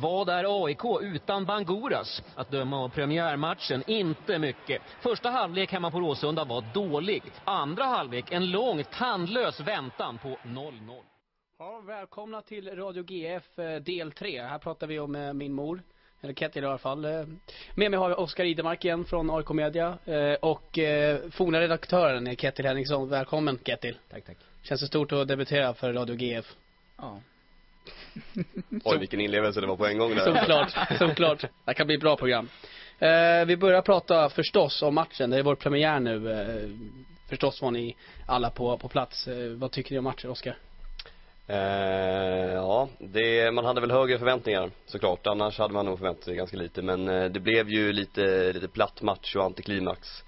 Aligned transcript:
Vad 0.00 0.28
är 0.28 0.64
AIK 0.64 0.80
utan 1.00 1.44
Banguras? 1.44 2.22
Att 2.34 2.50
döma 2.50 2.84
av 2.84 2.88
premiärmatchen, 2.88 3.82
inte 3.86 4.38
mycket. 4.38 4.82
Första 5.00 5.30
halvlek 5.30 5.72
hemma 5.72 5.90
på 5.90 6.00
Råsunda 6.00 6.44
var 6.44 6.64
dålig. 6.74 7.22
Andra 7.44 7.84
halvlek 7.84 8.32
en 8.32 8.50
lång, 8.50 8.84
tandlös 8.84 9.60
väntan 9.60 10.18
på 10.18 10.28
0-0. 10.28 10.72
Ja, 11.58 11.82
välkomna 11.86 12.42
till 12.42 12.76
Radio 12.76 13.04
GF 13.04 13.58
eh, 13.58 13.76
del 13.76 14.12
3. 14.12 14.42
Här 14.42 14.58
pratar 14.58 14.86
vi 14.86 14.98
om 14.98 15.16
eh, 15.16 15.32
min 15.32 15.52
mor, 15.52 15.82
eller 16.20 16.34
Kettil 16.34 16.64
i 16.64 16.66
alla 16.66 16.78
fall. 16.78 17.04
Eh, 17.04 17.10
Med 17.74 17.90
mig 17.90 17.98
har 17.98 18.10
jag 18.10 18.18
Oskar 18.18 18.44
Idemark 18.44 18.84
igen 18.84 19.04
från 19.04 19.30
AIK 19.30 19.50
Media 19.50 19.98
och 20.40 20.78
forna 21.30 21.60
redaktören 21.60 22.26
är 22.26 22.34
Kettil 22.34 22.66
Henriksson. 22.66 23.08
Välkommen 23.08 23.58
Kettil. 23.64 23.98
Tack, 24.10 24.24
tack. 24.24 24.36
Känns 24.62 24.80
det 24.80 24.86
stort 24.86 25.12
att 25.12 25.28
debutera 25.28 25.74
för 25.74 25.92
Radio 25.92 26.16
GF? 26.16 26.56
Ja. 26.96 27.20
Oj, 28.84 28.98
vilken 28.98 29.20
inlevelse 29.20 29.60
det 29.60 29.66
var 29.66 29.76
på 29.76 29.86
en 29.86 29.98
gång 29.98 30.14
där. 30.14 30.24
Såklart, 30.24 30.98
såklart. 30.98 31.44
Det 31.64 31.74
kan 31.74 31.86
bli 31.86 31.96
ett 31.96 32.00
bra 32.02 32.16
program. 32.16 32.48
Eh, 32.98 33.44
vi 33.46 33.56
börjar 33.56 33.82
prata 33.82 34.28
förstås 34.28 34.82
om 34.82 34.94
matchen. 34.94 35.30
Det 35.30 35.38
är 35.38 35.42
vår 35.42 35.54
premiär 35.54 36.00
nu. 36.00 36.32
Eh, 36.32 36.70
förstås 37.28 37.62
var 37.62 37.70
ni 37.70 37.96
alla 38.26 38.50
på, 38.50 38.78
på 38.78 38.88
plats. 38.88 39.28
Eh, 39.28 39.48
vad 39.48 39.70
tycker 39.70 39.92
ni 39.92 39.98
om 39.98 40.04
matchen, 40.04 40.30
Oskar? 40.30 40.56
Eh, 41.48 42.52
ja, 42.54 42.88
det, 42.98 43.54
man 43.54 43.64
hade 43.64 43.80
väl 43.80 43.90
högre 43.90 44.18
förväntningar 44.18 44.70
såklart. 44.86 45.26
Annars 45.26 45.58
hade 45.58 45.74
man 45.74 45.86
nog 45.86 45.98
förväntat 45.98 46.24
sig 46.24 46.36
ganska 46.36 46.56
lite. 46.56 46.82
Men 46.82 47.08
eh, 47.08 47.24
det 47.24 47.40
blev 47.40 47.68
ju 47.70 47.92
lite, 47.92 48.52
lite 48.52 48.68
platt 48.68 49.02
match 49.02 49.36
och 49.36 49.44
antiklimax. 49.44 50.24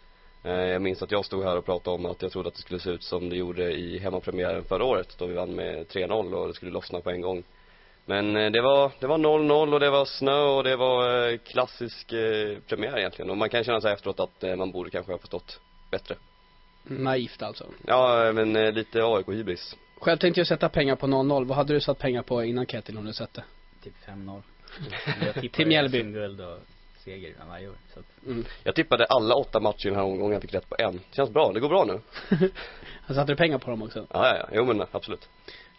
Eh, 0.49 0.55
jag 0.55 0.83
minns 0.83 1.03
att 1.03 1.11
jag 1.11 1.25
stod 1.25 1.45
här 1.45 1.57
och 1.57 1.65
pratade 1.65 1.95
om 1.95 2.07
att 2.07 2.23
jag 2.23 2.33
trodde 2.33 2.49
att 2.49 2.55
det 2.55 2.61
skulle 2.61 2.81
se 2.81 2.91
ut 2.91 3.03
som 3.03 3.29
det 3.29 3.37
gjorde 3.37 3.73
i 3.73 3.99
hemmapremiären 3.99 4.65
förra 4.65 4.85
året 4.85 5.15
då 5.19 5.27
vi 5.27 5.35
vann 5.35 5.55
med 5.55 5.87
3-0 5.87 6.35
och 6.35 6.49
det 6.49 6.55
skulle 6.55 6.71
lossna 6.71 7.01
på 7.01 7.11
en 7.11 7.21
gång. 7.21 7.43
Men 8.07 8.37
eh, 8.37 8.51
det 8.51 8.61
var, 8.61 8.93
det 9.01 9.07
var 9.07 9.19
0-0 9.19 9.73
och 9.75 9.81
det 9.81 9.91
var 9.91 10.05
snö 10.05 10.41
och 10.41 10.65
det 10.65 10.77
var 10.77 11.29
eh, 11.29 11.39
klassisk 11.39 12.09
premiär 12.67 12.99
egentligen. 12.99 13.31
Och 13.31 13.37
man 13.37 13.49
kan 13.49 13.65
känna 13.65 13.81
sig 13.81 13.93
efteråt 13.93 14.21
att 14.21 14.59
man 14.59 14.73
borde 14.73 14.91
kanske 14.91 15.13
ha 15.13 15.19
förstått 15.19 15.61
bättre. 15.91 16.15
Naivt 16.83 17.43
alltså. 17.43 17.65
Ja, 17.87 18.33
men 18.33 18.75
lite 18.75 19.03
AIK-hybris. 19.05 19.77
Själv 20.01 20.19
tänkte 20.19 20.41
jag 20.41 20.47
sätta 20.47 20.69
pengar 20.69 20.97
på 20.97 21.07
0-0. 21.07 21.45
Vad 21.45 21.57
hade 21.57 21.75
du 21.75 21.81
satt 21.81 21.99
pengar 21.99 22.23
på 22.23 22.45
innan 22.45 22.67
Kettil 22.67 22.99
om 22.99 23.05
du 23.05 23.13
sett 23.13 23.35
det? 23.35 23.45
Typ 23.85 23.95
5-0. 24.07 24.43
Jag 25.25 25.35
tippar 25.35 25.57
Till 25.57 25.67
Mjällby. 25.67 26.03
Seger 27.09 27.35
varje 27.49 27.69
år. 27.69 27.77
Så 27.95 28.01
att, 28.01 28.07
Mm. 28.27 28.45
Jag 28.65 28.75
tippade 28.75 29.05
alla 29.05 29.35
åtta 29.35 29.61
matcher 29.61 29.87
i 29.87 29.89
den 29.89 29.99
här 29.99 30.05
omgången, 30.05 30.33
jag 30.33 30.43
fick 30.43 30.55
rätt 30.55 30.69
på 30.69 30.77
en. 30.79 31.01
Känns 31.13 31.31
bra, 31.31 31.53
det 31.53 31.61
går 31.61 31.69
bra 31.69 31.85
nu. 31.85 32.01
Satte 33.15 33.33
du 33.33 33.37
pengar 33.37 33.59
på 33.59 33.71
dem 33.71 33.83
också? 33.83 34.07
Ja, 34.11 34.27
ja, 34.29 34.37
ja. 34.37 34.49
jo 34.53 34.65
men 34.65 34.87
absolut. 34.91 35.29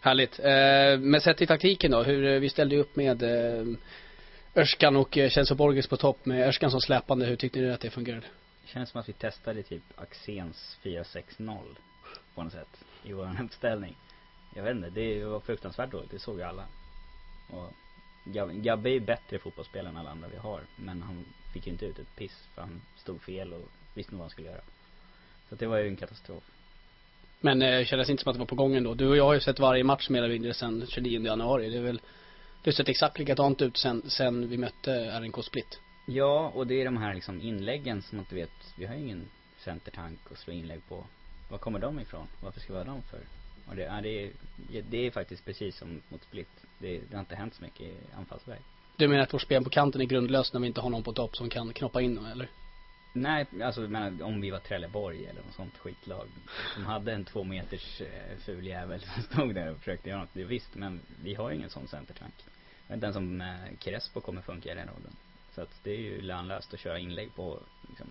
Härligt. 0.00 0.38
Eh, 0.38 0.98
men 0.98 1.20
sett 1.20 1.42
i 1.42 1.46
taktiken 1.46 1.90
då, 1.90 2.02
hur, 2.02 2.24
eh, 2.24 2.40
vi 2.40 2.48
ställde 2.48 2.74
ju 2.74 2.80
upp 2.80 2.96
med 2.96 3.22
eh, 3.22 3.66
Örskan 4.54 4.96
och 4.96 5.18
eh, 5.18 5.30
Kjell 5.30 5.56
Borges 5.56 5.86
på 5.86 5.96
topp 5.96 6.26
med 6.26 6.48
Örskan 6.48 6.70
som 6.70 6.80
släpande. 6.80 7.26
Hur 7.26 7.36
tyckte 7.36 7.58
ni 7.58 7.70
att 7.70 7.80
det 7.80 7.90
fungerade? 7.90 8.26
det 8.62 8.68
känns 8.68 8.90
som 8.90 9.00
att 9.00 9.08
vi 9.08 9.12
testade 9.12 9.62
typ 9.62 9.82
Axéns 9.96 10.78
4-6-0 10.82 11.58
på 12.34 12.42
något 12.42 12.52
sätt 12.52 12.84
i 13.02 13.12
vår 13.12 13.36
uppställning. 13.44 13.96
Jag 14.56 14.62
vet 14.62 14.76
inte, 14.76 14.90
det 14.90 15.24
var 15.24 15.40
fruktansvärt 15.40 15.90
dåligt, 15.90 16.10
det 16.10 16.18
såg 16.18 16.38
ju 16.38 16.42
alla. 16.42 16.64
Och 17.50 17.72
Gabbe, 18.24 18.90
är 18.90 19.00
bättre 19.00 19.38
fotbollsspelare 19.38 19.88
än 19.88 19.96
alla 19.96 20.10
andra 20.10 20.28
vi 20.28 20.36
har. 20.36 20.60
Men 20.76 21.02
han 21.02 21.24
fick 21.52 21.66
ju 21.66 21.72
inte 21.72 21.86
ut 21.86 21.98
ett 21.98 22.16
piss 22.16 22.48
för 22.54 22.62
han 22.62 22.82
stod 22.96 23.22
fel 23.22 23.52
och 23.52 23.68
visste 23.94 24.12
nog 24.12 24.18
vad 24.18 24.24
han 24.24 24.30
skulle 24.30 24.48
göra. 24.48 24.60
Så 25.48 25.54
att 25.54 25.60
det 25.60 25.66
var 25.66 25.78
ju 25.78 25.88
en 25.88 25.96
katastrof. 25.96 26.44
Men 27.40 27.62
eh, 27.62 27.84
kändes 27.84 28.10
inte 28.10 28.22
som 28.22 28.30
att 28.30 28.34
det 28.34 28.38
var 28.38 28.46
på 28.46 28.54
gången 28.54 28.84
då. 28.84 28.94
Du 28.94 29.08
och 29.08 29.16
jag 29.16 29.24
har 29.24 29.34
ju 29.34 29.40
sett 29.40 29.58
varje 29.58 29.84
match 29.84 30.08
mer 30.08 30.22
eller 30.22 30.34
mindre 30.34 30.54
sedan 30.54 30.86
29 30.88 31.20
januari. 31.20 31.70
Det 31.70 31.76
är 31.76 31.82
väl, 31.82 32.00
det 32.62 32.70
har 32.70 32.72
sett 32.72 32.88
exakt 32.88 33.18
likadant 33.18 33.62
ut 33.62 33.78
sen, 33.78 34.10
sen 34.10 34.48
vi 34.48 34.56
mötte 34.56 35.20
RNK 35.20 35.44
Split. 35.44 35.80
Ja, 36.06 36.52
och 36.54 36.66
det 36.66 36.80
är 36.80 36.84
de 36.84 36.96
här 36.96 37.14
liksom 37.14 37.40
inläggen 37.40 38.02
som 38.02 38.16
man 38.16 38.24
inte 38.24 38.34
vet, 38.34 38.74
vi 38.76 38.86
har 38.86 38.94
ju 38.94 39.00
ingen 39.00 39.28
centertank 39.58 40.18
att 40.32 40.38
slå 40.38 40.52
inlägg 40.52 40.80
på. 40.88 41.04
Var 41.50 41.58
kommer 41.58 41.78
de 41.78 42.00
ifrån? 42.00 42.26
Varför 42.42 42.60
ska 42.60 42.72
vi 42.72 42.78
ha 42.78 42.84
dem 42.84 43.02
för? 43.02 43.20
Och 43.70 43.76
det, 43.76 43.82
ja, 43.82 44.00
det, 44.00 44.24
är, 44.24 44.32
det 44.82 45.06
är 45.06 45.10
faktiskt 45.10 45.44
precis 45.44 45.76
som 45.76 46.02
mot 46.08 46.22
Split. 46.22 46.48
Det, 46.78 47.00
det 47.10 47.16
har 47.16 47.20
inte 47.20 47.34
hänt 47.34 47.54
så 47.54 47.62
mycket 47.62 47.80
i 47.80 47.96
anfallsväg. 48.16 48.58
Du 48.96 49.08
menar 49.08 49.22
att 49.22 49.34
vårt 49.34 49.42
spel 49.42 49.64
på 49.64 49.70
kanten 49.70 50.00
är 50.00 50.04
grundlöst 50.04 50.54
när 50.54 50.60
vi 50.60 50.66
inte 50.66 50.80
har 50.80 50.90
någon 50.90 51.02
på 51.02 51.12
topp 51.12 51.36
som 51.36 51.50
kan 51.50 51.72
knoppa 51.72 52.00
in 52.00 52.14
dem, 52.14 52.26
eller? 52.26 52.48
Nej, 53.12 53.46
alltså 53.62 53.80
jag 53.80 53.90
menar, 53.90 54.22
om 54.22 54.40
vi 54.40 54.50
var 54.50 54.58
Trelleborg 54.58 55.26
eller 55.26 55.42
något 55.42 55.54
sånt 55.54 55.78
skitlag 55.78 56.28
som 56.74 56.84
hade 56.86 57.12
en 57.12 57.24
två 57.24 57.44
meters 57.44 58.00
eh, 58.00 58.38
ful 58.38 58.66
jävel 58.66 59.00
som 59.00 59.22
stod 59.22 59.54
där 59.54 59.70
och 59.70 59.78
försökte 59.78 60.08
göra 60.08 60.20
något. 60.20 60.30
Det 60.32 60.44
visst, 60.44 60.74
men 60.74 61.00
vi 61.22 61.34
har 61.34 61.50
ingen 61.50 61.70
sån 61.70 61.88
centertank. 61.88 62.34
Jag 62.86 62.88
vet 62.88 62.94
inte 62.94 63.06
ens 63.06 63.16
om 63.16 63.40
eh, 63.40 63.76
Crespo 63.78 64.20
kommer 64.20 64.42
funka 64.42 64.72
i 64.72 64.74
den 64.74 64.88
rollen. 64.88 65.16
Så 65.54 65.62
att 65.62 65.80
det 65.82 65.90
är 65.90 66.00
ju 66.00 66.20
lönlöst 66.20 66.74
att 66.74 66.80
köra 66.80 66.98
inlägg 66.98 67.34
på 67.34 67.58
liksom 67.88 68.06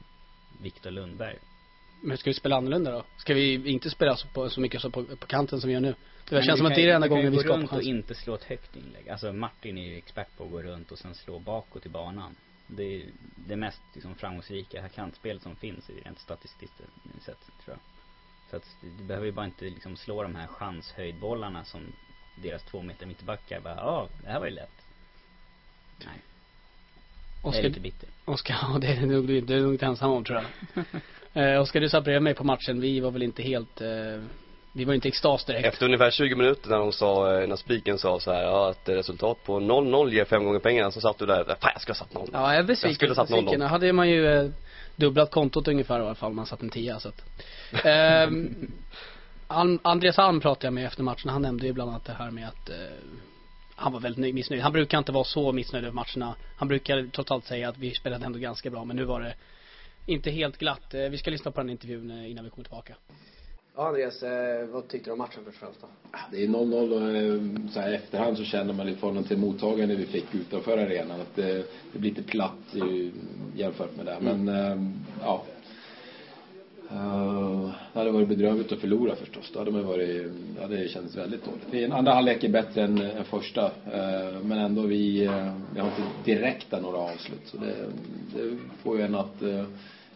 Viktor 0.61 0.91
Lundberg. 0.91 1.37
Men 2.01 2.17
ska 2.17 2.29
vi 2.29 2.33
spela 2.33 2.55
annorlunda 2.55 2.91
då? 2.91 3.03
Ska 3.17 3.33
vi 3.33 3.69
inte 3.71 3.89
spela 3.89 4.15
så, 4.15 4.27
på, 4.27 4.49
så 4.49 4.61
mycket 4.61 4.81
så 4.81 4.89
på, 4.89 5.03
på 5.03 5.27
kanten 5.27 5.61
som 5.61 5.67
vi 5.67 5.73
gör 5.73 5.81
nu? 5.81 5.95
Det 6.29 6.35
Men 6.35 6.43
känns 6.43 6.57
som 6.57 6.67
att 6.67 6.75
det 6.75 6.81
är 6.81 6.87
den 6.87 6.95
enda 6.95 7.07
gången 7.07 7.31
vi 7.31 7.37
gå 7.37 7.43
ska 7.43 7.53
runt 7.53 7.69
på 7.69 7.75
och 7.75 7.81
inte 7.81 8.15
slå 8.15 8.35
ett 8.35 8.43
högt 8.43 8.75
inlägg. 8.75 9.09
Alltså 9.09 9.33
Martin 9.33 9.77
är 9.77 9.87
ju 9.87 9.97
expert 9.97 10.37
på 10.37 10.43
att 10.43 10.51
gå 10.51 10.61
runt 10.61 10.91
och 10.91 10.99
sen 10.99 11.15
slå 11.15 11.39
bakåt 11.39 11.85
i 11.85 11.89
banan. 11.89 12.35
Det 12.67 12.83
är 12.83 13.05
det 13.35 13.55
mest 13.55 13.81
liksom 13.93 14.15
framgångsrika 14.15 14.89
kantspelet 14.89 15.43
som 15.43 15.55
finns 15.55 15.89
i 15.89 15.93
rent 16.05 16.19
statistiskt 16.19 16.73
sett, 17.21 17.37
tror 17.63 17.77
jag. 17.77 17.79
Så 18.49 18.55
att 18.55 18.75
du 18.81 19.03
behöver 19.03 19.25
ju 19.25 19.31
bara 19.31 19.45
inte 19.45 19.65
liksom 19.65 19.97
slå 19.97 20.23
de 20.23 20.35
här 20.35 20.47
chanshöjdbollarna 20.47 21.63
som 21.63 21.81
deras 22.43 22.63
två 22.63 22.81
meter 22.81 23.05
mittbackar 23.05 23.59
bara, 23.59 23.75
ja, 23.75 24.07
det 24.21 24.29
här 24.29 24.39
var 24.39 24.45
ju 24.45 24.53
lätt. 24.53 24.85
Nej, 26.05 26.15
jag 27.43 27.45
är 27.45 27.49
Oskar, 27.49 27.63
lite 27.63 27.79
bitter. 27.79 28.09
Oskar, 28.25 28.57
ja 28.61 28.77
det 28.79 28.87
är 28.87 29.05
nog 29.05 29.27
du 29.27 29.57
är 29.57 29.61
nog 29.61 29.73
inte 29.73 29.85
ensam 29.85 30.11
om 30.11 30.23
tror 30.23 30.43
jag. 30.73 30.85
eh, 31.33 31.61
Oskar, 31.61 31.79
du 31.79 31.89
satt 31.89 32.03
bredvid 32.03 32.21
mig 32.21 32.33
på 32.33 32.43
matchen. 32.43 32.81
Vi 32.81 32.99
var 32.99 33.11
väl 33.11 33.23
inte 33.23 33.43
helt, 33.43 33.81
eh, 33.81 33.87
vi 34.73 34.85
var 34.85 34.93
inte 34.93 35.07
i 35.07 35.09
extas 35.09 35.45
direkt. 35.45 35.67
Efter 35.67 35.85
ungefär 35.85 36.11
20 36.11 36.35
minuter 36.35 36.69
när 36.69 36.77
de 36.77 36.91
sa, 36.91 37.39
eh, 37.41 37.47
när 37.47 37.55
spiken 37.55 37.97
sa 37.97 38.19
så 38.19 38.31
här, 38.33 38.41
ja 38.43 38.69
att 38.69 38.89
resultat 38.89 39.37
på 39.45 39.59
0-0 39.59 40.13
ger 40.13 40.25
fem 40.25 40.43
gånger 40.45 40.59
pengarna, 40.59 40.91
så 40.91 41.01
satt 41.01 41.17
du 41.17 41.25
där, 41.25 41.43
fan 41.43 41.71
jag 41.73 41.81
skulle 41.81 41.93
ha 41.93 42.05
satt 42.05 42.13
0 42.13 42.29
Ja, 42.33 42.53
jag 42.53 42.59
är 42.59 42.63
besviken. 42.63 42.89
Jag 42.89 42.95
skulle 42.95 43.11
ha 43.11 43.15
satt 43.15 43.27
besviken. 43.29 43.61
0-0. 43.61 43.65
hade 43.67 43.93
man 43.93 44.09
ju 44.09 44.27
eh, 44.27 44.49
dubblat 44.95 45.31
kontot 45.31 45.67
ungefär 45.67 45.99
i 45.99 46.03
alla 46.03 46.15
fall 46.15 46.33
man 46.33 46.45
satt 46.45 46.61
en 46.61 46.69
tia 46.69 46.99
så 46.99 47.09
att. 47.09 47.23
Alm, 49.51 49.79
Andreas 49.81 50.19
Alm 50.19 50.39
pratade 50.39 50.67
jag 50.67 50.73
med 50.73 50.85
efter 50.85 51.03
matchen. 51.03 51.29
Han 51.29 51.41
nämnde 51.41 51.65
ju 51.65 51.73
bland 51.73 51.89
annat 51.91 52.05
det 52.05 52.13
här 52.13 52.31
med 52.31 52.47
att 52.47 52.69
eh, 52.69 52.75
han 53.75 53.93
var 53.93 53.99
väldigt 53.99 54.19
nöjd- 54.19 54.33
missnöjd. 54.35 54.61
Han 54.61 54.71
brukar 54.71 54.97
inte 54.97 55.11
vara 55.11 55.23
så 55.23 55.51
missnöjd 55.51 55.85
över 55.85 55.93
matcherna. 55.93 56.35
Han 56.55 56.67
brukar 56.67 57.07
trots 57.13 57.31
allt 57.31 57.45
säga 57.45 57.69
att 57.69 57.77
vi 57.77 57.93
spelade 57.93 58.25
ändå 58.25 58.39
ganska 58.39 58.69
bra 58.69 58.85
men 58.85 58.95
nu 58.95 59.03
var 59.03 59.21
det 59.21 59.33
inte 60.05 60.31
helt 60.31 60.57
glatt. 60.57 60.93
Eh, 60.93 61.01
vi 61.01 61.17
ska 61.17 61.31
lyssna 61.31 61.51
på 61.51 61.61
den 61.61 61.69
intervjun 61.69 62.11
eh, 62.11 62.31
innan 62.31 62.43
vi 62.43 62.49
kommer 62.49 62.63
tillbaka. 62.63 62.95
Ja 63.75 63.87
Andreas, 63.87 64.23
eh, 64.23 64.67
vad 64.67 64.87
tyckte 64.87 65.09
du 65.09 65.11
om 65.11 65.17
matchen 65.17 65.41
först 65.45 65.47
och 65.47 65.53
främst 65.53 65.81
då? 65.81 65.87
Det 66.31 66.43
är 66.43 66.47
0-0 66.47 67.65
och 67.65 67.71
så 67.71 67.79
här 67.79 67.93
efterhand 67.93 68.37
så 68.37 68.43
känner 68.43 68.73
man 68.73 68.89
i 68.89 68.95
förhållande 68.95 69.27
till 69.27 69.37
mottagande 69.37 69.95
vi 69.95 70.05
fick 70.05 70.35
utanför 70.35 70.77
arenan 70.77 71.21
att 71.21 71.35
det, 71.35 71.65
det 71.93 71.99
blir 71.99 72.09
lite 72.09 72.23
platt 72.23 72.75
jämfört 73.55 73.95
med 73.95 74.05
det. 74.05 74.17
Men 74.21 74.47
eh, 74.47 74.91
ja. 75.21 75.43
Uh, 76.91 77.71
det 77.93 77.99
hade 77.99 78.11
varit 78.11 78.27
bedrövligt 78.27 78.71
att 78.71 78.79
förlora 78.79 79.15
förstås. 79.15 79.51
Då 79.53 79.59
hade 79.59 79.71
man 79.71 79.85
varit, 79.85 80.31
det 80.55 80.61
hade 80.61 80.87
känts 80.87 81.17
väldigt 81.17 81.41
dåligt. 81.45 81.91
Andra 81.91 82.13
halvlek 82.13 82.43
är 82.43 82.49
bättre 82.49 82.83
än, 82.83 83.01
än 83.01 83.25
första. 83.25 83.65
Uh, 83.65 84.43
men 84.43 84.57
ändå 84.57 84.81
vi, 84.81 85.27
uh, 85.27 85.53
vi 85.73 85.79
har 85.79 85.87
inte 85.87 86.01
direkta 86.25 86.79
några 86.79 86.97
avslut. 86.97 87.41
Så 87.45 87.57
det, 87.57 87.75
det 88.35 88.57
får 88.83 88.97
ju 88.97 89.03
en 89.03 89.15
att 89.15 89.43
uh, 89.43 89.63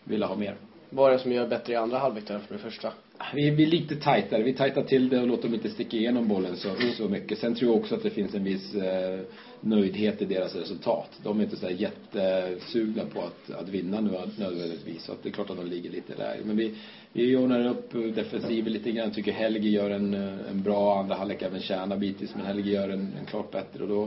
vilja 0.03 0.28
ha 0.28 0.35
mer. 0.35 0.56
Vad 0.89 1.09
är 1.09 1.13
det 1.13 1.19
som 1.19 1.31
gör 1.31 1.47
bättre 1.47 1.73
i 1.73 1.75
andra 1.75 1.97
halvlek 1.97 2.28
då, 2.28 2.39
för 2.39 2.53
det 2.53 2.59
första? 2.59 2.91
Vi 3.34 3.50
vi 3.50 3.63
är 3.63 3.68
lite 3.68 3.96
tajtare. 3.96 4.44
Vi 4.44 4.53
tajtar 4.53 4.84
till 4.84 5.09
det 5.09 5.22
och 5.22 5.28
låter 5.28 5.44
dem 5.44 5.53
inte 5.53 5.69
sticka 5.69 5.97
igenom 5.97 6.28
bollen 6.28 6.57
så, 6.57 6.69
så 6.97 7.09
mycket. 7.09 7.38
Sen 7.38 7.56
tror 7.56 7.72
jag 7.72 7.79
också 7.79 7.96
att 7.96 8.03
det 8.03 8.09
finns 8.09 8.34
en 8.34 8.44
viss 8.44 8.75
eh, 8.75 9.19
nöjdhet 9.62 10.21
i 10.21 10.25
deras 10.25 10.56
resultat. 10.56 11.10
De 11.24 11.39
är 11.39 11.44
inte 11.44 11.56
så 11.56 11.69
jättesugna 11.69 13.04
på 13.13 13.21
att, 13.21 13.51
att 13.51 13.69
vinna 13.69 14.01
nu 14.01 14.10
nödvändigtvis. 14.38 15.04
Så 15.04 15.12
att 15.12 15.24
det 15.24 15.30
är 15.30 15.33
klart 15.33 15.50
att 15.50 15.57
de 15.57 15.68
ligger 15.68 15.89
lite 15.89 16.15
där. 16.15 16.39
Men 16.45 16.57
vi, 16.57 16.75
vi 17.13 17.36
ordnar 17.36 17.68
upp 17.68 18.15
defensiven 18.15 18.74
lite 18.74 18.92
grann. 18.92 19.12
Tycker 19.12 19.31
Helge 19.31 19.69
gör 19.69 19.89
en, 19.89 20.13
en 20.50 20.63
bra 20.63 21.00
andra 21.00 21.15
halvlek. 21.15 21.42
Även 21.42 21.62
Tjärna 21.62 21.98
bitvis. 21.98 22.36
Men 22.36 22.45
Helge 22.45 22.71
gör 22.71 22.89
en, 22.89 23.13
en 23.19 23.25
klart 23.25 23.51
bättre 23.51 23.83
och 23.83 23.89
då, 23.89 24.04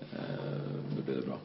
eh, 0.00 0.16
då 0.96 1.02
blir 1.02 1.14
det 1.14 1.26
bra. 1.26 1.38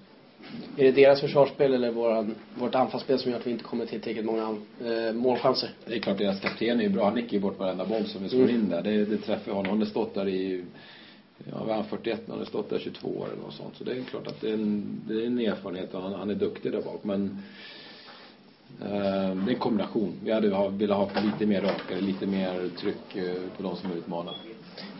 Är 0.78 0.84
det 0.84 0.92
deras 0.92 1.22
försvarsspel 1.22 1.74
eller 1.74 1.92
våran, 1.92 2.36
vårt 2.56 2.76
anfallsspel 2.76 3.20
som 3.20 3.32
gör 3.32 3.40
att 3.40 3.48
vi 3.48 3.52
inte 3.52 3.64
kommer 3.64 3.86
till 3.86 4.02
tillräckligt 4.02 4.26
många 4.26 4.58
eh, 4.86 5.14
målchanser? 5.14 5.70
Det 5.86 5.96
är 5.96 6.00
klart 6.00 6.18
deras 6.18 6.40
kapten 6.40 6.80
är 6.80 6.84
ju 6.84 6.90
bra. 6.90 7.06
Han 7.06 7.14
nickar 7.14 7.34
ju 7.34 7.40
bort 7.40 7.60
varenda 7.60 7.86
boll 7.86 8.06
som 8.06 8.24
vi 8.24 8.30
slår 8.30 8.44
Mm. 8.44 8.56
in 8.56 8.70
där. 8.70 8.82
Det, 8.82 9.06
det 9.06 9.18
träffar 9.18 9.52
honom. 9.52 9.70
Han 9.70 9.80
har 9.80 9.86
stått 9.86 10.14
där 10.14 10.28
i, 10.28 10.64
ja 11.52 11.58
vad 11.60 11.70
är 11.70 11.74
han 11.74 11.86
41 11.86 12.22
Han 12.30 12.38
har 12.38 12.46
stått 12.46 12.70
där 12.70 12.80
22 12.80 13.08
år 13.08 13.28
eller 13.34 13.42
något 13.42 13.54
sånt. 13.54 13.76
Så 13.78 13.84
det 13.84 13.92
är 13.92 14.04
klart 14.04 14.28
att 14.28 14.42
det 14.42 14.50
är 14.50 14.54
en, 14.54 15.02
det 15.08 15.14
är 15.14 15.26
en 15.26 15.40
erfarenhet 15.40 15.94
och 15.94 16.02
han, 16.02 16.14
han 16.14 16.30
är 16.30 16.36
duktig 16.36 16.72
där 16.72 16.82
bak. 16.82 17.04
Men 17.04 17.44
eh, 18.82 18.90
det 19.36 19.50
är 19.50 19.50
en 19.50 19.56
kombination. 19.60 20.14
Vi 20.24 20.32
hade 20.32 20.50
ha, 20.50 20.68
velat 20.68 20.98
ha 21.14 21.22
lite 21.22 21.46
mer 21.46 21.62
rakare, 21.62 22.02
lite 22.02 22.26
mer 22.28 22.70
tryck 22.80 23.16
eh, 23.16 23.34
på 23.58 23.64
de 23.64 23.76
som 23.76 23.92
utmanar. 23.92 24.36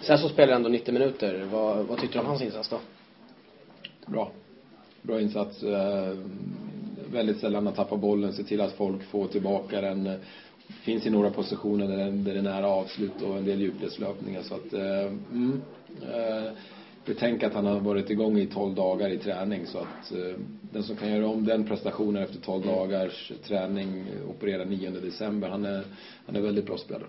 Sen 0.02 0.18
så 0.18 0.30
spelar 0.30 0.54
ändå 0.56 0.70
90 0.70 0.94
minuter. 0.94 1.48
Vad, 1.52 1.86
vad 1.86 2.00
tyckte 2.00 2.18
du 2.18 2.20
om 2.20 2.26
hans 2.26 2.42
insats 2.42 2.70
då? 2.70 2.80
bra. 4.06 4.32
Bra 5.04 5.22
insats. 5.22 5.64
Eh, 5.64 6.14
väldigt 7.12 7.40
sällan 7.40 7.68
att 7.68 7.76
tappa 7.76 7.98
bollen, 7.98 8.34
se 8.34 8.44
till 8.44 8.62
att 8.62 8.72
folk 8.72 9.04
får 9.04 9.28
tillbaka 9.28 9.82
den. 9.82 10.10
Finns 10.68 11.06
i 11.06 11.10
några 11.10 11.30
positioner 11.30 11.88
där 11.88 11.98
den, 11.98 12.24
där 12.24 12.34
den 12.34 12.46
är 12.46 12.64
avslut 12.64 13.22
och 13.22 13.38
en 13.38 13.46
del 13.46 13.62
djupledslöpningar 13.62 14.42
så 14.42 14.56
att, 14.56 14.74
eh, 14.74 15.12
mm, 15.32 15.62
eh, 16.02 16.52
Betänk 17.06 17.44
att 17.44 17.54
han 17.54 17.66
har 17.66 17.80
varit 17.80 18.10
igång 18.10 18.38
i 18.38 18.46
12 18.46 18.76
dagar 18.76 19.10
i 19.10 19.18
träning 19.18 19.66
så 19.68 19.78
att 19.78 20.12
eh, 20.12 20.40
den 20.72 20.84
som 20.84 20.96
kan 20.96 21.10
göra 21.10 21.28
om 21.28 21.46
den 21.46 21.64
prestationen 21.64 22.24
efter 22.24 22.40
12 22.40 22.66
dagars 22.66 23.32
träning, 23.48 24.06
opererar 24.30 24.66
9 24.66 24.90
december, 24.90 25.50
han 25.50 25.66
är, 25.66 25.84
han 26.26 26.36
är 26.36 26.42
väldigt 26.42 26.66
bra 26.66 26.78
spelare. 26.78 27.08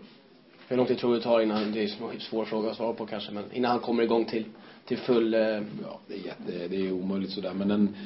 Hur 0.68 0.76
lång 0.76 0.86
tid 0.86 0.98
tror 0.98 1.12
du 1.12 1.18
det 1.18 1.24
tar 1.24 1.40
innan, 1.40 1.72
det 1.72 1.78
är 1.80 2.12
en 2.12 2.20
svår 2.20 2.44
fråga 2.44 2.70
att 2.70 2.76
svara 2.76 2.92
på 2.92 3.06
kanske, 3.06 3.32
men 3.32 3.44
innan 3.52 3.70
han 3.70 3.80
kommer 3.80 4.02
igång 4.02 4.24
till, 4.24 4.44
till 4.86 4.98
full... 4.98 5.34
Eh... 5.34 5.40
Ja, 5.82 6.00
det 6.08 6.14
är 6.14 6.18
jätte, 6.18 6.68
det 6.68 6.86
är 6.86 6.92
omöjligt 6.92 7.30
sådär 7.30 7.54
men 7.54 7.70
en, 7.70 7.96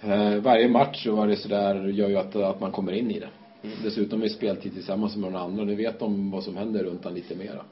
eh, 0.00 0.42
varje 0.42 0.68
match 0.68 1.06
och 1.06 1.16
varje 1.16 1.36
sådär 1.36 1.84
gör 1.84 2.08
ju 2.08 2.16
att, 2.16 2.36
att 2.36 2.60
man 2.60 2.72
kommer 2.72 2.92
in 2.92 3.10
i 3.10 3.18
det. 3.18 3.28
Mm. 3.62 3.76
Dessutom 3.82 4.22
är 4.22 4.28
speltid 4.28 4.74
tillsammans 4.74 5.16
med 5.16 5.32
några 5.32 5.44
andra, 5.44 5.64
nu 5.64 5.74
vet 5.74 5.98
de 5.98 6.30
vad 6.30 6.44
som 6.44 6.56
händer 6.56 6.84
runt 6.84 7.04
han 7.04 7.14
lite 7.14 7.34
mera. 7.34 7.64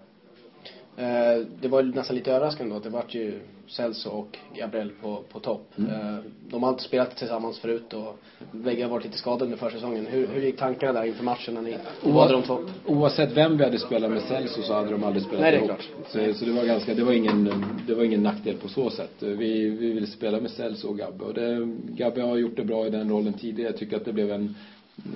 Eh, 0.96 1.46
det 1.60 1.68
var 1.68 1.82
nästan 1.82 2.16
lite 2.16 2.32
överraskande 2.32 2.70
då 2.70 2.76
att 2.76 2.82
det 2.82 2.90
vart 2.90 3.14
ju 3.14 3.40
Celso 3.70 4.10
och 4.10 4.38
Gabriel 4.56 4.90
på, 5.02 5.22
på 5.32 5.40
topp. 5.40 5.72
Mm. 5.78 5.90
Eh, 5.90 6.18
de 6.50 6.62
har 6.62 6.70
inte 6.70 6.82
spelat 6.82 7.16
tillsammans 7.16 7.58
förut 7.58 7.92
och 7.92 8.18
bägge 8.52 8.82
har 8.82 8.90
varit 8.90 9.04
lite 9.04 9.18
skadade 9.18 9.44
under 9.44 9.56
försäsongen. 9.56 10.06
Hur, 10.06 10.26
hur 10.26 10.42
gick 10.42 10.56
tankarna 10.58 10.92
där 10.92 11.06
inför 11.06 11.24
matchen 11.24 11.54
när 11.54 11.62
ni 11.62 11.76
valde 12.02 12.34
de 12.34 12.42
två? 12.42 12.58
Oavsett 12.86 13.32
vem 13.32 13.58
vi 13.58 13.64
hade 13.64 13.78
spelat 13.78 14.10
med 14.10 14.22
Celso 14.22 14.62
så 14.62 14.74
hade 14.74 14.90
de 14.90 15.04
aldrig 15.04 15.22
spelat 15.24 15.40
Nej, 15.40 15.52
det 15.52 15.58
är 15.58 15.64
klart. 15.64 15.88
Så, 16.08 16.34
så 16.34 16.44
det 16.44 16.52
var 16.52 16.64
ganska, 16.64 16.94
det 16.94 17.04
var 17.04 17.12
ingen, 17.12 17.64
det 17.86 17.94
var 17.94 18.04
ingen 18.04 18.22
nackdel 18.22 18.56
på 18.56 18.68
så 18.68 18.90
sätt. 18.90 19.14
Vi, 19.18 19.68
vi 19.68 19.92
ville 19.92 20.06
spela 20.06 20.40
med 20.40 20.50
Celso 20.50 20.88
och 20.88 20.98
Gabbe 20.98 21.24
och 21.24 21.34
det, 21.34 21.68
Gabbe 21.88 22.22
har 22.22 22.36
gjort 22.36 22.56
det 22.56 22.64
bra 22.64 22.86
i 22.86 22.90
den 22.90 23.10
rollen 23.10 23.32
tidigare. 23.32 23.70
Jag 23.70 23.78
tycker 23.78 23.96
att 23.96 24.04
det 24.04 24.12
blev 24.12 24.32
en 24.32 24.54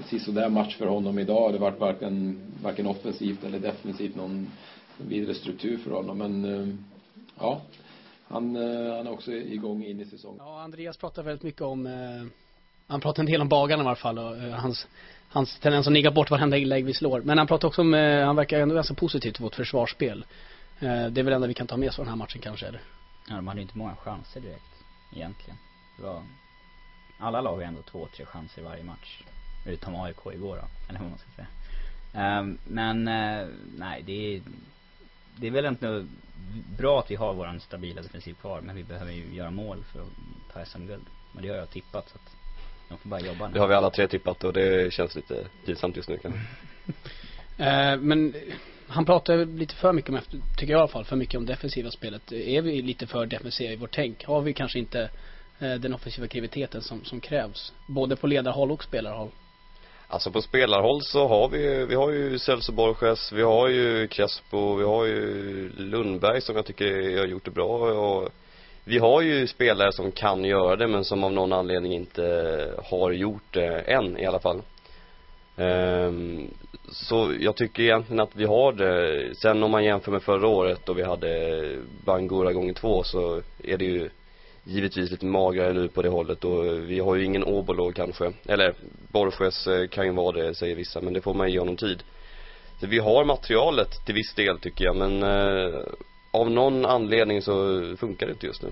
sisådär 0.07 0.49
match 0.49 0.77
för 0.77 0.87
honom 0.87 1.19
idag. 1.19 1.53
Det 1.53 1.59
vart 1.59 1.81
varken, 1.81 2.41
varken 2.63 2.87
offensivt 2.87 3.45
eller 3.45 3.59
defensivt 3.59 4.17
någon 4.17 4.47
vidare 4.99 5.35
struktur 5.35 5.79
för 5.79 5.91
honom. 5.91 6.19
Men 6.19 6.45
eh, 6.45 6.75
ja, 7.39 7.63
han, 8.29 8.57
eh, 8.57 8.97
han 8.97 9.07
är 9.07 9.11
också 9.11 9.33
igång 9.33 9.85
in 9.85 10.01
i 10.01 10.05
säsongen. 10.05 10.39
Ja, 10.41 10.63
Andreas 10.63 10.97
pratar 10.97 11.23
väldigt 11.23 11.43
mycket 11.43 11.63
om, 11.63 11.87
eh, 11.87 12.27
han 12.87 13.01
pratar 13.01 13.23
en 13.23 13.27
del 13.27 13.41
om 13.41 13.49
bagarna 13.49 13.83
i 13.83 13.87
alla 13.87 13.97
fall 13.97 14.19
och 14.19 14.37
hans, 14.37 14.87
hans 15.29 15.59
tendens 15.59 15.87
att 15.87 15.93
nigga 15.93 16.11
bort 16.11 16.31
varenda 16.31 16.57
inlägg 16.57 16.85
vi 16.85 16.95
slår. 16.95 17.21
Men 17.21 17.39
han 17.39 17.47
pratar 17.47 17.69
också 17.69 17.81
om, 17.81 17.93
han 18.27 18.37
verkar 18.37 18.61
ändå 18.61 18.75
ganska 18.75 18.95
positiv 18.95 19.33
till 19.33 19.43
vårt 19.43 19.55
försvarsspel. 19.55 20.25
det 20.81 20.87
är 20.87 21.11
väl 21.11 21.25
det 21.25 21.35
enda 21.35 21.47
vi 21.47 21.55
kan 21.55 21.67
ta 21.67 21.77
med 21.77 21.89
oss 21.89 21.97
från 21.97 22.05
den 22.05 22.13
här 22.13 22.19
matchen 22.19 22.41
kanske, 22.41 22.67
eller? 22.67 22.81
Ja, 23.29 23.35
de 23.35 23.49
hade 23.49 23.61
inte 23.61 23.79
många 23.79 23.97
chanser 23.97 24.41
direkt, 24.41 24.85
egentligen. 25.17 25.59
Det 25.97 26.03
var, 26.03 26.23
alla 27.19 27.41
lag 27.41 27.57
har 27.57 27.63
ändå 27.63 27.83
två, 27.83 28.09
tre 28.17 28.25
chanser 28.25 28.63
i 28.63 28.65
varje 28.65 28.85
match. 28.85 29.23
Utom 29.67 29.95
AIK 29.95 30.17
igår 30.35 30.57
då, 30.57 30.65
eller 30.89 31.01
hur 31.01 31.09
man 31.09 31.19
ska 31.19 31.31
säga. 31.31 31.49
Um, 32.41 32.59
men, 32.65 33.09
uh, 33.09 33.49
nej 33.79 34.03
det 34.07 34.13
är 34.13 34.43
det 35.37 35.47
är 35.47 35.51
väl 35.51 35.67
inte 35.67 36.07
bra 36.79 36.99
att 37.01 37.11
vi 37.11 37.15
har 37.15 37.35
våran 37.35 37.61
stabila 37.61 38.03
defensiv 38.03 38.35
kvar 38.35 38.61
men 38.61 38.77
vi 38.77 38.85
behöver 38.85 39.13
ju 39.13 39.35
göra 39.35 39.51
mål 39.51 39.85
för 39.93 40.01
att 40.01 40.09
ta 40.53 40.65
SM-guld. 40.65 41.05
Men 41.33 41.43
det 41.43 41.49
har 41.49 41.57
jag 41.57 41.71
tippat 41.71 42.09
så 42.09 42.15
att 42.15 42.37
de 42.89 42.99
får 42.99 43.09
bara 43.09 43.21
jobba 43.21 43.49
nu. 43.49 43.55
Det 43.55 43.61
har 43.61 43.69
vi 43.69 43.75
alla 43.75 43.91
tre 43.91 44.09
tippat 44.09 44.45
och 44.45 44.53
det 44.53 44.93
känns 44.93 45.15
lite 45.15 45.47
pinsamt 45.67 45.97
just 45.97 46.09
nu 46.09 46.19
kanske. 46.19 46.41
eh, 47.65 47.97
men 47.97 48.35
han 48.89 49.05
pratar 49.05 49.45
lite 49.45 49.75
för 49.75 49.93
mycket 49.93 50.11
om, 50.11 50.21
tycker 50.57 50.73
jag 50.73 50.79
i 50.79 50.81
alla 50.81 50.89
fall, 50.89 51.05
för 51.05 51.17
mycket 51.17 51.39
om 51.39 51.47
defensiva 51.47 51.91
spelet. 51.91 52.33
Är 52.33 52.63
vi 52.63 52.83
lite 52.83 53.07
för 53.07 53.27
defensiva 53.27 53.73
i 53.73 53.77
vårt 53.77 53.95
tänk? 53.95 54.25
Har 54.25 54.41
vi 54.41 54.53
kanske 54.53 54.79
inte 54.79 55.11
eh, 55.59 55.75
den 55.75 55.95
offensiva 55.95 56.25
aktiviteten 56.25 56.83
som, 56.83 57.05
som 57.05 57.21
krävs? 57.21 57.73
Både 57.87 58.17
på 58.17 58.27
ledarhåll 58.27 58.73
och 58.73 58.85
spelarhåll? 58.85 59.31
Alltså 60.15 60.31
på 60.31 60.43
spelarhåll 60.43 61.03
så 61.03 61.29
har 61.29 61.49
vi 61.49 61.85
vi 61.85 61.95
har 61.95 62.11
ju 62.11 62.39
Celso 62.39 62.73
Borges, 62.73 63.33
vi 63.33 63.43
har 63.43 63.69
ju 63.69 64.09
Crespo, 64.09 64.75
vi 64.75 64.85
har 64.85 65.05
ju 65.05 65.71
Lundberg 65.77 66.41
som 66.41 66.57
jag 66.57 66.67
tycker 66.67 67.19
har 67.19 67.27
gjort 67.27 67.45
det 67.45 67.51
bra 67.51 67.69
och 67.93 68.29
vi 68.85 68.99
har 68.99 69.21
ju 69.21 69.47
spelare 69.47 69.93
som 69.93 70.13
kan 70.13 70.45
göra 70.45 70.77
det 70.77 70.87
men 70.87 71.05
som 71.05 71.25
av 71.25 71.33
någon 71.33 71.53
anledning 71.53 71.93
inte 71.93 72.23
har 72.85 73.11
gjort 73.13 73.53
det 73.55 73.79
än 73.79 74.19
i 74.19 74.27
alla 74.27 74.41
fall. 74.41 74.63
Um, 75.57 76.51
så 76.93 77.33
jag 77.41 77.57
tycker 77.57 77.83
egentligen 77.83 78.21
att 78.21 78.37
vi 78.37 78.45
har 78.45 78.73
det. 78.73 79.35
Sen 79.35 79.63
om 79.63 79.71
man 79.71 79.85
jämför 79.85 80.13
med 80.13 80.23
förra 80.23 80.49
året 80.49 80.81
då 80.85 80.93
vi 80.93 81.03
hade 81.03 81.61
Bangura 82.05 82.53
gånger 82.53 82.73
två 82.73 83.03
så 83.03 83.43
är 83.65 83.77
det 83.79 83.85
ju 83.85 84.11
givetvis 84.65 85.11
lite 85.11 85.27
magrare 85.27 85.73
nu 85.73 85.89
på 85.89 86.03
det 86.03 86.09
hållet 86.09 86.45
och 86.45 86.91
vi 86.91 87.01
har 87.01 87.15
ju 87.15 87.25
ingen 87.25 87.45
Åbolo 87.45 87.93
kanske. 87.93 88.33
Eller 88.47 88.75
Borges 89.09 89.67
eh, 89.67 89.89
kan 89.89 90.07
ju 90.07 90.13
vara 90.13 90.43
det 90.43 90.55
säger 90.55 90.77
vissa 90.77 91.01
men 91.01 91.13
det 91.13 91.21
får 91.21 91.35
man 91.35 91.53
ge 91.53 91.59
honom 91.59 91.77
tid. 91.77 92.03
Så 92.81 92.87
vi 92.87 92.99
har 92.99 93.25
materialet 93.25 94.07
till 94.07 94.15
viss 94.15 94.35
del 94.35 94.59
tycker 94.59 94.85
jag 94.85 94.97
men 94.97 95.23
eh, 95.23 95.81
av 96.31 96.51
någon 96.51 96.87
anledning 96.87 97.43
så 97.43 97.83
funkar 97.97 98.27
det 98.27 98.33
inte 98.33 98.47
just 98.47 98.63
nu. 98.63 98.69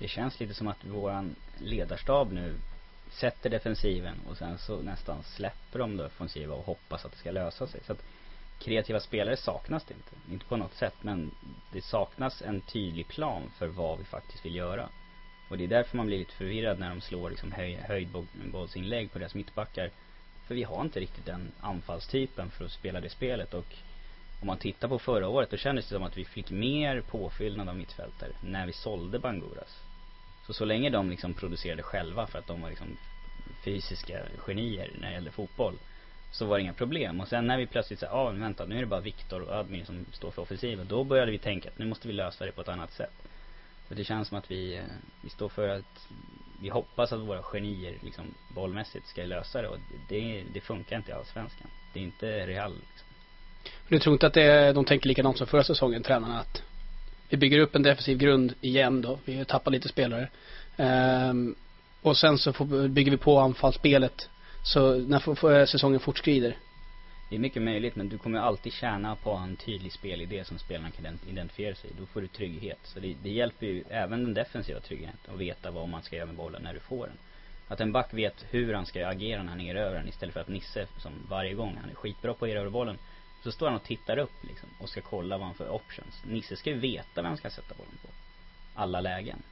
Det 0.00 0.08
känns 0.08 0.40
lite 0.40 0.54
som 0.54 0.68
att 0.68 0.84
våran 0.84 1.34
ledarstab 1.58 2.32
nu 2.32 2.54
sätter 3.10 3.50
defensiven 3.50 4.14
och 4.30 4.36
sen 4.36 4.58
så 4.58 4.76
nästan 4.76 5.22
släpper 5.22 5.78
de 5.78 5.96
det 5.96 6.06
offensiva 6.06 6.54
och 6.54 6.64
hoppas 6.64 7.04
att 7.04 7.12
det 7.12 7.18
ska 7.18 7.30
lösa 7.30 7.66
sig. 7.66 7.80
Så 7.86 7.92
att 7.92 8.02
kreativa 8.58 9.00
spelare 9.00 9.36
saknas 9.36 9.84
det 9.84 9.94
inte. 9.94 10.32
Inte 10.32 10.46
på 10.46 10.56
något 10.56 10.74
sätt 10.74 10.94
men 11.00 11.30
det 11.72 11.84
saknas 11.84 12.42
en 12.42 12.60
tydlig 12.60 13.08
plan 13.08 13.42
för 13.58 13.66
vad 13.66 13.98
vi 13.98 14.04
faktiskt 14.04 14.44
vill 14.44 14.56
göra. 14.56 14.88
Och 15.48 15.58
det 15.58 15.64
är 15.64 15.68
därför 15.68 15.96
man 15.96 16.06
blir 16.06 16.18
lite 16.18 16.34
förvirrad 16.34 16.78
när 16.78 16.88
de 16.88 17.00
slår 17.00 17.30
liksom 17.30 17.52
höj, 17.52 17.74
höjdbollsinlägg 17.74 19.12
på 19.12 19.18
deras 19.18 19.34
mittbackar. 19.34 19.90
För 20.46 20.54
vi 20.54 20.62
har 20.62 20.80
inte 20.82 21.00
riktigt 21.00 21.26
den 21.26 21.52
anfallstypen 21.60 22.50
för 22.50 22.64
att 22.64 22.70
spela 22.70 23.00
det 23.00 23.08
spelet 23.08 23.54
och 23.54 23.76
om 24.40 24.46
man 24.46 24.58
tittar 24.58 24.88
på 24.88 24.98
förra 24.98 25.28
året 25.28 25.50
då 25.50 25.56
kändes 25.56 25.88
det 25.88 25.94
som 25.94 26.02
att 26.02 26.16
vi 26.16 26.24
fick 26.24 26.50
mer 26.50 27.00
påfyllnad 27.00 27.68
av 27.68 27.76
mittfältare 27.76 28.30
när 28.40 28.66
vi 28.66 28.72
sålde 28.72 29.18
Banguras. 29.18 29.80
Så 30.46 30.52
så 30.52 30.64
länge 30.64 30.90
de 30.90 31.10
liksom 31.10 31.34
producerade 31.34 31.82
själva 31.82 32.26
för 32.26 32.38
att 32.38 32.46
de 32.46 32.60
var 32.60 32.68
liksom 32.68 32.96
fysiska 33.64 34.18
genier 34.38 34.90
när 35.00 35.08
det 35.08 35.14
gällde 35.14 35.30
fotboll 35.30 35.74
så 36.30 36.46
var 36.46 36.56
det 36.56 36.62
inga 36.62 36.72
problem. 36.72 37.20
Och 37.20 37.28
sen 37.28 37.46
när 37.46 37.58
vi 37.58 37.66
plötsligt 37.66 38.00
sa, 38.00 38.06
ja 38.06 38.12
ah, 38.12 38.30
vänta 38.30 38.66
nu 38.66 38.76
är 38.76 38.80
det 38.80 38.86
bara 38.86 39.00
Viktor 39.00 39.40
och 39.42 39.54
Admin 39.54 39.86
som 39.86 40.04
står 40.12 40.30
för 40.30 40.42
offensiven. 40.42 40.86
Då 40.88 41.04
började 41.04 41.30
vi 41.30 41.38
tänka 41.38 41.68
att 41.68 41.78
nu 41.78 41.86
måste 41.86 42.08
vi 42.08 42.14
lösa 42.14 42.46
det 42.46 42.52
på 42.52 42.60
ett 42.60 42.68
annat 42.68 42.92
sätt. 42.92 43.23
För 43.88 43.94
det 43.94 44.04
känns 44.04 44.28
som 44.28 44.38
att 44.38 44.50
vi, 44.50 44.76
eh, 44.76 44.84
vi 45.22 45.30
står 45.30 45.48
för 45.48 45.68
att 45.68 46.08
vi 46.60 46.68
hoppas 46.68 47.12
att 47.12 47.20
våra 47.20 47.42
genier 47.42 47.94
liksom 48.02 48.24
bollmässigt 48.54 49.06
ska 49.06 49.22
lösa 49.22 49.62
det 49.62 49.68
och 49.68 49.78
det, 50.08 50.44
det 50.54 50.60
funkar 50.60 50.96
inte 50.96 51.10
i 51.10 51.14
allsvenskan. 51.14 51.68
Det 51.92 52.00
är 52.00 52.04
inte 52.04 52.46
Real 52.46 52.72
liksom. 52.72 53.08
Du 53.88 53.98
tror 53.98 54.12
inte 54.12 54.26
att 54.26 54.34
det 54.34 54.42
är, 54.42 54.74
de 54.74 54.84
tänker 54.84 55.08
likadant 55.08 55.38
som 55.38 55.46
förra 55.46 55.64
säsongen, 55.64 56.02
tränarna, 56.02 56.40
att 56.40 56.62
vi 57.28 57.36
bygger 57.36 57.58
upp 57.58 57.74
en 57.74 57.82
defensiv 57.82 58.18
grund 58.18 58.54
igen 58.60 59.02
då, 59.02 59.18
vi 59.24 59.44
tappar 59.44 59.70
lite 59.70 59.88
spelare. 59.88 60.28
Ehm, 60.76 61.54
och 62.02 62.16
sen 62.16 62.38
så 62.38 62.52
får, 62.52 62.88
bygger 62.88 63.10
vi 63.10 63.16
på 63.16 63.38
anfallsspelet 63.38 64.28
så 64.62 64.94
när 64.94 65.66
säsongen 65.66 66.00
fortskrider 66.00 66.56
det 67.34 67.38
är 67.38 67.40
mycket 67.40 67.62
möjligt 67.62 67.96
men 67.96 68.08
du 68.08 68.18
kommer 68.18 68.38
alltid 68.38 68.72
tjäna 68.72 69.16
på 69.16 69.30
en 69.30 69.56
tydlig 69.56 69.92
spelidé 69.92 70.44
som 70.44 70.58
spelarna 70.58 70.90
kan 70.90 71.18
identifiera 71.28 71.74
sig 71.74 71.90
Då 71.98 72.06
får 72.06 72.20
du 72.20 72.28
trygghet. 72.28 72.78
Så 72.82 73.00
det, 73.00 73.16
det 73.22 73.30
hjälper 73.30 73.66
ju 73.66 73.84
även 73.88 74.24
den 74.24 74.34
defensiva 74.34 74.80
tryggheten 74.80 75.34
att 75.34 75.40
veta 75.40 75.70
vad 75.70 75.88
man 75.88 76.02
ska 76.02 76.16
göra 76.16 76.26
med 76.26 76.34
bollen 76.34 76.62
när 76.62 76.74
du 76.74 76.80
får 76.80 77.06
den. 77.06 77.16
Att 77.68 77.80
en 77.80 77.92
back 77.92 78.14
vet 78.14 78.44
hur 78.50 78.74
han 78.74 78.86
ska 78.86 79.08
agera 79.08 79.42
när 79.42 79.50
han 79.50 79.60
erövrar 79.60 79.98
den 79.98 80.08
istället 80.08 80.32
för 80.32 80.40
att 80.40 80.48
Nisse 80.48 80.86
som 80.98 81.12
varje 81.28 81.54
gång, 81.54 81.78
han 81.80 81.90
är 81.90 81.94
skitbra 81.94 82.34
på 82.34 82.44
att 82.44 82.50
erövra 82.50 82.70
bollen. 82.70 82.98
Så 83.42 83.52
står 83.52 83.66
han 83.66 83.76
och 83.76 83.84
tittar 83.84 84.18
upp 84.18 84.44
liksom 84.44 84.68
och 84.80 84.88
ska 84.88 85.00
kolla 85.00 85.38
vad 85.38 85.46
han 85.46 85.54
får 85.54 85.68
options. 85.68 86.22
Nisse 86.24 86.56
ska 86.56 86.70
ju 86.70 86.76
veta 86.76 87.22
vem 87.22 87.26
han 87.26 87.36
ska 87.36 87.50
sätta 87.50 87.74
bollen 87.74 87.98
på. 88.02 88.08
Alla 88.74 89.00
lägen. 89.00 89.42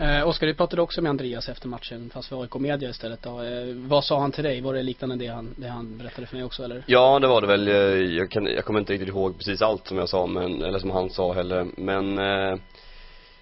Eh, 0.00 0.28
Oskar, 0.28 0.46
du 0.46 0.54
pratade 0.54 0.82
också 0.82 1.02
med 1.02 1.10
Andreas 1.10 1.48
efter 1.48 1.68
matchen, 1.68 2.10
fast 2.14 2.28
för 2.28 2.42
AIK 2.42 2.54
Media 2.54 2.90
istället 2.90 3.22
då. 3.22 3.42
Eh, 3.42 3.74
vad 3.74 4.04
sa 4.04 4.20
han 4.20 4.32
till 4.32 4.44
dig? 4.44 4.60
Var 4.60 4.74
det 4.74 4.82
liknande 4.82 5.16
det 5.16 5.26
han, 5.26 5.54
det 5.56 5.68
han 5.68 5.98
berättade 5.98 6.26
för 6.26 6.36
mig 6.36 6.44
också 6.44 6.64
eller? 6.64 6.84
Ja, 6.86 7.18
det 7.18 7.26
var 7.26 7.40
det 7.40 7.46
väl. 7.46 7.68
Eh, 7.68 7.74
jag, 8.16 8.30
kan, 8.30 8.46
jag 8.46 8.64
kommer 8.64 8.80
inte 8.80 8.92
riktigt 8.92 9.08
ihåg 9.08 9.38
precis 9.38 9.62
allt 9.62 9.86
som 9.86 9.98
jag 9.98 10.08
sa, 10.08 10.26
men, 10.26 10.62
eller 10.62 10.78
som 10.78 10.90
han 10.90 11.10
sa 11.10 11.32
heller. 11.32 11.66
Men 11.76 12.18
eh, 12.18 12.58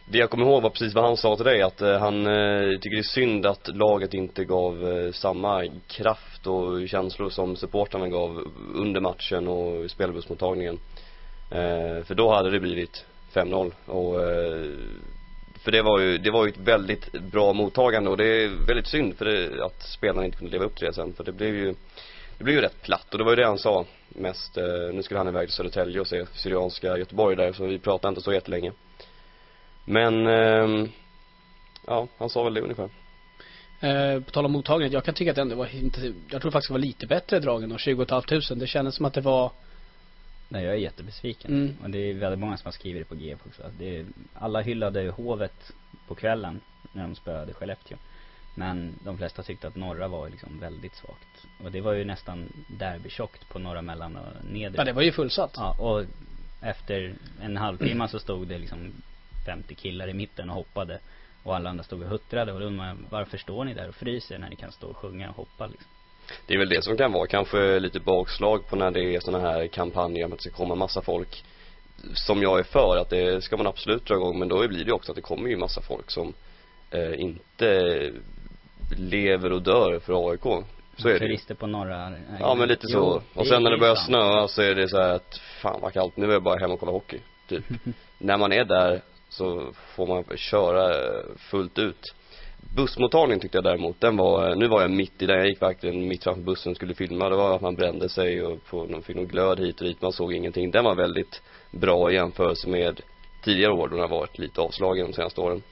det 0.04 0.18
jag 0.18 0.30
kommer 0.30 0.46
ihåg 0.46 0.62
var 0.62 0.70
precis 0.70 0.94
vad 0.94 1.04
han 1.04 1.16
sa 1.16 1.36
till 1.36 1.44
dig, 1.44 1.62
att 1.62 1.80
eh, 1.80 1.98
han 1.98 2.26
eh, 2.26 2.78
tycker 2.80 2.96
det 2.96 3.00
är 3.00 3.02
synd 3.02 3.46
att 3.46 3.76
laget 3.76 4.14
inte 4.14 4.44
gav 4.44 4.92
eh, 4.92 5.12
samma 5.12 5.64
kraft 5.88 6.46
och 6.46 6.88
känslor 6.88 7.30
som 7.30 7.56
supportrarna 7.56 8.08
gav 8.08 8.44
under 8.74 9.00
matchen 9.00 9.48
och 9.48 9.90
spelbussmottagningen. 9.90 10.78
Eh, 11.50 12.04
för 12.04 12.14
då 12.14 12.34
hade 12.34 12.50
det 12.50 12.60
blivit 12.60 13.04
5-0 13.34 13.72
och 13.86 14.22
eh, 14.24 14.70
för 15.62 15.72
det 15.72 15.82
var 15.82 16.00
ju, 16.00 16.18
det 16.18 16.30
var 16.30 16.46
ju 16.46 16.50
ett 16.50 16.58
väldigt 16.58 17.12
bra 17.12 17.52
mottagande 17.52 18.10
och 18.10 18.16
det 18.16 18.24
är 18.24 18.48
väldigt 18.66 18.86
synd 18.86 19.16
för 19.16 19.24
det, 19.24 19.64
att 19.64 19.82
spelarna 19.82 20.24
inte 20.24 20.38
kunde 20.38 20.52
leva 20.52 20.64
upp 20.64 20.76
till 20.76 20.86
det 20.86 20.92
sen 20.92 21.12
för 21.12 21.24
det 21.24 21.32
blev 21.32 21.54
ju 21.54 21.74
det 22.38 22.44
blev 22.44 22.56
ju 22.56 22.62
rätt 22.62 22.82
platt 22.82 23.12
och 23.12 23.18
det 23.18 23.24
var 23.24 23.32
ju 23.32 23.36
det 23.36 23.46
han 23.46 23.58
sa 23.58 23.84
mest, 24.08 24.56
eh, 24.56 24.64
nu 24.92 25.02
skulle 25.02 25.20
han 25.20 25.28
iväg 25.28 25.48
till 25.48 25.56
Södertälje 25.56 26.00
och 26.00 26.06
se 26.06 26.26
Syrianska 26.34 26.98
Göteborg 26.98 27.36
där 27.36 27.52
så 27.52 27.64
vi 27.64 27.78
pratade 27.78 28.08
inte 28.08 28.20
så 28.20 28.32
jättelänge 28.32 28.72
Men 29.84 30.26
eh, 30.26 30.90
Ja, 31.86 32.08
han 32.18 32.30
sa 32.30 32.44
väl 32.44 32.54
det 32.54 32.60
ungefär. 32.60 32.90
Eh, 33.80 34.22
på 34.22 34.30
tal 34.30 34.44
om 34.44 34.52
mottagandet, 34.52 34.92
jag 34.92 35.04
kan 35.04 35.14
tycka 35.14 35.30
att 35.30 35.36
det 35.36 35.42
ändå 35.42 35.56
var 35.56 35.74
inte, 35.74 36.12
jag 36.30 36.42
tror 36.42 36.50
faktiskt 36.50 36.68
det 36.68 36.74
var 36.74 36.78
lite 36.78 37.06
bättre 37.06 37.38
drag 37.38 37.62
än 37.62 37.78
20 37.78 38.06
500. 38.06 38.54
Det 38.56 38.66
kändes 38.66 38.94
som 38.94 39.04
att 39.04 39.14
det 39.14 39.20
var 39.20 39.52
Nej 40.52 40.64
jag 40.64 40.74
är 40.74 40.78
jättebesviken. 40.78 41.50
Mm. 41.50 41.76
Och 41.82 41.90
det 41.90 41.98
är 41.98 42.14
väldigt 42.14 42.40
många 42.40 42.56
som 42.56 42.64
har 42.64 42.72
skrivit 42.72 43.02
det 43.02 43.14
på 43.14 43.22
GF 43.22 43.46
också. 43.46 43.62
Det 43.78 43.96
är, 43.96 44.06
alla 44.34 44.60
hyllade 44.60 45.10
Hovet 45.10 45.72
på 46.08 46.14
kvällen 46.14 46.60
när 46.92 47.02
de 47.02 47.14
spöade 47.14 47.52
Skellefteå. 47.52 47.98
Men 48.54 48.94
de 49.04 49.18
flesta 49.18 49.42
tyckte 49.42 49.68
att 49.68 49.76
norra 49.76 50.08
var 50.08 50.28
liksom 50.28 50.60
väldigt 50.60 50.94
svagt. 50.94 51.46
Och 51.64 51.72
det 51.72 51.80
var 51.80 51.92
ju 51.92 52.04
nästan 52.04 52.52
derbytjockt 52.78 53.48
på 53.48 53.58
norra 53.58 53.82
mellan 53.82 54.16
och 54.16 54.44
nedre. 54.52 54.74
Ja 54.76 54.84
det 54.84 54.92
var 54.92 55.02
ju 55.02 55.12
fullsatt. 55.12 55.52
Ja, 55.56 55.76
och 55.78 56.04
efter 56.62 57.14
en 57.40 57.56
halvtimme 57.56 58.08
så 58.08 58.18
stod 58.18 58.48
det 58.48 58.58
liksom 58.58 58.92
50 59.46 59.74
killar 59.74 60.08
i 60.08 60.14
mitten 60.14 60.50
och 60.50 60.56
hoppade. 60.56 60.98
Och 61.42 61.56
alla 61.56 61.70
andra 61.70 61.84
stod 61.84 62.02
och 62.02 62.08
huttrade 62.08 62.52
och 62.52 62.60
då 62.60 62.66
undrar 62.66 62.86
man, 62.86 63.06
varför 63.10 63.38
står 63.38 63.64
ni 63.64 63.74
där 63.74 63.88
och 63.88 63.94
fryser 63.94 64.38
när 64.38 64.50
ni 64.50 64.56
kan 64.56 64.72
stå 64.72 64.86
och 64.86 64.96
sjunga 64.96 65.28
och 65.28 65.36
hoppa 65.36 65.66
liksom? 65.66 65.90
Det 66.50 66.54
är 66.54 66.58
väl 66.58 66.68
det 66.68 66.84
som 66.84 66.96
kan 66.96 67.12
vara 67.12 67.26
kanske 67.26 67.78
lite 67.78 68.00
bakslag 68.00 68.66
på 68.68 68.76
när 68.76 68.90
det 68.90 69.14
är 69.14 69.20
sådana 69.20 69.50
här 69.50 69.66
kampanjer 69.66 70.24
om 70.24 70.32
att 70.32 70.38
det 70.38 70.42
ska 70.42 70.56
komma 70.56 70.74
massa 70.74 71.02
folk 71.02 71.44
som 72.14 72.42
jag 72.42 72.58
är 72.58 72.62
för 72.62 72.96
att 72.96 73.10
det 73.10 73.44
ska 73.44 73.56
man 73.56 73.66
absolut 73.66 74.06
dra 74.06 74.14
igång 74.14 74.38
men 74.38 74.48
då 74.48 74.68
blir 74.68 74.84
det 74.84 74.92
också 74.92 75.12
att 75.12 75.16
det 75.16 75.22
kommer 75.22 75.48
ju 75.48 75.56
massa 75.56 75.80
folk 75.80 76.10
som 76.10 76.34
eh, 76.90 77.20
inte 77.20 78.10
lever 78.98 79.52
och 79.52 79.62
dör 79.62 79.98
för 79.98 80.30
AIK. 80.30 80.64
Så 80.96 81.08
är 81.08 81.12
det. 81.12 81.18
Turister 81.18 81.54
på 81.54 81.66
norra 81.66 82.12
Ja 82.40 82.54
men 82.54 82.68
lite 82.68 82.86
så. 82.86 83.22
Och 83.34 83.46
sen 83.46 83.62
när 83.62 83.70
det 83.70 83.78
börjar 83.78 83.94
snöa 83.94 84.48
så 84.48 84.62
är 84.62 84.74
det 84.74 84.88
så 84.88 84.96
här 84.96 85.14
att 85.14 85.40
fan 85.62 85.80
vad 85.80 85.92
kallt, 85.92 86.16
nu 86.16 86.26
är 86.26 86.32
jag 86.32 86.42
bara 86.42 86.60
hem 86.60 86.70
och 86.70 86.80
kolla 86.80 86.92
hockey. 86.92 87.18
Typ. 87.48 87.64
när 88.18 88.36
man 88.36 88.52
är 88.52 88.64
där 88.64 89.02
så 89.28 89.72
får 89.96 90.06
man 90.06 90.24
köra 90.36 90.94
fullt 91.38 91.78
ut. 91.78 92.14
Bussmottagningen 92.76 93.40
tyckte 93.40 93.56
jag 93.56 93.64
däremot, 93.64 94.00
den 94.00 94.16
var, 94.16 94.54
nu 94.54 94.68
var 94.68 94.80
jag 94.80 94.90
mitt 94.90 95.22
i 95.22 95.26
den, 95.26 95.38
jag 95.38 95.48
gick 95.48 95.62
verkligen 95.62 96.08
mitt 96.08 96.24
framför 96.24 96.42
bussen 96.42 96.70
och 96.70 96.76
skulle 96.76 96.94
filma. 96.94 97.28
Det 97.28 97.36
var 97.36 97.56
att 97.56 97.60
man 97.60 97.74
brände 97.74 98.08
sig 98.08 98.42
och 98.42 98.64
på, 98.64 98.86
man 98.86 99.02
fick 99.02 99.16
någon 99.16 99.26
glöd 99.26 99.60
hit 99.60 99.80
och 99.80 99.86
dit, 99.86 100.02
man 100.02 100.12
såg 100.12 100.32
ingenting. 100.32 100.70
Den 100.70 100.84
var 100.84 100.94
väldigt 100.94 101.42
bra 101.70 102.10
i 102.10 102.14
jämförelse 102.14 102.68
med 102.68 103.00
tidigare 103.44 103.72
år 103.72 103.88
då 103.88 103.96
den 103.96 104.00
har 104.00 104.18
varit 104.18 104.38
lite 104.38 104.60
avslagen 104.60 105.06
de 105.06 105.12
senaste 105.12 105.40
åren. 105.40 105.62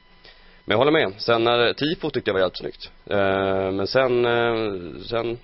Men 0.65 0.75
jag 0.75 0.79
håller 0.79 0.93
med. 0.93 1.13
Sen 1.19 1.45
när, 1.45 1.73
tifo 1.73 2.11
tyckte 2.11 2.31
jag 2.31 2.35
var 2.35 2.41
jävligt 2.41 2.59
snyggt. 2.59 2.91
Eh, 3.07 3.71
men 3.71 3.87
sen, 3.87 4.25
eh, 4.25 5.01
sen 5.07 5.39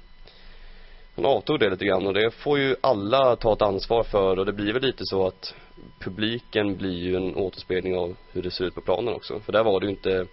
han 1.17 1.25
avtog 1.25 1.61
det 1.61 1.71
lite 1.71 1.85
grann 1.85 2.07
och 2.07 2.15
det 2.15 2.31
får 2.31 2.59
ju 2.59 2.77
alla 2.81 3.37
ta 3.37 3.53
ett 3.53 3.63
ansvar 3.63 4.03
för 4.03 4.39
och 4.39 4.47
det 4.47 4.53
blir 4.53 4.73
väl 4.73 4.83
lite 4.83 5.05
så 5.05 5.27
att 5.27 5.55
publiken 6.01 6.77
blir 6.77 6.99
ju 6.99 7.17
en 7.17 7.37
återspegling 7.37 7.99
av 7.99 8.17
hur 8.33 8.43
det 8.43 8.51
ser 8.51 8.65
ut 8.65 8.75
på 8.75 8.81
planen 8.81 9.15
också. 9.15 9.41
För 9.41 9.53
där 9.53 9.65
var 9.65 9.81
det 9.81 9.87
ju 9.87 9.91
inte 9.91 10.27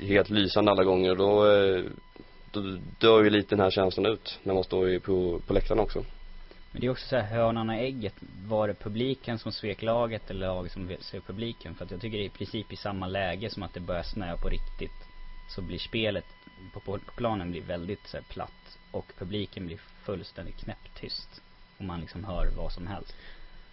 helt 0.00 0.30
lysande 0.30 0.70
alla 0.70 0.84
gånger 0.84 1.10
och 1.10 1.16
då, 1.16 1.52
eh, 1.52 1.84
då 2.50 2.78
dör 2.98 3.24
ju 3.24 3.30
lite 3.30 3.54
den 3.54 3.60
här 3.60 3.70
känslan 3.70 4.06
ut 4.06 4.38
när 4.42 4.54
man 4.54 4.64
står 4.64 4.98
på, 4.98 5.40
på 5.46 5.54
läktaren 5.54 5.80
också. 5.80 6.04
Men 6.72 6.80
det 6.80 6.86
är 6.86 6.90
också 6.90 7.08
så 7.08 7.16
här 7.16 7.36
hönan 7.36 7.70
och 7.70 7.74
ägget. 7.74 8.14
Var 8.46 8.68
det 8.68 8.74
publiken 8.74 9.38
som 9.38 9.52
svek 9.52 9.82
laget 9.82 10.30
eller 10.30 10.46
laget 10.46 10.72
som 10.72 10.90
svek 11.00 11.26
publiken? 11.26 11.74
För 11.74 11.84
att 11.84 11.90
jag 11.90 12.00
tycker 12.00 12.18
det 12.18 12.24
är 12.24 12.26
i 12.26 12.38
princip 12.38 12.72
i 12.72 12.76
samma 12.76 13.06
läge 13.06 13.50
som 13.50 13.62
att 13.62 13.74
det 13.74 13.80
börjar 13.80 14.02
snöa 14.02 14.36
på 14.36 14.48
riktigt. 14.48 15.06
Så 15.48 15.62
blir 15.62 15.78
spelet 15.78 16.24
på, 16.74 16.80
på, 16.80 16.92
på 16.92 17.12
planen 17.16 17.50
blir 17.50 17.62
väldigt 17.62 18.06
så 18.06 18.16
här, 18.16 18.24
platt. 18.24 18.78
Och 18.90 19.12
publiken 19.18 19.66
blir 19.66 19.78
fullständigt 20.02 20.56
knäpptyst. 20.56 21.40
Och 21.78 21.84
man 21.84 22.00
liksom 22.00 22.24
hör 22.24 22.50
vad 22.56 22.72
som 22.72 22.86
helst. 22.86 23.14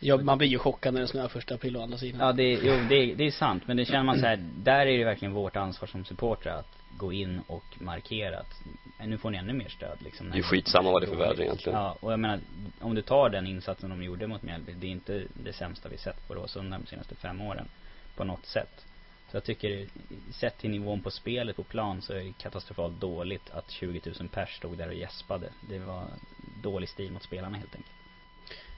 Ja, 0.05 0.17
man 0.17 0.37
blir 0.37 0.47
ju 0.47 0.57
chockad 0.59 0.93
när 0.93 1.01
det 1.01 1.07
snöar 1.07 1.27
första 1.27 1.55
april 1.55 1.77
å 1.77 1.81
andra 1.81 1.97
sidan. 1.97 2.21
Ja 2.27 2.33
det, 2.33 2.51
jo 2.51 2.73
det, 2.89 2.95
är- 2.95 3.15
det 3.15 3.23
är 3.27 3.31
sant. 3.31 3.63
Men 3.67 3.77
det 3.77 3.85
känner 3.85 4.03
man 4.03 4.19
så 4.19 4.25
här, 4.25 4.37
där 4.55 4.85
är 4.87 4.97
det 4.97 5.03
verkligen 5.03 5.33
vårt 5.33 5.55
ansvar 5.55 5.87
som 5.87 6.05
supportrar 6.05 6.57
att 6.59 6.77
gå 6.97 7.13
in 7.13 7.41
och 7.47 7.63
markera 7.79 8.39
att 8.39 8.61
"Nej, 8.99 9.07
nu 9.07 9.17
får 9.17 9.31
ni 9.31 9.37
ännu 9.37 9.53
mer 9.53 9.69
stöd 9.69 9.97
liksom. 10.01 10.29
Det 10.31 10.37
är 10.37 10.41
skitsamma 10.43 10.91
vad 10.91 11.01
det 11.01 11.05
är 11.05 11.09
för 11.09 11.15
väder 11.15 11.41
egentligen. 11.43 11.79
Ja, 11.79 11.97
och 11.99 12.11
jag 12.11 12.19
menar, 12.19 12.39
om 12.81 12.95
du 12.95 13.01
tar 13.01 13.29
den 13.29 13.47
insatsen 13.47 13.89
de 13.89 14.03
gjorde 14.03 14.27
mot 14.27 14.41
Mjällby, 14.43 14.73
det 14.73 14.87
är 14.87 14.91
inte 14.91 15.23
det 15.43 15.53
sämsta 15.53 15.89
vi 15.89 15.97
sett 15.97 16.27
på 16.27 16.33
Råsunda 16.35 16.77
de 16.77 16.85
senaste 16.87 17.15
fem 17.15 17.41
åren. 17.41 17.65
På 18.15 18.23
något 18.23 18.45
sätt. 18.45 18.85
Så 19.31 19.37
jag 19.37 19.43
tycker, 19.43 19.87
sett 20.31 20.57
till 20.57 20.69
nivån 20.69 21.01
på 21.01 21.11
spelet 21.11 21.55
på 21.55 21.63
plan 21.63 22.01
så 22.01 22.13
är 22.13 22.17
det 22.23 22.33
katastrofalt 22.37 22.99
dåligt 22.99 23.49
att 23.51 23.71
20 23.71 24.01
000 24.19 24.29
pers 24.29 24.55
stod 24.57 24.77
där 24.77 24.87
och 24.87 24.93
gäspade. 24.93 25.49
Det 25.61 25.79
var 25.79 26.03
dålig 26.61 26.89
stil 26.89 27.11
mot 27.11 27.23
spelarna 27.23 27.57
helt 27.57 27.75
enkelt. 27.75 27.95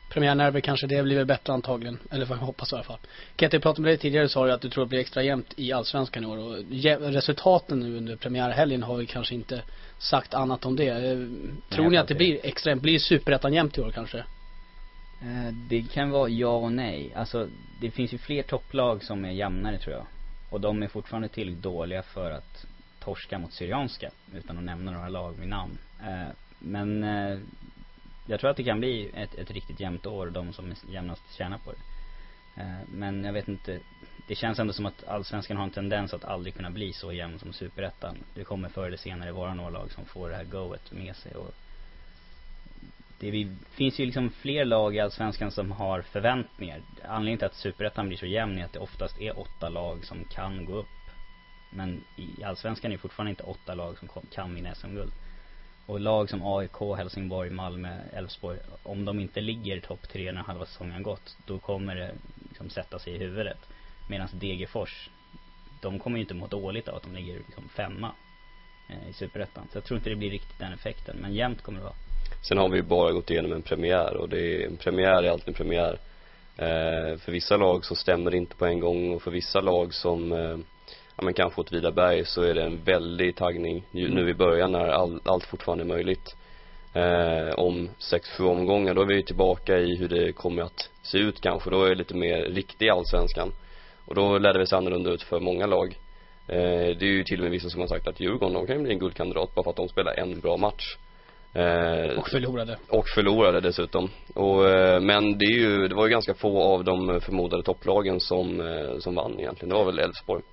Premiärnerver 0.09 0.59
kanske, 0.59 0.87
det 0.87 1.03
blir 1.03 1.15
väl 1.15 1.25
bättre 1.25 1.53
antagligen. 1.53 1.99
Eller 2.11 2.25
vad 2.25 2.37
jag 2.37 2.43
hoppas 2.45 2.71
i 2.71 2.75
alla 2.75 2.83
fall. 2.83 2.99
Kent, 3.37 3.53
jag 3.53 3.61
pratade 3.61 3.81
med 3.81 3.89
dig 3.89 3.97
tidigare 3.97 4.29
sa 4.29 4.45
du 4.45 4.51
att 4.51 4.61
du 4.61 4.69
tror 4.69 4.83
att 4.83 4.89
det 4.89 4.89
blir 4.89 4.99
extra 4.99 5.23
jämnt 5.23 5.53
i 5.57 5.71
Allsvenskan 5.71 6.23
i 6.23 6.27
år 6.27 6.37
och 6.37 6.57
resultaten 7.13 7.79
nu 7.79 7.97
under 7.97 8.15
premiärhelgen 8.15 8.83
har 8.83 8.97
vi 8.97 9.05
kanske 9.05 9.35
inte 9.35 9.61
sagt 9.97 10.33
annat 10.33 10.65
om 10.65 10.75
det. 10.75 10.87
Eh, 10.87 11.17
Tror 11.69 11.85
jag 11.85 11.91
ni 11.91 11.97
att 11.97 12.07
det 12.07 12.15
blir 12.15 12.39
extra 12.43 12.71
jämnt? 12.71 12.81
Blir 12.83 12.99
superettan 12.99 13.53
jämnt 13.53 13.77
i 13.77 13.81
år 13.81 13.91
kanske? 13.91 14.17
Eh, 14.17 15.53
Det 15.69 15.81
kan 15.93 16.09
vara 16.11 16.29
ja 16.29 16.55
och 16.55 16.71
nej. 16.71 17.11
Alltså, 17.15 17.47
det 17.81 17.91
finns 17.91 18.13
ju 18.13 18.17
fler 18.17 18.43
topplag 18.43 19.03
som 19.03 19.25
är 19.25 19.31
jämnare 19.31 19.77
tror 19.77 19.95
jag. 19.95 20.05
Och 20.49 20.61
de 20.61 20.83
är 20.83 20.87
fortfarande 20.87 21.27
tillräckligt 21.27 21.63
dåliga 21.63 22.03
för 22.03 22.31
att 22.31 22.65
torska 22.99 23.39
mot 23.39 23.53
Syrianska, 23.53 24.09
utan 24.35 24.57
att 24.57 24.63
nämna 24.63 24.91
några 24.91 25.09
lag 25.09 25.33
vid 25.39 25.47
namn. 25.49 25.77
Eh, 26.01 26.27
Men 26.59 27.03
jag 28.25 28.39
tror 28.39 28.49
att 28.49 28.57
det 28.57 28.63
kan 28.63 28.79
bli 28.79 29.11
ett, 29.13 29.35
ett 29.35 29.51
riktigt 29.51 29.79
jämnt 29.79 30.05
år, 30.05 30.27
de 30.27 30.53
som 30.53 30.71
är 30.71 30.77
jämnast 30.89 31.23
tjänar 31.37 31.57
på 31.57 31.71
det. 31.71 31.77
Eh, 32.61 32.79
Men 32.87 33.23
jag 33.23 33.33
vet 33.33 33.47
inte, 33.47 33.79
det 34.27 34.35
känns 34.35 34.59
ändå 34.59 34.73
som 34.73 34.85
att 34.85 35.07
allsvenskan 35.07 35.57
har 35.57 35.63
en 35.63 35.71
tendens 35.71 36.13
att 36.13 36.25
aldrig 36.25 36.55
kunna 36.55 36.69
bli 36.69 36.93
så 36.93 37.13
jämn 37.13 37.39
som 37.39 37.53
superettan. 37.53 38.17
Det 38.33 38.43
kommer 38.43 38.69
förr 38.69 38.87
eller 38.87 38.97
senare 38.97 39.31
vara 39.31 39.53
några 39.53 39.69
lag 39.69 39.91
som 39.91 40.05
får 40.05 40.29
det 40.29 40.35
här 40.35 40.43
goet 40.43 40.91
med 40.91 41.15
sig 41.15 41.35
och 41.35 41.51
det 43.19 43.31
vi, 43.31 43.55
finns 43.71 43.99
ju 43.99 44.05
liksom 44.05 44.29
fler 44.29 44.65
lag 44.65 44.95
i 44.95 44.99
Allsvenskan 44.99 45.51
som 45.51 45.71
har 45.71 46.01
förväntningar. 46.01 46.81
Anledningen 47.03 47.37
till 47.37 47.45
att 47.45 47.55
Superettan 47.55 48.07
blir 48.07 48.17
så 48.17 48.25
jämn 48.25 48.59
är 48.59 48.65
att 48.65 48.73
det 48.73 48.79
oftast 48.79 49.21
är 49.21 49.39
åtta 49.39 49.69
lag 49.69 50.05
som 50.05 50.23
kan 50.23 50.65
gå 50.65 50.73
upp. 50.73 50.85
Men 51.69 52.03
i 52.15 52.43
Allsvenskan 52.43 52.91
är 52.91 52.95
det 52.95 53.01
fortfarande 53.01 53.29
inte 53.29 53.43
åtta 53.43 53.75
lag 53.75 53.97
som 53.97 54.09
kan 54.33 54.55
vinna 54.55 54.75
SM-guld. 54.75 55.11
Och 55.85 55.99
lag 55.99 56.29
som 56.29 56.41
AIK, 56.43 56.97
Helsingborg, 56.97 57.49
Malmö, 57.49 57.97
Elfsborg, 58.13 58.57
om 58.83 59.05
de 59.05 59.19
inte 59.19 59.41
ligger 59.41 59.79
topp 59.79 60.09
tre 60.09 60.31
när 60.31 60.41
halva 60.41 60.65
säsongen 60.65 61.03
gått, 61.03 61.37
då 61.45 61.59
kommer 61.59 61.95
det 61.95 62.11
liksom 62.49 62.69
sätta 62.69 62.99
sig 62.99 63.13
i 63.13 63.17
huvudet. 63.17 63.57
Medan 64.09 64.27
Degerfors, 64.33 65.09
de 65.81 65.99
kommer 65.99 66.17
ju 66.17 66.21
inte 66.21 66.33
må 66.33 66.47
dåligt 66.47 66.87
av 66.87 66.95
att 66.95 67.03
de 67.03 67.15
ligger 67.15 67.33
liksom 67.33 67.69
femma 67.69 68.11
eh, 68.89 69.09
i 69.09 69.13
Superettan. 69.13 69.67
Så 69.71 69.77
jag 69.77 69.83
tror 69.83 69.97
inte 69.97 70.09
det 70.09 70.15
blir 70.15 70.29
riktigt 70.31 70.59
den 70.59 70.73
effekten. 70.73 71.17
Men 71.21 71.33
jämnt 71.33 71.61
kommer 71.61 71.79
det 71.79 71.83
vara. 71.83 71.95
Sen 72.41 72.57
har 72.57 72.69
vi 72.69 72.77
ju 72.77 72.83
bara 72.83 73.11
gått 73.11 73.29
igenom 73.29 73.51
en 73.51 73.61
premiär 73.61 74.17
och 74.17 74.29
det 74.29 74.39
är, 74.39 74.67
en 74.67 74.77
premiär 74.77 75.23
är 75.23 75.29
alltid 75.29 75.47
en 75.47 75.53
premiär. 75.53 75.99
Eh, 76.57 77.17
för 77.17 77.31
vissa 77.31 77.57
lag 77.57 77.85
så 77.85 77.95
stämmer 77.95 78.31
det 78.31 78.37
inte 78.37 78.55
på 78.55 78.65
en 78.65 78.79
gång 78.79 79.13
och 79.13 79.21
för 79.21 79.31
vissa 79.31 79.61
lag 79.61 79.93
som, 79.93 80.31
eh, 80.31 80.57
ja 81.17 81.23
men 81.25 81.33
kanske 81.33 81.61
Åtvidaberg 81.61 82.25
så 82.25 82.41
är 82.41 82.53
det 82.53 82.63
en 82.63 82.83
väldig 82.83 83.35
taggning 83.35 83.83
nu 83.91 84.29
i 84.29 84.33
början 84.33 84.71
när 84.71 84.87
all, 84.87 85.19
allt 85.25 85.45
fortfarande 85.45 85.83
är 85.83 85.87
möjligt. 85.87 86.35
Eh, 86.93 87.53
om 87.55 87.89
sex, 87.97 88.29
sju 88.29 88.43
omgångar, 88.43 88.93
då 88.93 89.01
är 89.01 89.05
vi 89.05 89.15
ju 89.15 89.21
tillbaka 89.21 89.77
i 89.77 89.95
hur 89.95 90.09
det 90.09 90.31
kommer 90.31 90.61
att 90.61 90.89
se 91.01 91.17
ut 91.17 91.41
kanske. 91.41 91.69
Då 91.69 91.83
är 91.83 91.89
det 91.89 91.95
lite 91.95 92.15
mer 92.15 92.41
riktig 92.41 92.89
allsvenskan. 92.89 93.51
Och 94.05 94.15
då 94.15 94.37
lär 94.37 94.53
det 94.53 94.59
väl 94.59 94.67
se 94.67 94.75
annorlunda 94.75 95.11
ut 95.11 95.23
för 95.23 95.39
många 95.39 95.65
lag. 95.65 95.97
Eh, 96.47 96.97
det 96.97 97.05
är 97.05 97.11
ju 97.11 97.23
till 97.23 97.39
och 97.39 97.43
med 97.43 97.51
vissa 97.51 97.69
som 97.69 97.81
har 97.81 97.87
sagt 97.87 98.07
att 98.07 98.19
Djurgården, 98.19 98.53
de 98.53 98.67
kan 98.67 98.75
ju 98.75 98.83
bli 98.83 98.93
en 98.93 98.99
guldkandidat 98.99 99.55
bara 99.55 99.63
för 99.63 99.69
att 99.69 99.77
de 99.77 99.89
spelar 99.89 100.19
en 100.19 100.39
bra 100.39 100.57
match. 100.57 100.97
Eh, 101.53 102.19
Och 102.19 102.29
förlorade. 102.29 102.77
och 102.89 103.07
förlorade 103.07 103.61
dessutom. 103.61 104.09
Och, 104.33 104.69
eh, 104.69 104.99
men 105.01 105.37
det 105.37 105.45
är 105.45 105.57
ju, 105.57 105.87
det 105.87 105.95
var 105.95 106.05
ju 106.05 106.11
ganska 106.11 106.33
få 106.33 106.61
av 106.61 106.83
de 106.83 107.21
förmodade 107.21 107.63
topplagen 107.63 108.19
som, 108.19 108.61
eh, 108.61 108.97
som 108.99 109.15
vann 109.15 109.39
egentligen. 109.39 109.69
Det 109.69 109.75
var 109.75 109.85
väl 109.85 109.99
Elfsborg. 109.99 110.43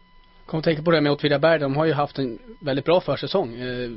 Kom 0.52 0.58
att 0.58 0.64
tänka 0.64 0.82
på 0.82 0.90
det 0.90 1.00
med 1.00 1.12
Åtvidaberg, 1.12 1.58
de 1.58 1.76
har 1.76 1.84
ju 1.84 1.92
haft 1.92 2.18
en 2.18 2.38
väldigt 2.60 2.84
bra 2.84 3.00
försäsong. 3.00 3.54
Eh, 3.54 3.90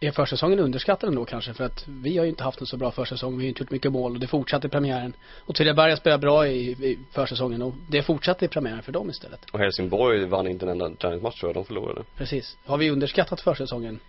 Är 0.00 0.10
försäsongen 0.10 0.58
underskattad 0.58 1.08
ändå 1.08 1.24
kanske? 1.24 1.54
För 1.54 1.64
att 1.64 1.84
vi 1.88 2.16
har 2.18 2.24
ju 2.24 2.30
inte 2.30 2.44
haft 2.44 2.60
en 2.60 2.66
så 2.66 2.76
bra 2.76 2.90
försäsong. 2.90 3.32
Vi 3.32 3.36
har 3.36 3.42
ju 3.42 3.48
inte 3.48 3.62
gjort 3.62 3.70
mycket 3.70 3.92
mål 3.92 4.12
och 4.14 4.20
det 4.20 4.26
fortsatte 4.26 4.66
i 4.66 4.70
premiären. 4.70 5.12
Åtvidaberg 5.46 5.96
spelat 5.96 6.20
bra 6.20 6.46
i, 6.46 6.70
i 6.70 6.98
försäsongen 7.12 7.62
och 7.62 7.74
det 7.88 8.02
fortsatte 8.02 8.44
i 8.44 8.48
premiären 8.48 8.82
för 8.82 8.92
dem 8.92 9.10
istället. 9.10 9.50
Och 9.52 9.58
Helsingborg 9.58 10.24
vann 10.24 10.46
inte 10.46 10.66
en 10.66 10.70
enda 10.70 10.90
träningsmatch 10.90 11.40
tror 11.40 11.48
jag, 11.48 11.56
de 11.56 11.64
förlorade. 11.64 12.02
Precis. 12.16 12.56
Har 12.64 12.78
vi 12.78 12.90
underskattat 12.90 13.40
försäsongen? 13.40 14.00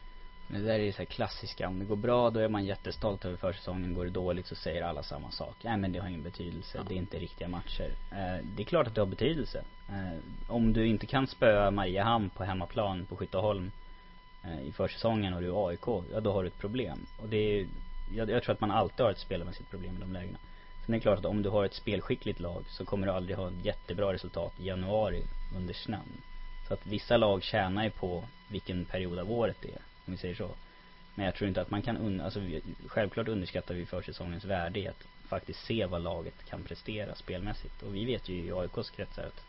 Det 0.47 0.59
där 0.59 0.73
är 0.73 0.83
ju 0.83 0.91
så 0.91 0.97
här 0.97 1.05
klassiska, 1.05 1.67
om 1.67 1.79
det 1.79 1.85
går 1.85 1.95
bra 1.95 2.29
då 2.29 2.39
är 2.39 2.47
man 2.47 2.65
jättestolt 2.65 3.25
över 3.25 3.37
försäsongen, 3.37 3.93
går 3.93 4.05
det 4.05 4.11
dåligt 4.11 4.45
så 4.45 4.55
säger 4.55 4.83
alla 4.83 5.03
samma 5.03 5.31
sak. 5.31 5.55
Nej 5.61 5.77
men 5.77 5.91
det 5.91 5.99
har 5.99 6.07
ingen 6.07 6.23
betydelse, 6.23 6.85
det 6.87 6.93
är 6.93 6.97
inte 6.97 7.19
riktiga 7.19 7.47
matcher. 7.47 7.95
Eh, 8.11 8.45
det 8.55 8.63
är 8.63 8.65
klart 8.65 8.87
att 8.87 8.95
det 8.95 9.01
har 9.01 9.05
betydelse. 9.05 9.63
Eh, 9.89 10.19
om 10.47 10.73
du 10.73 10.87
inte 10.87 11.05
kan 11.05 11.27
spöa 11.27 11.71
Mariehamn 11.71 12.29
på 12.29 12.43
hemmaplan 12.43 13.05
på 13.05 13.15
Skytteholm 13.15 13.71
eh, 14.43 14.61
i 14.61 14.71
försäsongen 14.71 15.33
och 15.33 15.41
du 15.41 15.47
är 15.47 15.67
AIK, 15.67 15.87
ja 16.13 16.19
då 16.19 16.31
har 16.31 16.43
du 16.43 16.47
ett 16.47 16.59
problem. 16.59 17.05
Och 17.21 17.29
det 17.29 17.37
är, 17.37 17.67
jag, 18.15 18.29
jag 18.29 18.43
tror 18.43 18.53
att 18.53 18.61
man 18.61 18.71
alltid 18.71 19.03
har 19.03 19.11
ett 19.11 19.19
spelmässigt 19.19 19.69
problem 19.69 19.97
i 19.97 19.99
de 19.99 20.13
lägena. 20.13 20.37
Sen 20.85 20.95
är 20.95 20.97
det 20.97 21.01
klart 21.01 21.19
att 21.19 21.25
om 21.25 21.41
du 21.41 21.49
har 21.49 21.65
ett 21.65 21.73
spelskickligt 21.73 22.39
lag 22.39 22.63
så 22.67 22.85
kommer 22.85 23.07
du 23.07 23.13
aldrig 23.13 23.37
ha 23.37 23.47
ett 23.47 23.65
jättebra 23.65 24.13
resultat 24.13 24.53
i 24.59 24.67
januari 24.67 25.23
under 25.55 25.73
snön. 25.73 26.21
Så 26.67 26.73
att 26.73 26.87
vissa 26.87 27.17
lag 27.17 27.43
tjänar 27.43 27.83
ju 27.83 27.89
på 27.89 28.23
vilken 28.47 28.85
period 28.85 29.19
av 29.19 29.31
året 29.31 29.57
det 29.61 29.67
är, 29.67 29.81
om 30.05 30.13
vi 30.13 30.17
säger 30.17 30.35
så. 30.35 30.49
Men 31.15 31.25
jag 31.25 31.35
tror 31.35 31.47
inte 31.47 31.61
att 31.61 31.71
man 31.71 31.81
kan, 31.81 31.97
un 31.97 32.21
alltså 32.21 32.39
vi, 32.39 32.61
självklart 32.87 33.27
underskattar 33.27 33.75
vi 33.75 33.85
försäsongens 33.85 34.45
värde 34.45 34.79
i 34.79 34.87
att 34.87 35.03
faktiskt 35.29 35.65
se 35.65 35.85
vad 35.85 36.03
laget 36.03 36.45
kan 36.49 36.63
prestera 36.63 37.15
spelmässigt. 37.15 37.83
Och 37.83 37.95
vi 37.95 38.05
vet 38.05 38.29
ju 38.29 38.35
i 38.35 38.51
AIKs 38.51 38.89
kretsar 38.89 39.23
att 39.23 39.43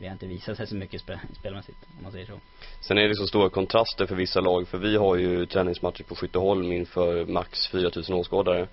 vi 0.00 0.06
har 0.06 0.12
inte 0.12 0.26
visat 0.26 0.56
sig 0.56 0.66
så 0.66 0.74
mycket 0.74 1.00
spe 1.00 1.20
spelmässigt, 1.38 1.78
om 1.96 2.02
man 2.02 2.12
säger 2.12 2.26
så. 2.26 2.40
Sen 2.80 2.98
är 2.98 3.08
det 3.08 3.14
så 3.14 3.26
stora 3.26 3.50
kontraster 3.50 4.06
för 4.06 4.14
vissa 4.14 4.40
lag, 4.40 4.68
för 4.68 4.78
vi 4.78 4.96
har 4.96 5.16
ju 5.16 5.46
träningsmatcher 5.46 6.02
på 6.02 6.14
Skytteholm 6.14 6.72
inför 6.72 7.24
max 7.26 7.66
4000 7.66 8.14
åskådare. 8.14 8.68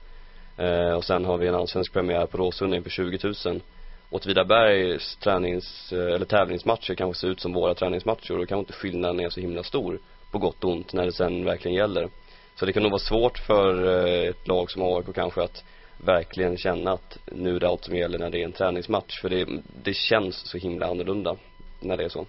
Eh, 0.57 0.93
och 0.93 1.03
sen 1.03 1.25
har 1.25 1.37
vi 1.37 1.47
en 1.47 1.55
allsvensk 1.55 1.93
premiär 1.93 2.25
på 2.25 2.37
Råsunda 2.37 2.77
inför 2.77 2.89
20 2.89 3.19
000. 3.45 3.61
Åtvidabergs 4.09 5.15
tränings, 5.15 5.93
eh, 5.93 6.15
eller 6.15 6.25
tävlingsmatcher 6.25 6.95
kanske 6.95 7.21
ser 7.21 7.27
ut 7.27 7.39
som 7.39 7.53
våra 7.53 7.75
träningsmatcher 7.75 8.31
och 8.31 8.37
då 8.37 8.45
kanske 8.45 8.59
inte 8.59 8.73
skillnaden 8.73 9.19
är 9.19 9.29
så 9.29 9.39
himla 9.39 9.63
stor, 9.63 9.99
på 10.35 10.39
gott 10.39 10.63
och 10.63 10.71
ont, 10.71 10.93
när 10.93 11.05
det 11.05 11.11
sen 11.11 11.45
verkligen 11.45 11.77
gäller. 11.77 12.09
Så 12.55 12.65
det 12.65 12.73
kan 12.73 12.83
nog 12.83 12.91
vara 12.91 12.99
svårt 12.99 13.37
för 13.37 13.87
eh, 13.87 14.29
ett 14.29 14.47
lag 14.47 14.71
som 14.71 14.81
AIK 14.81 15.15
kanske 15.15 15.43
att 15.43 15.63
verkligen 15.97 16.57
känna 16.57 16.91
att 16.91 17.17
nu 17.31 17.55
är 17.55 17.59
det 17.59 17.67
allt 17.67 17.85
som 17.85 17.95
gäller 17.95 18.19
när 18.19 18.29
det 18.29 18.41
är 18.41 18.45
en 18.45 18.51
träningsmatch. 18.51 19.21
För 19.21 19.29
det, 19.29 19.47
det 19.83 19.93
känns 19.93 20.35
så 20.35 20.57
himla 20.57 20.87
annorlunda 20.87 21.35
när 21.79 21.97
det 21.97 22.03
är 22.03 22.09
så. 22.09 22.25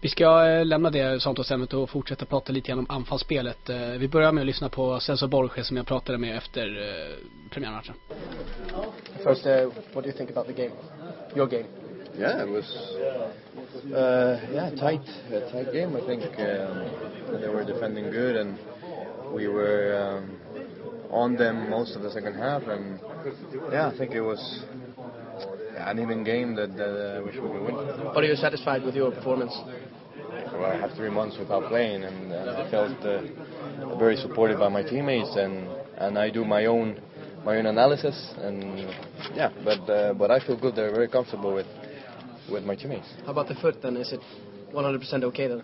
Vi 0.00 0.08
ska 0.08 0.46
eh, 0.46 0.64
lämna 0.64 0.90
det 0.90 1.22
samtalsämnet 1.22 1.74
och 1.74 1.90
fortsätta 1.90 2.24
prata 2.24 2.52
lite 2.52 2.68
grann 2.68 2.78
om 2.78 2.86
anfallsspelet. 2.88 3.70
Eh, 3.70 3.78
vi 3.78 4.08
börjar 4.08 4.32
med 4.32 4.42
att 4.42 4.46
lyssna 4.46 4.68
på 4.68 5.00
Celso 5.00 5.26
Borges 5.26 5.66
som 5.66 5.76
jag 5.76 5.86
pratade 5.86 6.18
med 6.18 6.36
efter 6.36 6.66
premiärmatchen. 7.50 7.94
First, 9.24 9.46
uh, 9.46 9.52
what 9.92 10.04
do 10.04 10.10
you 10.10 10.12
think 10.12 10.30
about 10.30 10.46
the 10.46 10.62
game? 10.62 10.74
Your 11.36 11.46
game? 11.46 11.89
Yeah, 12.20 12.42
it 12.42 12.50
was 12.50 12.68
uh, 13.94 14.40
yeah 14.52 14.68
tight, 14.76 15.00
a 15.32 15.40
tight 15.50 15.72
game. 15.72 15.96
I 15.96 16.04
think 16.04 16.22
um, 16.36 17.40
they 17.40 17.48
were 17.48 17.64
defending 17.64 18.10
good, 18.10 18.36
and 18.36 18.58
we 19.32 19.48
were 19.48 19.96
um, 19.96 20.38
on 21.10 21.36
them 21.36 21.70
most 21.70 21.96
of 21.96 22.02
the 22.02 22.10
second 22.10 22.34
half. 22.34 22.64
And 22.64 23.00
yeah, 23.72 23.88
I 23.88 23.96
think 23.96 24.12
it 24.12 24.20
was 24.20 24.64
an 25.78 25.98
even 25.98 26.22
game 26.22 26.54
that, 26.56 26.68
wish 27.24 27.36
we 27.36 27.40
could 27.40 27.62
win. 27.62 27.74
But 28.12 28.22
are 28.22 28.26
you 28.26 28.36
satisfied 28.36 28.82
with 28.82 28.94
your 28.94 29.12
performance? 29.12 29.56
Well, 30.52 30.66
I 30.66 30.76
have 30.76 30.92
three 30.92 31.08
months 31.10 31.38
without 31.38 31.70
playing, 31.70 32.04
and, 32.04 32.32
and 32.32 32.50
I 32.50 32.70
felt 32.70 33.00
uh, 33.00 33.96
very 33.96 34.16
supported 34.16 34.58
by 34.58 34.68
my 34.68 34.82
teammates, 34.82 35.34
and 35.36 35.66
and 35.96 36.18
I 36.18 36.28
do 36.28 36.44
my 36.44 36.66
own 36.66 37.00
my 37.46 37.56
own 37.56 37.64
analysis, 37.64 38.34
and 38.36 38.78
yeah, 39.34 39.48
but 39.64 39.88
uh, 39.88 40.12
but 40.12 40.30
I 40.30 40.38
feel 40.46 40.60
good. 40.60 40.76
They're 40.76 40.92
very 40.92 41.08
comfortable 41.08 41.54
with 41.54 41.66
with 42.50 42.64
my 42.64 42.74
teammates. 42.74 43.08
How 43.24 43.32
about 43.32 43.48
the 43.48 43.54
foot 43.54 43.80
then? 43.82 43.96
Is 43.96 44.12
it 44.12 44.20
100% 44.72 45.24
okay 45.24 45.48
then? 45.48 45.62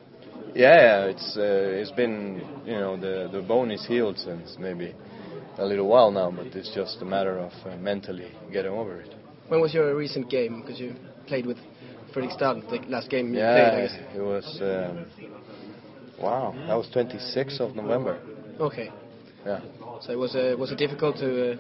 Yeah, 0.55 1.05
it's 1.05 1.37
uh, 1.37 1.81
it's 1.81 1.91
been 1.91 2.41
you 2.65 2.75
know 2.75 2.97
the 2.97 3.29
the 3.31 3.43
bone 3.43 3.71
is 3.71 3.85
healed 3.87 4.19
since 4.19 4.57
maybe 4.59 4.95
a 5.59 5.65
little 5.65 5.87
while 5.87 6.11
now, 6.11 6.31
but 6.31 6.47
it's 6.47 6.73
just 6.75 7.03
a 7.03 7.05
matter 7.05 7.39
of 7.39 7.53
uh, 7.67 7.77
mentally 7.77 8.31
getting 8.53 8.73
over 8.73 9.01
it. 9.01 9.15
When 9.49 9.61
was 9.61 9.75
your 9.75 9.95
recent 9.95 10.31
game? 10.31 10.63
Because 10.63 10.81
you 10.81 10.95
played 11.27 11.47
with 11.47 11.59
Fredrikstad 12.15 12.69
the 12.71 12.79
last 12.89 13.11
game 13.11 13.35
you 13.35 13.41
yeah, 13.41 13.53
played, 13.53 13.75
I 13.75 13.81
guess. 13.83 14.17
it 14.17 14.21
was 14.21 14.59
um, 14.63 15.07
wow. 16.21 16.55
That 16.67 16.75
was 16.75 16.89
26th 16.95 17.61
of 17.61 17.77
November. 17.77 18.19
Okay. 18.61 18.91
Yeah. 19.45 19.61
So 20.01 20.13
it 20.13 20.19
was 20.19 20.35
uh, 20.35 20.57
was 20.59 20.73
it 20.73 20.79
difficult 20.79 21.17
to 21.19 21.53
uh, 21.53 21.57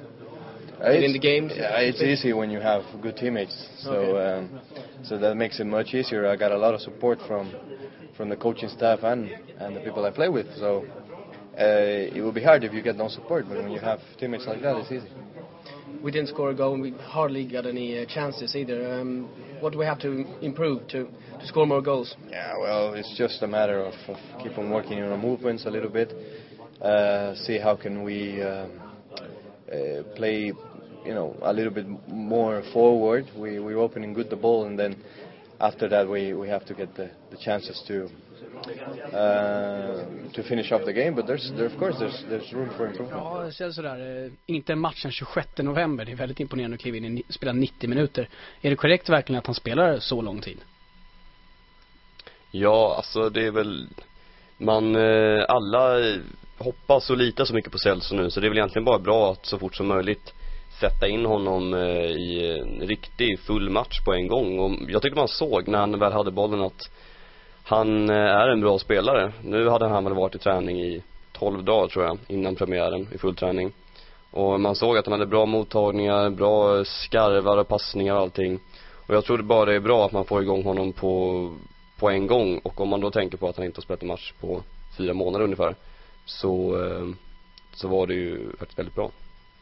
in 0.82 1.12
the 1.12 1.18
games? 1.18 1.52
Yeah, 1.54 1.78
it's 1.80 2.02
easy 2.02 2.32
when 2.32 2.50
you 2.50 2.60
have 2.60 2.82
good 3.02 3.16
teammates. 3.16 3.56
So 3.80 3.92
Okay. 3.92 4.38
um, 4.38 4.60
so 5.04 5.18
that 5.18 5.34
makes 5.36 5.60
it 5.60 5.66
much 5.66 5.94
easier. 5.94 6.26
I 6.26 6.36
got 6.36 6.52
a 6.52 6.58
lot 6.58 6.74
of 6.74 6.80
support 6.80 7.18
from 7.26 7.52
from 8.16 8.28
the 8.28 8.36
coaching 8.36 8.68
staff 8.68 9.00
and 9.02 9.30
and 9.58 9.76
the 9.76 9.80
people 9.80 10.04
I 10.04 10.10
play 10.10 10.28
with. 10.28 10.46
So 10.56 10.84
uh, 11.58 12.16
it 12.16 12.20
will 12.22 12.32
be 12.32 12.42
hard 12.42 12.64
if 12.64 12.72
you 12.72 12.82
get 12.82 12.96
no 12.96 13.08
support, 13.08 13.46
but 13.48 13.56
when 13.58 13.70
you 13.70 13.80
have 13.80 14.00
teammates 14.18 14.46
like 14.46 14.60
that, 14.62 14.76
it's 14.76 14.92
easy. 14.92 15.08
We 16.02 16.10
didn't 16.10 16.28
score 16.28 16.50
a 16.50 16.54
goal 16.54 16.74
and 16.74 16.82
we 16.82 16.90
hardly 16.90 17.46
got 17.46 17.64
any 17.66 17.98
uh, 17.98 18.04
chances 18.06 18.54
either. 18.54 19.00
Um, 19.00 19.28
what 19.60 19.72
do 19.72 19.78
we 19.78 19.86
have 19.86 19.98
to 20.00 20.26
improve 20.42 20.86
to, 20.88 21.04
to 21.40 21.46
score 21.46 21.66
more 21.66 21.80
goals? 21.80 22.14
Yeah, 22.30 22.52
well, 22.60 22.92
it's 22.94 23.16
just 23.16 23.42
a 23.42 23.46
matter 23.46 23.80
of, 23.80 23.94
of 24.08 24.16
keep 24.42 24.58
on 24.58 24.70
working 24.70 25.02
on 25.02 25.10
our 25.10 25.18
movements 25.18 25.64
a 25.64 25.70
little 25.70 25.88
bit. 25.88 26.12
Uh, 26.80 27.34
see 27.34 27.58
how 27.58 27.74
can 27.74 28.02
we 28.02 28.42
um, 28.42 28.70
uh, 29.72 30.02
play, 30.16 30.52
you 31.04 31.14
know, 31.14 31.34
a 31.42 31.52
little 31.52 31.72
bit 31.72 31.86
more 32.08 32.62
forward. 32.72 33.24
We 33.36 33.58
we're 33.58 33.78
opening 33.78 34.14
good 34.14 34.28
the 34.30 34.36
ball, 34.36 34.66
and 34.66 34.78
then 34.78 34.94
after 35.58 35.88
that 35.88 36.08
we, 36.08 36.32
we 36.34 36.48
have 36.48 36.64
to 36.66 36.74
get 36.74 36.94
the, 36.94 37.08
the 37.30 37.36
chances 37.36 37.82
to 37.88 38.08
uh, 39.12 40.32
to 40.34 40.42
finish 40.42 40.72
off 40.72 40.84
the 40.84 40.92
game. 40.92 41.14
But 41.14 41.26
there's 41.26 41.50
there, 41.56 41.66
of 41.66 41.78
course 41.78 41.96
there's 41.98 42.24
there's 42.28 42.52
room 42.52 42.70
for 42.76 42.86
improvement. 42.86 43.22
Ja, 43.24 43.42
det 43.42 43.52
känns 43.52 43.74
sådär. 43.76 44.24
eh, 44.26 44.32
Inte 44.46 44.72
en 44.72 44.78
match 44.80 45.02
den 45.02 45.12
26 45.12 45.48
november. 45.58 46.04
Det 46.04 46.12
är 46.12 46.16
väldigt 46.16 46.40
imponerande 46.40 46.74
att 46.74 46.80
kliva 46.80 46.96
in 46.96 47.14
ni- 47.14 47.22
spela 47.28 47.52
90 47.52 47.88
minuter. 47.88 48.28
Är 48.60 48.70
det 48.70 48.76
korrekt 48.76 49.08
verkligen 49.08 49.38
att 49.38 49.46
han 49.46 49.54
spelar 49.54 49.98
så 49.98 50.22
lång 50.22 50.40
tid? 50.40 50.58
Ja, 52.50 52.94
alltså 52.96 53.30
det 53.30 53.46
är 53.46 53.50
väl, 53.50 53.88
man, 54.58 54.96
eh, 54.96 55.44
alla 55.48 55.98
hoppas 56.58 57.10
och 57.10 57.16
litar 57.16 57.44
så 57.44 57.54
mycket 57.54 57.72
på 57.72 57.78
Celso 57.78 58.14
nu 58.14 58.30
så 58.30 58.40
det 58.40 58.46
är 58.46 58.48
väl 58.48 58.58
egentligen 58.58 58.84
bara 58.84 58.98
bra 58.98 59.32
att 59.32 59.46
så 59.46 59.58
fort 59.58 59.74
som 59.74 59.86
möjligt 59.86 60.34
sätta 60.80 61.08
in 61.08 61.26
honom 61.26 61.74
eh, 61.74 62.10
i 62.10 62.58
en 62.60 62.88
riktig 62.88 63.40
full 63.40 63.70
match 63.70 64.00
på 64.04 64.14
en 64.14 64.28
gång 64.28 64.58
och 64.58 64.70
jag 64.88 65.02
tyckte 65.02 65.18
man 65.18 65.28
såg 65.28 65.68
när 65.68 65.78
han 65.78 65.98
väl 65.98 66.12
hade 66.12 66.30
bollen 66.30 66.60
att 66.60 66.90
han 67.64 68.10
eh, 68.10 68.16
är 68.16 68.48
en 68.48 68.60
bra 68.60 68.78
spelare. 68.78 69.32
Nu 69.42 69.68
hade 69.68 69.88
han 69.88 70.04
väl 70.04 70.14
varit 70.14 70.34
i 70.34 70.38
träning 70.38 70.80
i 70.80 71.02
12 71.32 71.64
dagar 71.64 71.88
tror 71.88 72.04
jag, 72.04 72.18
innan 72.28 72.54
premiären 72.54 73.08
i 73.12 73.18
full 73.18 73.36
träning. 73.36 73.72
Och 74.30 74.60
man 74.60 74.74
såg 74.74 74.96
att 74.96 75.06
han 75.06 75.12
hade 75.12 75.26
bra 75.26 75.46
mottagningar, 75.46 76.30
bra 76.30 76.84
skarvar 76.84 77.56
och 77.56 77.68
passningar 77.68 78.14
och 78.14 78.20
allting. 78.20 78.60
Och 79.06 79.14
jag 79.14 79.24
tror 79.24 79.36
det 79.36 79.42
bara 79.42 79.64
det 79.64 79.74
är 79.74 79.80
bra 79.80 80.06
att 80.06 80.12
man 80.12 80.24
får 80.24 80.42
igång 80.42 80.62
honom 80.64 80.92
på, 80.92 81.54
på 81.98 82.10
en 82.10 82.26
gång 82.26 82.58
och 82.58 82.80
om 82.80 82.88
man 82.88 83.00
då 83.00 83.10
tänker 83.10 83.38
på 83.38 83.48
att 83.48 83.56
han 83.56 83.66
inte 83.66 83.78
har 83.78 83.82
spelat 83.82 84.02
en 84.02 84.08
match 84.08 84.32
på 84.40 84.62
fyra 84.98 85.14
månader 85.14 85.44
ungefär 85.44 85.74
så, 86.26 86.84
eh, 86.84 87.14
så 87.74 87.88
var 87.88 88.06
det 88.06 88.14
ju 88.14 88.56
faktiskt 88.58 88.78
väldigt 88.78 88.94
bra. 88.94 89.10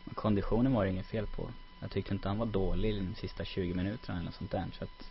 Men 0.04 0.14
konditionen 0.14 0.72
var 0.72 0.84
det 0.84 0.90
inget 0.90 1.06
fel 1.06 1.26
på. 1.26 1.48
Jag 1.80 1.90
tyckte 1.90 2.14
inte 2.14 2.28
han 2.28 2.38
var 2.38 2.46
dålig 2.46 2.90
i 2.90 2.98
de 2.98 3.14
sista 3.14 3.44
20 3.44 3.74
minuterna 3.74 4.18
eller 4.18 4.24
något 4.24 4.34
sånt 4.34 4.50
där. 4.50 4.64
Så 4.78 4.84
att 4.84 5.10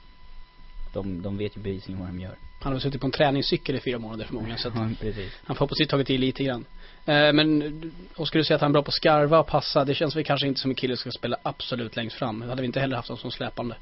de, 0.93 1.21
de 1.21 1.37
vet 1.37 1.57
ju 1.57 1.61
bevisligen 1.61 1.99
vad 1.99 2.09
de 2.09 2.19
gör. 2.19 2.35
Han 2.61 2.73
har 2.73 2.79
suttit 2.79 3.01
på 3.01 3.07
en 3.07 3.11
träningscykel 3.11 3.75
i 3.75 3.79
fyra 3.79 3.99
månader 3.99 4.25
förmodligen 4.25 4.57
så 4.57 4.67
att 4.67 4.75
Ja, 4.77 4.89
precis. 4.99 5.33
han 5.43 5.55
förhoppningsvis 5.55 5.87
tagit 5.87 6.09
i 6.09 6.17
lite 6.17 6.43
grann. 6.43 6.65
Eh, 7.05 7.33
men, 7.33 7.91
och 8.15 8.27
skulle 8.27 8.39
du 8.39 8.45
säga 8.45 8.55
att 8.55 8.61
han 8.61 8.71
är 8.71 8.73
bra 8.73 8.83
på 8.83 8.89
att 8.89 8.93
skarva 8.93 9.39
och 9.39 9.47
passa, 9.47 9.85
det 9.85 9.95
känns 9.95 10.15
väl 10.15 10.23
kanske 10.23 10.47
inte 10.47 10.59
som 10.59 10.71
en 10.71 10.75
kille 10.75 10.97
som 10.97 11.11
ska 11.11 11.19
spela 11.19 11.37
absolut 11.43 11.95
längst 11.95 12.15
fram. 12.15 12.39
Det 12.39 12.47
hade 12.47 12.61
vi 12.61 12.65
inte 12.65 12.79
heller 12.79 12.95
haft 12.95 13.09
honom 13.09 13.21
som 13.21 13.31
släpande 13.31 13.75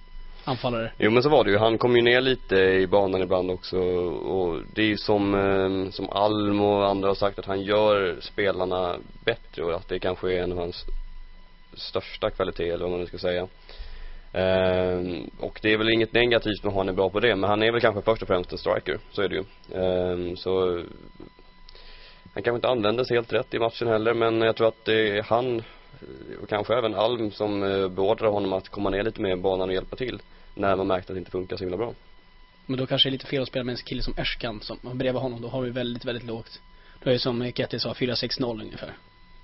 anfallare. 0.46 0.92
Jo 0.98 1.12
men 1.12 1.24
så 1.24 1.30
var 1.30 1.44
det 1.44 1.52
ju, 1.52 1.58
han 1.58 1.78
kom 1.78 1.96
ju 1.96 2.02
ner 2.02 2.22
lite 2.22 2.56
i 2.56 2.88
banan 2.88 3.22
ibland 3.22 3.52
också 3.52 3.78
och 3.78 4.62
det 4.74 4.82
är 4.82 4.86
ju 4.86 4.98
som, 4.98 5.36
eh, 5.36 5.92
som 5.92 6.10
Alm 6.10 6.62
och 6.62 6.88
andra 6.88 7.08
har 7.08 7.16
sagt 7.16 7.40
att 7.40 7.46
han 7.46 7.62
gör 7.62 8.18
spelarna 8.22 8.96
bättre 9.26 9.64
och 9.64 9.74
att 9.74 9.88
det 9.88 10.00
kanske 10.00 10.34
är 10.34 10.44
en 10.44 10.52
av 10.52 10.58
hans 10.58 10.86
största 11.74 12.30
kvaliteter 12.30 12.74
eller 12.74 12.84
vad 12.84 12.92
man 12.92 13.00
nu 13.00 13.06
ska 13.06 13.18
säga. 13.18 13.48
Ehm, 14.34 15.30
och 15.40 15.60
det 15.62 15.74
är 15.74 15.78
väl 15.78 15.94
inget 15.94 16.14
negativt 16.14 16.64
med 16.64 16.70
att 16.70 16.78
han 16.78 16.90
är 16.90 16.94
bra 16.94 17.10
på 17.10 17.20
det 17.20 17.36
men 17.36 17.50
han 17.50 17.64
är 17.64 17.72
väl 17.72 17.82
kanske 17.82 18.02
först 18.02 18.22
och 18.22 18.28
främst 18.28 18.52
en 18.52 18.58
striker, 18.58 18.98
så 19.12 19.22
är 19.22 19.30
det 19.30 19.36
ju. 19.36 19.44
Ehm, 19.82 20.38
så 20.38 20.84
han 22.34 22.44
kanske 22.44 22.56
inte 22.56 22.68
användes 22.68 23.10
helt 23.10 23.34
rätt 23.34 23.54
i 23.54 23.60
matchen 23.60 23.88
heller 23.88 24.14
men 24.14 24.42
jag 24.42 24.56
tror 24.56 24.68
att 24.68 24.86
det 24.86 25.18
är 25.18 25.24
han 25.24 25.64
och 26.42 26.50
kanske 26.50 26.78
även 26.78 26.96
Alm 26.96 27.32
som 27.32 27.64
eh, 27.64 27.88
beordrar 27.88 28.30
honom 28.30 28.54
att 28.54 28.70
komma 28.70 28.90
ner 28.90 29.04
lite 29.04 29.22
mer 29.22 29.32
i 29.32 29.36
banan 29.36 29.70
och 29.70 29.74
hjälpa 29.74 29.96
till 29.96 30.22
när 30.56 30.76
man 30.76 30.88
märkte 30.88 31.14
att 31.14 31.16
det 31.16 31.20
inte 31.20 31.32
funkar 31.32 31.58
så 31.58 31.64
himla 31.64 31.78
bra. 31.78 31.94
Men 32.66 32.78
då 32.78 32.88
kanske 32.88 33.10
det 33.10 33.10
är 33.10 33.12
lite 33.12 33.26
fel 33.26 33.42
att 33.42 33.48
spela 33.48 33.64
med 33.64 33.72
en 33.74 33.78
kille 33.78 34.02
som 34.02 34.14
Erskan 34.18 34.62
som 34.62 34.78
bredvid 34.94 35.22
honom, 35.22 35.42
då 35.42 35.48
har 35.48 35.62
vi 35.62 35.70
väldigt, 35.70 36.06
väldigt 36.06 36.24
lågt. 36.24 36.62
Då 37.04 37.10
är 37.10 37.14
det 37.14 37.20
som 37.20 37.52
Ketty 37.52 37.80
sa, 37.80 37.94
4-6-0 37.94 38.62
ungefär. 38.62 38.94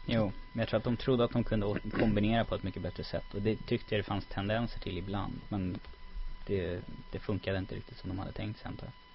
Jo, 0.06 0.32
men 0.54 0.60
jag 0.60 0.68
tror 0.68 0.78
att 0.78 0.84
de 0.84 0.98
trodde 0.98 1.24
att 1.24 1.32
de 1.32 1.44
kunde 1.44 1.80
kombinera 2.00 2.46
på 2.46 2.56
ett 2.56 2.64
mycket 2.64 2.82
bättre 2.82 3.04
sätt. 3.04 3.34
Och 3.34 3.42
det 3.42 3.56
tyckte 3.56 3.96
jag 3.96 4.00
det 4.00 4.08
fanns 4.08 4.26
tendenser 4.26 4.80
till 4.80 4.98
ibland. 4.98 5.34
Men 5.50 5.80
det, 6.46 6.82
det 7.12 7.20
funkade 7.20 7.58
inte 7.58 7.76
riktigt 7.76 7.98
som 7.98 8.10
de 8.10 8.20
hade 8.20 8.32
tänkt 8.32 8.60
sig 8.60 8.68
antar 8.68 8.86
jag. 8.86 9.07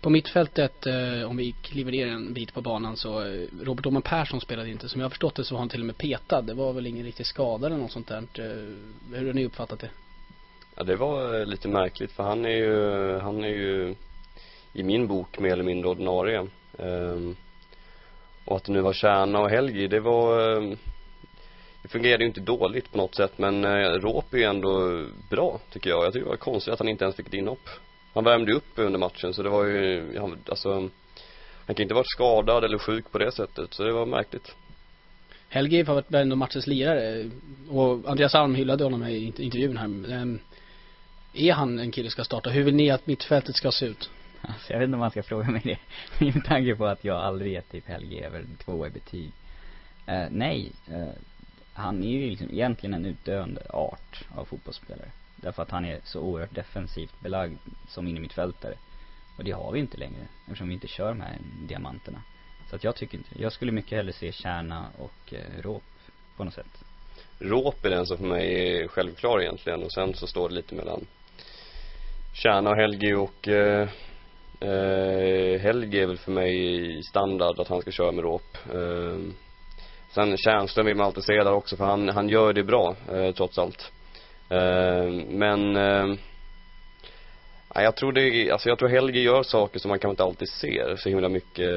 På 0.00 0.10
mittfältet, 0.10 0.86
eh, 0.86 1.30
om 1.30 1.36
vi 1.36 1.52
kliver 1.62 1.92
ner 1.92 2.06
en 2.06 2.32
bit 2.32 2.54
på 2.54 2.60
banan 2.60 2.96
så, 2.96 3.22
eh, 3.22 3.46
Robert 3.62 3.86
Åhman 3.86 4.02
Persson 4.02 4.40
spelade 4.40 4.70
inte. 4.70 4.88
Som 4.88 5.00
jag 5.00 5.04
har 5.04 5.10
förstått 5.10 5.34
det 5.34 5.44
så 5.44 5.54
var 5.54 5.58
han 5.58 5.68
till 5.68 5.80
och 5.80 5.86
med 5.86 5.98
petad. 5.98 6.42
Det 6.42 6.54
var 6.54 6.72
väl 6.72 6.86
ingen 6.86 7.04
riktig 7.04 7.26
skada 7.26 7.66
eller 7.66 7.76
något 7.76 7.92
sånt 7.92 8.08
där. 8.08 8.18
Eh, 8.18 9.18
hur 9.18 9.26
har 9.26 9.32
ni 9.32 9.46
uppfattat 9.46 9.80
det? 9.80 9.90
Ja 10.76 10.82
det 10.82 10.96
var 10.96 11.40
eh, 11.40 11.46
lite 11.46 11.68
märkligt 11.68 12.12
för 12.12 12.22
han 12.22 12.44
är 12.44 12.56
ju, 12.56 13.18
han 13.18 13.44
är 13.44 13.48
ju 13.48 13.94
i 14.72 14.82
min 14.82 15.06
bok 15.06 15.38
mer 15.38 15.52
eller 15.52 15.64
mindre 15.64 15.88
ordinarie. 15.88 16.46
Ehm, 16.78 17.36
och 18.44 18.56
att 18.56 18.64
det 18.64 18.72
nu 18.72 18.80
var 18.80 18.92
Kärna 18.92 19.40
och 19.40 19.50
Helgi, 19.50 19.86
det 19.86 20.00
var 20.00 20.56
ehm, 20.56 20.76
det 21.82 21.88
fungerade 21.88 22.24
ju 22.24 22.28
inte 22.28 22.40
dåligt 22.40 22.92
på 22.92 22.98
något 22.98 23.14
sätt 23.14 23.32
men 23.36 23.64
eh, 23.64 23.88
Råp 23.88 24.34
är 24.34 24.38
ju 24.38 24.44
ändå 24.44 25.04
bra 25.30 25.60
tycker 25.70 25.90
jag. 25.90 26.04
Jag 26.04 26.12
tycker 26.12 26.24
det 26.24 26.30
var 26.30 26.36
konstigt 26.36 26.72
att 26.72 26.78
han 26.78 26.88
inte 26.88 27.04
ens 27.04 27.16
fick 27.16 27.26
ett 27.26 27.34
inhopp 27.34 27.68
han 28.14 28.24
värmde 28.24 28.52
upp 28.52 28.72
under 28.76 28.98
matchen 28.98 29.34
så 29.34 29.42
det 29.42 29.48
var 29.48 29.64
ju, 29.64 30.18
han, 30.18 30.38
alltså 30.48 30.90
han 31.66 31.74
kan 31.74 31.82
inte 31.82 31.94
varit 31.94 32.10
skadad 32.10 32.64
eller 32.64 32.78
sjuk 32.78 33.12
på 33.12 33.18
det 33.18 33.32
sättet 33.32 33.74
så 33.74 33.84
det 33.84 33.92
var 33.92 34.06
märkligt. 34.06 34.54
Helge 35.48 35.84
har 35.84 35.94
varit 35.94 36.14
ändå 36.14 36.36
matchens 36.36 36.66
lirare 36.66 37.30
och 37.68 38.10
Andreas 38.10 38.34
Alm 38.34 38.54
hyllade 38.54 38.84
honom 38.84 39.04
i 39.04 39.32
intervjun 39.36 39.76
här. 39.76 40.12
Ehm, 40.12 40.38
är 41.34 41.52
han 41.52 41.78
en 41.78 41.90
kille 41.90 42.08
som 42.08 42.10
ska 42.10 42.24
starta? 42.24 42.50
Hur 42.50 42.62
vill 42.62 42.74
ni 42.74 42.90
att 42.90 43.06
mittfältet 43.06 43.56
ska 43.56 43.72
se 43.72 43.86
ut? 43.86 44.10
Alltså 44.42 44.72
jag 44.72 44.78
vet 44.78 44.86
inte 44.86 44.94
om 44.94 45.00
man 45.00 45.10
ska 45.10 45.22
fråga 45.22 45.50
mig 45.50 45.62
det. 45.64 45.78
Med 46.34 46.44
tanke 46.44 46.74
på 46.74 46.86
att 46.86 47.04
jag 47.04 47.16
aldrig 47.16 47.52
gett 47.52 47.70
typ 47.70 47.88
Helge 47.88 48.26
över 48.26 48.44
två 48.64 48.86
i 48.86 48.90
betyg. 48.90 49.32
Uh, 50.08 50.26
nej, 50.30 50.72
uh, 50.90 51.08
han 51.72 52.04
är 52.04 52.08
ju 52.08 52.30
liksom 52.30 52.50
egentligen 52.50 52.94
en 52.94 53.06
utdöende 53.06 53.62
art 53.70 54.24
av 54.34 54.44
fotbollsspelare. 54.44 55.10
Därför 55.40 55.62
att 55.62 55.70
han 55.70 55.84
är 55.84 56.00
så 56.04 56.20
oerhört 56.20 56.54
defensivt 56.54 57.20
belagd 57.20 57.58
som 57.88 58.08
innermittfältare. 58.08 58.74
Och 59.38 59.44
det 59.44 59.50
har 59.50 59.72
vi 59.72 59.80
inte 59.80 59.96
längre 59.96 60.26
eftersom 60.46 60.68
vi 60.68 60.74
inte 60.74 60.88
kör 60.88 61.08
de 61.08 61.20
här 61.20 61.38
diamanterna. 61.68 62.22
Så 62.70 62.76
att 62.76 62.84
jag 62.84 62.96
tycker 62.96 63.18
inte, 63.18 63.42
jag 63.42 63.52
skulle 63.52 63.72
mycket 63.72 63.92
hellre 63.92 64.12
se 64.12 64.32
Kärna 64.32 64.86
och 64.98 65.34
eh, 65.34 65.62
Råp 65.62 65.82
på 66.36 66.44
något 66.44 66.54
sätt. 66.54 66.84
Råp 67.38 67.84
är 67.84 67.90
den 67.90 68.06
som 68.06 68.16
för 68.16 68.24
mig 68.24 68.76
är 68.76 68.88
självklar 68.88 69.40
egentligen 69.40 69.82
och 69.82 69.92
sen 69.92 70.14
så 70.14 70.26
står 70.26 70.48
det 70.48 70.54
lite 70.54 70.74
mellan 70.74 71.06
Kärna 72.34 72.70
och 72.70 72.76
Helge 72.76 73.14
och 73.14 73.48
eh, 73.48 73.88
eh, 74.60 75.60
Helge 75.60 76.02
är 76.02 76.06
väl 76.06 76.18
för 76.18 76.32
mig 76.32 77.02
standard 77.02 77.60
att 77.60 77.68
han 77.68 77.80
ska 77.80 77.90
köra 77.90 78.12
med 78.12 78.24
Råp. 78.24 78.56
Eh, 78.74 79.18
sen 80.14 80.36
Tjärnström 80.36 80.86
vill 80.86 80.96
man 80.96 81.06
alltid 81.06 81.24
se 81.24 81.32
där 81.32 81.52
också 81.52 81.76
för 81.76 81.84
han, 81.84 82.08
han 82.08 82.28
gör 82.28 82.52
det 82.52 82.62
bra 82.62 82.96
eh, 83.12 83.32
trots 83.34 83.58
allt. 83.58 83.92
Eh, 84.50 85.12
men 85.28 85.76
eh, 85.76 86.16
jag 87.74 87.96
tror 87.96 88.12
det, 88.12 88.50
alltså 88.50 88.68
jag 88.68 88.78
tror 88.78 88.88
Helge 88.88 89.20
gör 89.20 89.42
saker 89.42 89.78
som 89.78 89.88
man 89.88 89.98
kanske 89.98 90.12
inte 90.12 90.22
alltid 90.22 90.48
ser 90.48 90.96
så 90.96 91.08
himla 91.08 91.28
mycket 91.28 91.70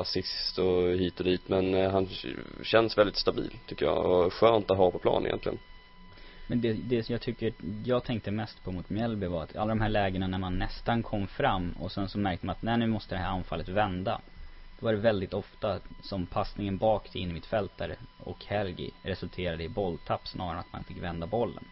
assist 0.00 0.58
och 0.58 0.88
hit 0.88 1.18
och 1.18 1.24
dit 1.24 1.48
men 1.48 1.74
eh, 1.74 1.90
han 1.90 2.08
känns 2.62 2.98
väldigt 2.98 3.16
stabil 3.16 3.56
tycker 3.66 3.86
jag 3.86 4.06
och 4.06 4.32
skönt 4.32 4.70
att 4.70 4.76
ha 4.76 4.90
på 4.90 4.98
plan 4.98 5.26
egentligen. 5.26 5.58
Men 6.46 6.60
det, 6.60 6.72
det 6.72 7.02
som 7.02 7.12
jag 7.12 7.22
tycker, 7.22 7.52
jag 7.84 8.04
tänkte 8.04 8.30
mest 8.30 8.64
på 8.64 8.72
mot 8.72 8.90
Mjällby 8.90 9.26
var 9.26 9.42
att 9.42 9.56
alla 9.56 9.68
de 9.68 9.80
här 9.80 9.88
lägena 9.88 10.26
när 10.26 10.38
man 10.38 10.58
nästan 10.58 11.02
kom 11.02 11.26
fram 11.26 11.74
och 11.80 11.92
sen 11.92 12.08
så 12.08 12.18
märkte 12.18 12.46
man 12.46 12.56
att 12.56 12.62
nej 12.62 12.78
nu 12.78 12.86
måste 12.86 13.14
det 13.14 13.18
här 13.18 13.28
anfallet 13.28 13.68
vända. 13.68 14.20
Då 14.80 14.86
var 14.86 14.92
det 14.92 14.98
väldigt 14.98 15.34
ofta 15.34 15.78
som 16.02 16.26
passningen 16.26 16.78
bak 16.78 17.08
till 17.08 17.20
innermittfältare 17.20 17.96
och 18.18 18.44
Helgi 18.44 18.90
resulterade 19.02 19.64
i 19.64 19.68
bolltapp 19.68 20.28
snarare 20.28 20.52
än 20.52 20.58
att 20.58 20.72
man 20.72 20.84
fick 20.84 21.02
vända 21.02 21.26
bollen. 21.26 21.64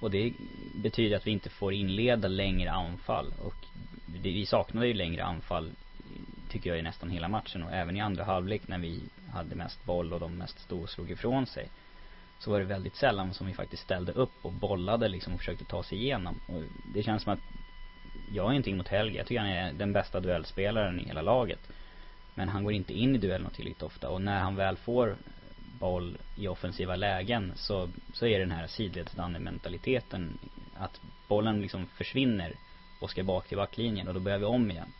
Och 0.00 0.10
det 0.10 0.32
betyder 0.74 1.16
att 1.16 1.26
vi 1.26 1.30
inte 1.30 1.50
får 1.50 1.72
inleda 1.72 2.28
längre 2.28 2.70
anfall. 2.70 3.34
Och 3.42 3.54
det, 4.06 4.30
vi 4.30 4.46
saknade 4.46 4.86
ju 4.86 4.94
längre 4.94 5.24
anfall 5.24 5.70
tycker 6.48 6.70
jag 6.70 6.78
i 6.78 6.82
nästan 6.82 7.10
hela 7.10 7.28
matchen. 7.28 7.62
Och 7.62 7.72
även 7.72 7.96
i 7.96 8.00
andra 8.00 8.24
halvlek 8.24 8.68
när 8.68 8.78
vi 8.78 9.00
hade 9.32 9.54
mest 9.54 9.84
boll 9.84 10.12
och 10.12 10.20
de 10.20 10.34
mest 10.34 10.58
stod 10.58 10.82
och 10.82 10.90
slog 10.90 11.10
ifrån 11.10 11.46
sig 11.46 11.68
så 12.38 12.50
var 12.50 12.58
det 12.58 12.64
väldigt 12.64 12.96
sällan 12.96 13.34
som 13.34 13.46
vi 13.46 13.54
faktiskt 13.54 13.82
ställde 13.82 14.12
upp 14.12 14.32
och 14.42 14.52
bollade 14.52 15.08
liksom 15.08 15.32
och 15.32 15.38
försökte 15.38 15.64
ta 15.64 15.82
sig 15.82 15.98
igenom. 15.98 16.40
Och 16.46 16.62
det 16.94 17.02
känns 17.02 17.22
som 17.22 17.32
att 17.32 17.40
jag 18.32 18.44
har 18.44 18.50
ingenting 18.50 18.76
mot 18.76 18.88
Helge, 18.88 19.18
jag 19.18 19.26
tycker 19.26 19.40
han 19.40 19.50
är 19.50 19.72
den 19.72 19.92
bästa 19.92 20.20
duellspelaren 20.20 21.00
i 21.00 21.04
hela 21.04 21.22
laget. 21.22 21.60
Men 22.34 22.48
han 22.48 22.64
går 22.64 22.72
inte 22.72 22.94
in 22.94 23.14
i 23.14 23.18
duellerna 23.18 23.50
tillräckligt 23.50 23.82
ofta. 23.82 24.08
Och 24.08 24.22
när 24.22 24.40
han 24.40 24.56
väl 24.56 24.76
får 24.76 25.16
boll 25.80 26.18
i 26.36 26.48
offensiva 26.48 26.96
lägen 26.96 27.52
så, 27.56 27.88
så 28.12 28.26
är 28.26 28.38
det 28.38 28.44
den 28.44 28.50
här 28.50 28.66
sidledsdanne-mentaliteten 28.66 30.38
att 30.76 31.00
bollen 31.28 31.62
liksom 31.62 31.86
försvinner 31.86 32.52
och 33.00 33.10
ska 33.10 33.22
bak 33.22 33.48
till 33.48 33.56
backlinjen 33.56 34.08
och 34.08 34.14
då 34.14 34.20
börjar 34.20 34.38
vi 34.38 34.44
om 34.44 34.70
igen. 34.70 34.92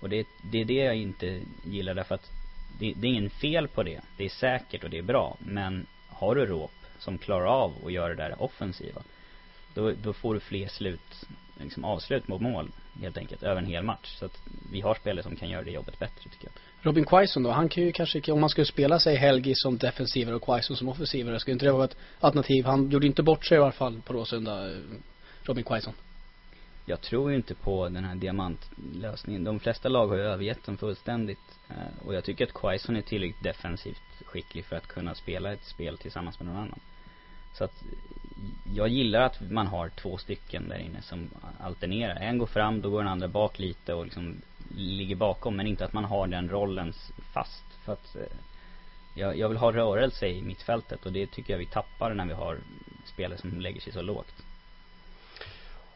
Och 0.00 0.08
det, 0.08 0.26
det 0.42 0.60
är 0.60 0.64
det 0.64 0.74
jag 0.74 0.96
inte 0.96 1.40
gillar 1.64 1.94
därför 1.94 2.14
att 2.14 2.30
det, 2.78 2.92
det 2.96 3.06
är 3.06 3.10
ingen 3.10 3.30
fel 3.30 3.68
på 3.68 3.82
det. 3.82 4.00
Det 4.16 4.24
är 4.24 4.28
säkert 4.28 4.84
och 4.84 4.90
det 4.90 4.98
är 4.98 5.02
bra. 5.02 5.36
Men 5.38 5.86
har 6.08 6.34
du 6.34 6.46
råp 6.46 6.72
som 6.98 7.18
klarar 7.18 7.46
av 7.46 7.72
att 7.84 7.92
göra 7.92 8.08
det 8.08 8.22
där 8.22 8.42
offensiva 8.42 9.02
då, 9.74 9.92
då 10.02 10.12
får 10.12 10.34
du 10.34 10.40
fler 10.40 10.68
slut, 10.68 11.26
liksom 11.60 11.84
avslut 11.84 12.28
mot 12.28 12.40
mål 12.40 12.70
helt 13.00 13.18
enkelt 13.18 13.42
över 13.42 13.62
en 13.62 13.66
hel 13.66 13.82
match. 13.82 14.16
Så 14.18 14.24
att 14.24 14.38
vi 14.72 14.80
har 14.80 14.94
spelare 14.94 15.22
som 15.22 15.36
kan 15.36 15.48
göra 15.48 15.62
det 15.62 15.70
jobbet 15.70 15.98
bättre 15.98 16.30
tycker 16.30 16.44
jag. 16.44 16.52
Robin 16.82 17.04
Quaison 17.04 17.42
då, 17.42 17.50
han 17.50 17.68
kan 17.68 17.84
ju 17.84 17.92
kanske, 17.92 18.32
om 18.32 18.40
man 18.40 18.50
skulle 18.50 18.64
spela 18.64 19.00
sig 19.00 19.16
Helgi 19.16 19.54
som 19.54 19.78
defensivare 19.78 20.34
och 20.34 20.42
Quaison 20.42 20.76
som 20.76 20.88
offensivare, 20.88 21.40
skulle 21.40 21.52
inte 21.52 21.66
det 21.66 21.72
vara 21.72 21.84
ett 21.84 21.96
alternativ? 22.20 22.64
Han 22.64 22.90
gjorde 22.90 23.06
inte 23.06 23.22
bort 23.22 23.44
sig 23.44 23.58
i 23.58 23.60
alla 23.60 23.72
fall 23.72 24.00
på 24.00 24.12
Råsunda, 24.12 24.70
Robin 25.42 25.64
Quaison. 25.64 25.94
Jag 26.86 27.00
tror 27.00 27.30
ju 27.30 27.36
inte 27.36 27.54
på 27.54 27.88
den 27.88 28.04
här 28.04 28.14
diamantlösningen. 28.14 29.44
De 29.44 29.60
flesta 29.60 29.88
lag 29.88 30.08
har 30.08 30.16
ju 30.16 30.22
övergett 30.22 30.64
den 30.64 30.76
fullständigt. 30.76 31.38
Eh, 31.68 32.06
och 32.06 32.14
jag 32.14 32.24
tycker 32.24 32.46
att 32.46 32.52
Quaison 32.52 32.96
är 32.96 33.02
tillräckligt 33.02 33.42
defensivt 33.42 34.02
skicklig 34.24 34.64
för 34.64 34.76
att 34.76 34.86
kunna 34.86 35.14
spela 35.14 35.52
ett 35.52 35.64
spel 35.64 35.98
tillsammans 35.98 36.38
med 36.38 36.46
någon 36.46 36.56
annan. 36.56 36.80
Så 37.54 37.64
att 37.64 37.82
jag 38.74 38.88
gillar 38.88 39.20
att 39.20 39.50
man 39.50 39.66
har 39.66 39.88
två 39.88 40.16
stycken 40.16 40.68
där 40.68 40.78
inne 40.78 41.02
som 41.02 41.30
alternerar. 41.60 42.16
En 42.16 42.38
går 42.38 42.46
fram, 42.46 42.80
då 42.80 42.90
går 42.90 42.98
den 42.98 43.12
andra 43.12 43.28
bak 43.28 43.58
lite 43.58 43.94
och 43.94 44.04
liksom 44.04 44.36
ligger 44.76 45.16
bakom. 45.16 45.56
Men 45.56 45.66
inte 45.66 45.84
att 45.84 45.92
man 45.92 46.04
har 46.04 46.26
den 46.26 46.48
rollen 46.48 46.92
fast. 47.34 47.64
För 47.84 47.92
att 47.92 48.16
eh, 48.16 48.22
jag, 49.14 49.38
jag 49.38 49.48
vill 49.48 49.58
ha 49.58 49.72
rörelse 49.72 50.26
i 50.26 50.42
mittfältet 50.42 51.06
och 51.06 51.12
det 51.12 51.26
tycker 51.26 51.52
jag 51.52 51.58
vi 51.58 51.66
tappar 51.66 52.14
när 52.14 52.26
vi 52.26 52.32
har 52.32 52.58
spelare 53.04 53.38
som 53.38 53.60
lägger 53.60 53.80
sig 53.80 53.92
så 53.92 54.02
lågt. 54.02 54.34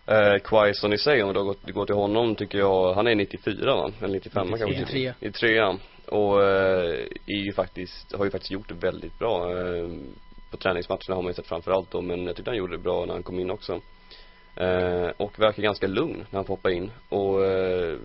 Eh, 0.06 0.38
Quaison 0.44 0.92
i 0.92 0.98
sig, 0.98 1.22
om 1.22 1.28
vi 1.28 1.34
då 1.34 1.44
går, 1.44 1.72
går 1.72 1.86
till 1.86 1.94
honom, 1.94 2.34
tycker 2.34 2.58
jag, 2.58 2.94
han 2.94 3.06
är 3.06 3.14
94 3.14 3.76
va? 3.76 3.90
Eller 3.98 4.14
95 4.14 4.46
93. 4.46 4.74
kanske? 4.74 4.80
93. 4.80 5.14
93 5.20 5.78
och 6.06 6.42
eh, 6.42 7.06
är 7.26 7.44
ju 7.44 7.52
faktiskt, 7.52 8.12
har 8.12 8.24
ju 8.24 8.30
faktiskt 8.30 8.50
gjort 8.50 8.68
det 8.68 8.74
väldigt 8.74 9.18
bra. 9.18 9.50
Eh, 9.50 9.88
på 10.52 10.58
träningsmatcherna 10.58 11.14
har 11.14 11.22
man 11.22 11.30
ju 11.30 11.34
sett 11.34 11.46
framförallt 11.46 11.90
då, 11.90 12.00
men 12.00 12.26
jag 12.26 12.36
tyckte 12.36 12.50
han 12.50 12.58
gjorde 12.58 12.76
det 12.76 12.82
bra 12.82 13.04
när 13.04 13.14
han 13.14 13.22
kom 13.22 13.40
in 13.40 13.50
också. 13.50 13.80
Eh, 14.56 15.08
och 15.16 15.38
verkar 15.38 15.62
ganska 15.62 15.86
lugn 15.86 16.26
när 16.30 16.38
han 16.38 16.44
får 16.44 16.54
hoppa 16.54 16.70
in. 16.70 16.90
Och 17.08 17.44
eh, 17.44 17.98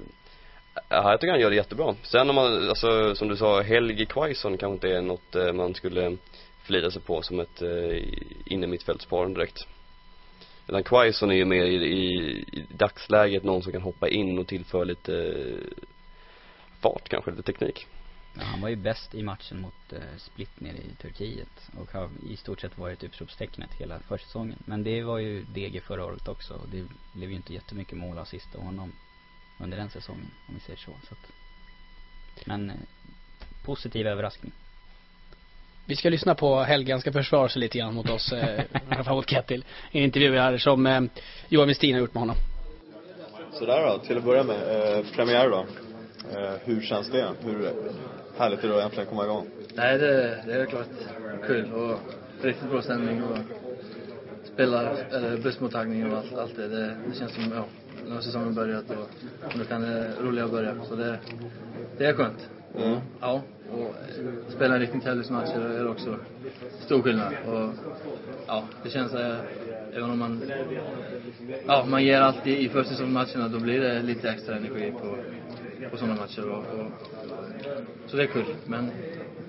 jag 0.90 1.20
tycker 1.20 1.32
han 1.32 1.40
gör 1.40 1.50
det 1.50 1.56
jättebra. 1.56 1.96
Sen 2.04 2.30
om 2.30 2.36
man, 2.36 2.70
alltså 2.70 3.16
som 3.16 3.28
du 3.28 3.38
sa, 3.38 3.62
Helge 3.62 4.06
Quaison 4.06 4.58
kanske 4.58 4.74
inte 4.74 4.98
är 4.98 5.02
något 5.02 5.36
eh, 5.36 5.54
man 5.54 5.74
skulle 5.74 6.18
förlita 6.64 6.92
sig 6.92 7.02
på 7.02 7.22
som 7.22 7.40
ett 7.40 7.62
eh, 7.62 8.04
innermittfältspar 8.46 9.28
direkt. 9.28 9.68
Utan 10.68 10.84
Quaison 10.84 11.32
är 11.32 11.36
ju 11.36 11.46
mer 11.46 11.66
i, 11.66 11.76
i, 11.76 12.06
i 12.52 12.66
dagsläget 12.70 13.44
någon 13.44 13.64
som 13.64 13.72
kan 13.72 13.82
hoppa 13.82 14.10
in 14.10 14.40
och 14.40 14.48
tillföra 14.48 14.84
lite 14.84 15.14
eh, 15.14 15.86
fart 16.82 17.10
kanske, 17.10 17.32
lite 17.32 17.44
teknik. 17.44 17.88
Ja, 18.39 18.43
han 18.43 18.62
var 18.62 18.69
ju 18.69 18.76
bäst 18.76 19.15
i 19.15 19.23
matchen 19.23 19.62
mot 19.62 19.93
eh, 19.93 20.17
Split 20.17 20.60
nere 20.60 20.78
i 20.78 20.95
Turkiet 21.02 21.69
och 21.78 21.91
har 21.91 22.10
i 22.30 22.38
stort 22.38 22.62
sett 22.62 22.78
varit 22.78 23.04
utropstecknet 23.04 23.69
hela 23.73 24.00
försäsongen. 24.00 24.58
Men 24.65 24.84
det 24.84 25.04
var 25.04 25.17
ju 25.17 25.43
DG 25.43 25.82
förra 25.84 26.06
året 26.06 26.28
också 26.28 26.54
och 26.54 26.67
det 26.71 26.84
blev 27.13 27.30
ju 27.30 27.36
inte 27.36 27.54
jättemycket 27.54 27.97
mål 27.97 28.15
och 28.15 28.23
assist 28.23 28.56
av 28.56 28.62
honom 28.62 28.93
under 29.60 29.78
den 29.78 29.89
säsongen 29.89 30.32
om 30.47 30.54
vi 30.54 30.60
säger 30.60 30.80
så. 30.80 30.91
så 31.08 31.13
att, 31.13 31.32
men 32.45 32.69
eh, 32.69 32.76
positiv 33.65 34.08
överraskning. 34.08 34.52
Vi 35.86 35.95
ska 35.95 36.10
lyssna 36.10 36.36
på 36.36 36.60
Helge, 36.63 36.93
han 36.93 37.02
ska 37.02 37.12
försvara 37.12 37.50
sig 37.50 37.60
lite 37.60 37.78
grann 37.78 37.93
mot 37.93 38.10
oss, 38.10 38.32
eh, 38.32 38.63
mot 39.10 39.30
Kettil. 39.30 39.65
I 39.91 39.97
en 39.97 40.04
intervju 40.04 40.38
här 40.38 40.58
som 40.58 40.86
eh, 40.86 41.02
Johan 41.50 41.67
Westin 41.67 41.93
har 41.93 42.00
gjort 42.00 42.13
med 42.13 42.21
honom. 42.21 42.36
Sådär 43.52 43.88
då, 43.88 44.00
till 44.00 44.17
att 44.17 44.23
börja 44.23 44.43
med, 44.43 44.97
eh, 44.97 45.06
premiär 45.15 45.50
då. 45.50 45.65
Eh, 46.32 46.54
hur 46.65 46.82
känns 46.82 47.12
det? 47.12 47.30
Hur 47.43 47.71
härligt 48.38 48.63
att 48.63 48.84
äntligen 48.84 49.06
komma 49.10 49.23
igång? 49.23 49.47
Nej, 49.76 49.97
det, 49.97 50.43
det 50.45 50.54
är 50.54 50.65
klart 50.65 50.88
kul 51.47 51.73
och 51.73 52.00
riktigt 52.41 52.69
bra 52.69 52.82
stämning 52.82 53.23
och 53.23 53.38
spela, 54.54 54.97
eller 55.12 55.38
bussmottagning 55.38 56.12
och 56.12 56.17
allt, 56.17 56.38
allt 56.38 56.56
det. 56.56 56.67
det. 56.67 56.95
Det 57.10 57.19
känns 57.19 57.34
som, 57.34 57.52
ja, 57.56 57.65
nu 58.08 58.13
har 58.13 58.21
säsongen 58.21 58.54
börjat 58.54 58.89
och, 58.89 59.10
och 59.45 59.58
nu 59.58 59.63
kan 59.63 59.82
det 59.82 60.12
roliga 60.21 60.47
börja. 60.47 60.76
Så 60.89 60.95
det, 60.95 61.19
det 61.97 62.06
är 62.06 62.13
skönt. 62.13 62.50
Mm. 62.78 63.00
Ja, 63.21 63.41
och 63.71 63.95
spela 64.50 64.73
en 64.73 64.82
riktig 64.82 65.04
tävlingsmatch 65.04 65.50
är 65.50 65.88
också 65.88 66.15
stor 66.80 67.02
skillnad. 67.02 67.34
Och 67.47 67.69
ja, 68.47 68.63
det 68.84 68.89
känns, 68.89 69.13
eh, 69.13 69.36
även 69.93 70.10
om 70.10 70.19
man, 70.19 70.52
ja, 71.67 71.86
man 71.89 72.04
ger 72.04 72.21
allt 72.21 72.47
i, 72.47 72.65
i 72.65 72.69
försäsongsmatcherna, 72.69 73.47
då 73.47 73.60
blir 73.60 73.80
det 73.80 74.02
lite 74.02 74.30
extra 74.30 74.56
energi 74.56 74.93
på, 75.02 75.17
på 75.91 75.97
sådana 75.97 76.15
matcher. 76.15 76.50
Och, 76.50 76.58
och, 76.58 76.91
så 78.08 78.17
det 78.17 78.24
är 78.24 78.28
kul. 78.28 78.46
Men 78.65 78.91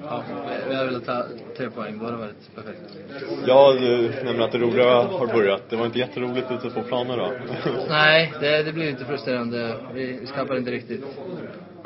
ja, 0.03 0.25
vi 0.69 0.75
hade 0.75 0.87
velat 0.87 1.05
ta 1.05 1.25
tre 1.57 1.71
poäng, 1.71 1.99
då 1.99 2.05
hade 2.05 2.17
det 2.17 2.23
varit 2.23 2.55
perfekt. 2.55 2.99
Ja, 3.47 3.73
du 3.73 4.11
nämnde 4.25 4.45
att 4.45 4.53
det 4.53 4.59
roliga 4.59 5.03
har 5.03 5.27
börjat. 5.27 5.71
Det 5.71 5.77
var 5.77 5.87
inte 5.87 5.99
jätteroligt 5.99 6.51
ute 6.51 6.71
på 6.71 6.83
planen 6.83 7.19
då? 7.19 7.33
Nej, 7.89 8.33
det, 8.41 8.63
det 8.63 8.73
blir 8.73 8.91
lite 8.91 9.05
frustrerande. 9.05 9.75
Vi, 9.95 10.19
vi 10.21 10.27
skapar 10.27 10.57
inte 10.57 10.71
riktigt 10.71 11.05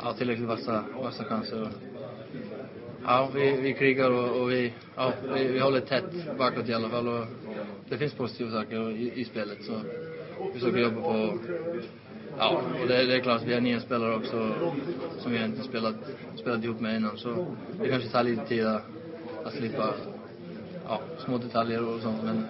ja, 0.03 0.13
tillräckligt 0.13 0.47
vassa, 0.47 0.83
vassa 1.01 1.23
chanser. 1.23 1.67
Ja, 3.05 3.29
vi, 3.35 3.51
vi 3.61 3.73
krigar 3.73 4.11
och, 4.11 4.41
och 4.41 4.51
vi, 4.51 4.73
ja, 4.95 5.13
vi, 5.35 5.47
vi 5.47 5.59
håller 5.59 5.79
tätt 5.79 6.37
bakåt 6.37 6.69
i 6.69 6.73
alla 6.73 6.89
fall. 6.89 7.07
Och 7.07 7.25
det 7.89 7.97
finns 7.97 8.13
positiva 8.13 8.51
saker 8.51 8.91
i, 8.91 9.11
i 9.15 9.25
spelet. 9.25 9.57
Så 9.63 9.73
vi 10.53 10.59
försöker 10.59 10.79
jobba 10.79 11.01
på 11.01 11.39
ja, 12.37 12.61
och 12.81 12.87
det, 12.87 13.05
det 13.05 13.15
är 13.15 13.19
klart, 13.19 13.41
vi 13.45 13.53
har 13.53 13.61
nya 13.61 13.79
spelare 13.79 14.15
också 14.15 14.53
som 15.19 15.31
vi 15.31 15.43
inte 15.43 15.63
spelat, 15.63 15.95
spelat 16.35 16.63
ihop 16.63 16.79
med 16.79 16.95
innan. 16.95 17.17
Så 17.17 17.45
det 17.81 17.89
kanske 17.89 18.09
tar 18.09 18.23
lite 18.23 18.45
tid 18.45 18.65
att, 18.65 18.81
att 19.43 19.53
slippa 19.53 19.93
ja, 20.87 20.99
små 21.25 21.37
detaljer 21.37 21.83
och 21.95 22.01
sånt. 22.01 22.23
Men, 22.23 22.45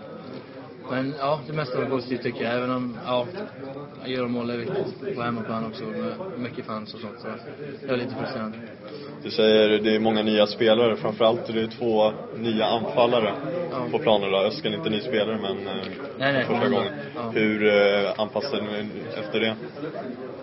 men 0.89 1.13
ja, 1.19 1.39
det 1.47 1.53
mesta 1.53 1.79
var 1.79 1.85
positivt 1.85 2.21
tycker 2.23 2.43
jag. 2.43 2.53
Även 2.55 2.71
om, 2.71 2.97
ja, 3.05 3.27
att 4.01 4.07
göra 4.07 4.27
mål 4.27 4.49
är 4.49 4.57
viktigt 4.57 5.15
på 5.15 5.21
hemmaplan 5.21 5.65
också 5.65 5.83
med 5.83 6.13
mycket 6.37 6.65
fans 6.65 6.93
och 6.93 6.99
sånt. 6.99 7.19
Så 7.19 7.27
det 7.87 7.93
är 7.93 7.97
lite 7.97 8.15
frustrerande. 8.15 8.57
Du 9.23 9.31
säger 9.31 9.69
det 9.79 9.95
är 9.95 9.99
många 9.99 10.23
nya 10.23 10.47
spelare, 10.47 10.95
framförallt 10.95 11.49
är 11.49 11.53
det 11.53 11.67
två 11.67 12.11
nya 12.37 12.65
anfallare 12.65 13.33
Ja. 13.71 13.87
på 13.91 13.99
planen 13.99 14.29
idag. 14.29 14.45
Öskan 14.45 14.73
är 14.73 14.77
inte 14.77 14.89
ny 14.89 14.99
spelare 15.01 15.37
men 15.41 15.67
eh, 15.67 15.73
Nej, 16.19 16.33
nej. 16.33 16.45
första 16.45 16.69
gången. 16.69 16.93
Ja. 17.15 17.29
Hur 17.29 17.67
eh, 17.67 18.19
anpassar 18.19 18.61
ni 18.61 18.89
efter 19.19 19.39
det? 19.39 19.55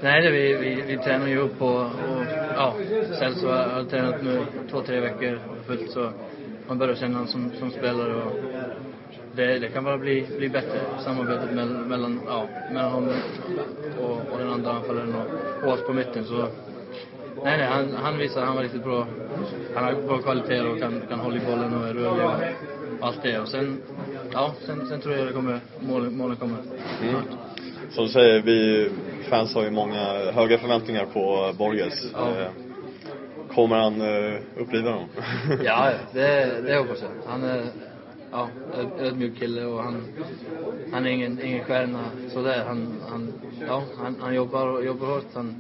Nej, 0.01 0.23
det, 0.23 0.31
vi, 0.31 0.55
vi, 0.57 0.83
vi 0.87 0.99
tränar 0.99 1.27
ju 1.27 1.39
upp 1.39 1.63
och, 1.63 1.81
och 1.81 2.25
ja, 2.57 2.75
Celso 3.19 3.47
har 3.47 3.69
har 3.69 3.85
tränat 3.85 4.23
nu 4.23 4.41
två, 4.71 4.81
tre 4.81 5.01
veckor 5.01 5.39
fullt 5.67 5.91
så 5.91 6.11
man 6.69 6.79
börjar 6.79 6.95
känna 6.95 7.15
honom 7.15 7.29
som, 7.29 7.51
som 7.59 7.71
spelare 7.71 8.15
och 8.15 8.33
det, 9.37 9.59
det 9.59 9.69
kan 9.69 9.85
bara 9.85 9.99
bli, 9.99 10.27
bli 10.39 10.49
bättre, 10.49 10.81
samarbetet 11.05 11.55
mellan, 11.55 11.89
mellan, 11.89 12.21
ja, 12.27 12.49
mellan 12.73 12.93
honom 12.93 13.15
och, 14.01 14.33
och 14.33 14.39
den 14.39 14.49
andra 14.49 14.71
anfallaren 14.71 15.15
och, 15.15 15.65
och 15.67 15.73
oss 15.73 15.87
på 15.87 15.93
mitten 15.93 16.25
så 16.25 16.47
Nej, 17.45 17.59
nej, 17.59 17.67
han, 17.67 17.95
han 18.03 18.19
visar 18.19 18.45
han 18.45 18.57
var 18.57 18.63
riktigt 18.63 18.85
bra. 18.85 19.07
Han 19.75 19.85
har 19.85 19.93
bra 19.93 20.19
kvaliteter 20.19 20.71
och 20.71 20.79
kan, 20.79 21.03
kan 21.09 21.21
hålla 21.21 21.37
i 21.37 21.41
bollen 21.41 21.75
och 21.75 21.89
är 21.89 21.95
rörlig 21.95 22.27
och 22.27 23.07
allt 23.07 23.23
det. 23.23 23.39
Och 23.39 23.49
sen, 23.49 23.83
ja, 24.33 24.55
sen, 24.67 24.89
sen 24.89 25.01
tror 25.01 25.15
jag 25.17 25.27
det 25.27 25.33
kommer, 25.33 25.61
målen, 25.81 26.17
målen 26.17 26.37
kommer 26.37 26.57
snart. 27.11 27.25
Som 27.91 28.05
du 28.05 28.11
säger, 28.11 28.43
vi 28.43 28.91
fans 29.29 29.55
har 29.55 29.65
ju 29.65 29.71
många 29.71 30.33
höga 30.33 30.59
förväntningar 30.59 31.07
på 31.07 31.53
Borges. 31.59 32.07
Ja. 32.13 32.29
Eh, 32.29 32.49
Kommer 33.55 33.77
han 33.77 34.01
eh, 34.01 34.41
uppliva 34.57 34.91
dem? 34.91 35.09
Ja, 35.65 35.91
det, 36.13 36.61
det 36.67 36.77
hoppas 36.77 37.03
jag. 37.03 37.11
Han 37.33 37.45
är 37.45 37.65
ja, 38.33 38.49
ödmjuk 38.99 39.39
kille 39.39 39.65
och 39.65 39.83
han, 39.83 40.05
han 40.93 41.07
är 41.07 41.11
ingen, 41.11 41.41
ingen 41.43 41.65
stjärna 41.65 42.05
sådär. 42.33 42.65
Han, 42.67 42.95
han, 43.09 43.33
ja, 43.67 43.83
han, 43.99 44.17
han 44.21 44.35
jobbar, 44.35 44.83
jobbar 44.83 45.07
hårt. 45.07 45.25
Han 45.35 45.55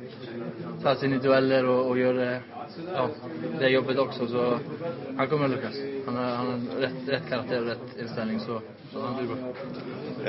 tar 0.83 0.95
sig 0.95 1.09
in 1.09 1.15
i 1.15 1.19
dueller 1.19 1.67
och, 1.67 1.87
och 1.89 1.99
gör 1.99 2.15
det, 2.15 2.41
ja, 2.95 3.09
det 3.59 3.69
jobbet 3.69 3.99
också. 3.99 4.27
Så 4.27 4.59
han 5.17 5.29
kommer 5.29 5.45
att 5.45 5.51
lyckas. 5.51 5.75
Han 6.07 6.17
har, 6.17 6.25
han 6.25 6.47
har 6.47 6.81
rätt, 6.81 7.09
rätt 7.09 7.29
karaktär 7.29 7.61
och 7.61 7.67
rätt 7.67 7.99
inställning 8.01 8.41
så, 8.41 8.61
så 8.93 9.01
han 9.01 9.17
blir 9.17 9.27
bra. 9.27 9.37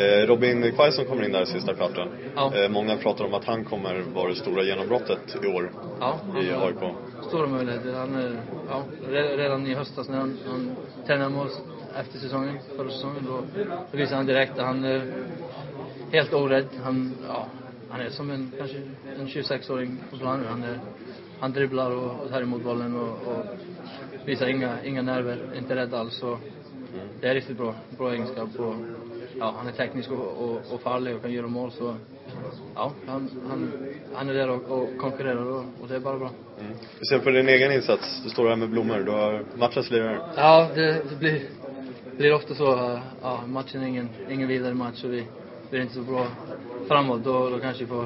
Eh, 0.04 0.28
Robin 0.28 0.72
Quaison 0.76 1.06
kommer 1.06 1.26
in 1.26 1.32
där 1.32 1.42
i 1.42 1.46
sista 1.46 1.74
kvarten. 1.74 2.08
Ja. 2.36 2.56
Eh, 2.56 2.70
många 2.70 2.98
pratar 2.98 3.26
om 3.26 3.34
att 3.34 3.46
han 3.46 3.64
kommer 3.66 4.02
vara 4.14 4.30
det 4.30 4.36
stora 4.36 4.64
genombrottet 4.64 5.38
i 5.44 5.48
år 5.48 5.72
Ja, 6.00 6.20
i 6.42 6.52
AIK. 6.52 6.96
Stora 7.28 7.48
möjligheter. 7.48 7.94
Han 7.94 8.16
är, 8.16 8.32
ja, 8.70 8.84
re- 9.10 9.38
redan 9.38 9.68
i 9.68 9.74
höstas 9.74 10.10
när 10.10 10.18
han, 10.18 10.38
han 10.48 10.76
tränade 11.08 11.30
med 11.30 11.42
oss 11.42 11.62
efter 12.00 12.20
säsongen, 12.20 12.58
förra 12.78 12.90
säsongen, 12.90 13.28
då, 13.28 13.64
då 13.92 13.98
visade 13.98 14.16
han 14.16 14.26
direkt 14.26 14.52
att 14.60 14.66
han 14.66 14.84
är 14.84 15.02
helt 16.12 16.34
orädd. 16.34 16.66
Han, 16.84 17.14
ja, 17.28 17.46
han 17.92 18.02
är 18.02 18.10
som 18.10 18.32
en, 18.32 18.52
kanske 18.58 18.78
en 19.20 19.28
26-åring 19.28 19.98
på 20.12 20.18
planen. 20.18 20.46
Han, 20.46 20.64
är, 20.64 20.80
han 21.40 21.52
dribblar 21.52 21.92
och 21.92 22.30
tar 22.30 22.42
emot 22.42 22.64
bollen 22.64 22.96
och, 22.96 23.10
och 23.10 23.46
visar 24.26 24.48
inga, 24.48 24.84
inga 24.84 25.02
nerver, 25.02 25.40
inte 25.58 25.76
rädd 25.76 25.94
alls. 25.94 26.14
Så 26.16 26.38
det 27.22 27.28
är 27.28 27.34
riktigt 27.34 27.58
bra, 27.58 27.76
bra 27.98 28.14
egenskap. 28.14 28.50
Och, 28.60 28.76
ja, 29.40 29.54
han 29.58 29.68
är 29.68 29.72
teknisk 29.72 30.12
och, 30.12 30.50
och, 30.50 30.74
och 30.74 30.82
farlig 30.82 31.16
och 31.16 31.22
kan 31.22 31.32
göra 31.32 31.48
mål. 31.48 31.72
Så 31.72 31.96
ja, 32.76 32.92
han, 33.08 33.30
han, 33.50 33.72
han 34.14 34.30
är 34.30 34.34
där 34.34 34.50
och, 34.50 34.82
och 34.82 34.98
konkurrerar 34.98 35.46
och, 35.46 35.66
och 35.82 35.88
det 35.88 35.96
är 35.96 36.00
bara 36.00 36.18
bra. 36.18 36.32
Mm. 36.60 36.74
Ser 37.10 37.18
du 37.18 37.24
på 37.24 37.30
din 37.30 37.50
egen 37.50 37.72
insats? 37.72 38.22
Du 38.24 38.30
står 38.30 38.50
här 38.50 38.56
med 38.56 38.70
blommor. 38.70 39.00
Du 39.00 39.12
har 39.12 39.46
matchens 39.58 39.92
lirare. 39.92 40.22
Ja, 40.36 40.70
det, 40.76 41.02
det 41.10 41.16
blir, 41.20 41.42
blir 42.18 42.34
ofta 42.34 42.56
så. 42.56 43.00
Ja, 43.22 43.44
matchen 43.48 43.84
är 43.84 43.88
ingen, 43.88 44.10
ingen 44.30 44.48
vidare 44.48 44.74
match 44.74 45.04
och 45.04 45.14
vi 45.14 45.26
blir 45.70 45.82
inte 45.82 45.94
så 45.94 46.02
bra 46.02 46.28
framåt. 46.88 47.24
Då, 47.24 47.50
då 47.50 47.60
kanske 47.60 47.84
vi 47.84 47.90
får... 47.90 48.06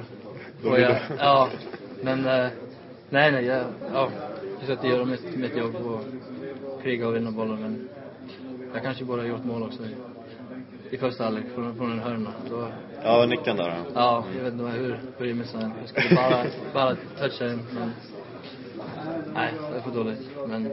Får 0.63 0.79
jag, 0.79 0.97
ja, 1.19 1.49
men 2.01 2.25
eh, 2.25 2.47
nej, 3.09 3.31
nej. 3.31 3.45
Jag 3.45 3.63
ja, 3.93 4.09
försöker 4.59 4.87
göra 4.87 5.05
mitt, 5.05 5.37
mitt 5.37 5.57
jobb 5.57 5.75
och 5.75 6.01
kriga 6.83 7.07
och 7.07 7.15
vinna 7.15 7.31
bollen. 7.31 7.61
Men 7.61 7.89
jag 8.73 8.83
kanske 8.83 9.03
borde 9.05 9.21
ha 9.21 9.29
gjort 9.29 9.43
mål 9.45 9.63
också 9.63 9.83
i, 9.83 9.95
i 10.95 10.97
första 10.97 11.23
halvlek 11.23 11.45
från, 11.55 11.75
från 11.75 11.91
en 11.91 11.99
hörna. 11.99 12.33
Då, 12.49 12.67
Ja, 13.03 13.25
nicken 13.25 13.57
där. 13.57 13.67
ja. 13.69 13.75
ja, 13.93 14.23
jag 14.37 14.43
vet 14.43 14.53
inte 14.53 14.65
hur, 14.65 14.99
hur 15.17 15.25
jag 15.25 15.37
missade 15.37 15.63
den. 15.63 15.71
Jag 15.81 15.89
skulle 15.89 16.15
bara, 16.15 16.45
bara 16.73 16.95
toucha 17.19 17.45
den, 17.45 17.59
men 17.73 17.91
nej, 19.33 19.53
det 19.71 19.77
är 19.77 19.81
för 19.81 19.91
dåligt. 19.91 20.29
Men 20.47 20.69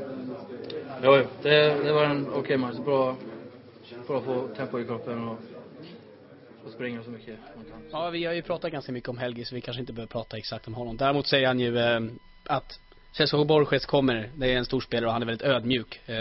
jo, 1.03 1.17
jo, 1.17 1.23
det, 1.43 1.85
det 1.85 1.93
var 1.93 2.05
en 2.05 2.27
okej 2.35 2.57
match. 2.57 2.77
Bra, 2.85 3.17
bra 4.07 4.19
att 4.19 4.25
få 4.25 4.49
tempo 4.57 4.81
i 4.81 4.85
kroppen 4.85 5.29
och, 5.29 5.37
och 6.65 6.73
springa 6.73 7.03
så 7.03 7.11
mycket 7.11 7.39
man 7.57 7.65
kan. 7.65 7.83
Ja, 7.93 8.11
vi 8.11 8.25
har 8.25 8.33
ju 8.33 8.43
pratat 8.43 8.73
ganska 8.73 8.93
mycket 8.93 9.09
om 9.09 9.19
Helgi 9.19 9.45
så 9.45 9.55
vi 9.55 9.61
kanske 9.61 9.81
inte 9.81 9.93
behöver 9.93 10.11
prata 10.11 10.37
exakt 10.37 10.67
om 10.67 10.75
honom. 10.75 10.97
Däremot 10.97 11.27
säger 11.27 11.47
han 11.47 11.61
ju 11.61 11.79
eh, 11.79 12.01
att 12.45 12.81
Cesar 13.13 13.45
Borges 13.45 13.87
kommer, 13.87 14.31
det 14.35 14.53
är 14.53 14.59
en 14.59 14.65
stor 14.65 14.81
spelare 14.81 15.07
och 15.07 15.13
han 15.13 15.23
är 15.23 15.27
väldigt 15.27 15.47
ödmjuk. 15.47 16.01
Eh, 16.07 16.17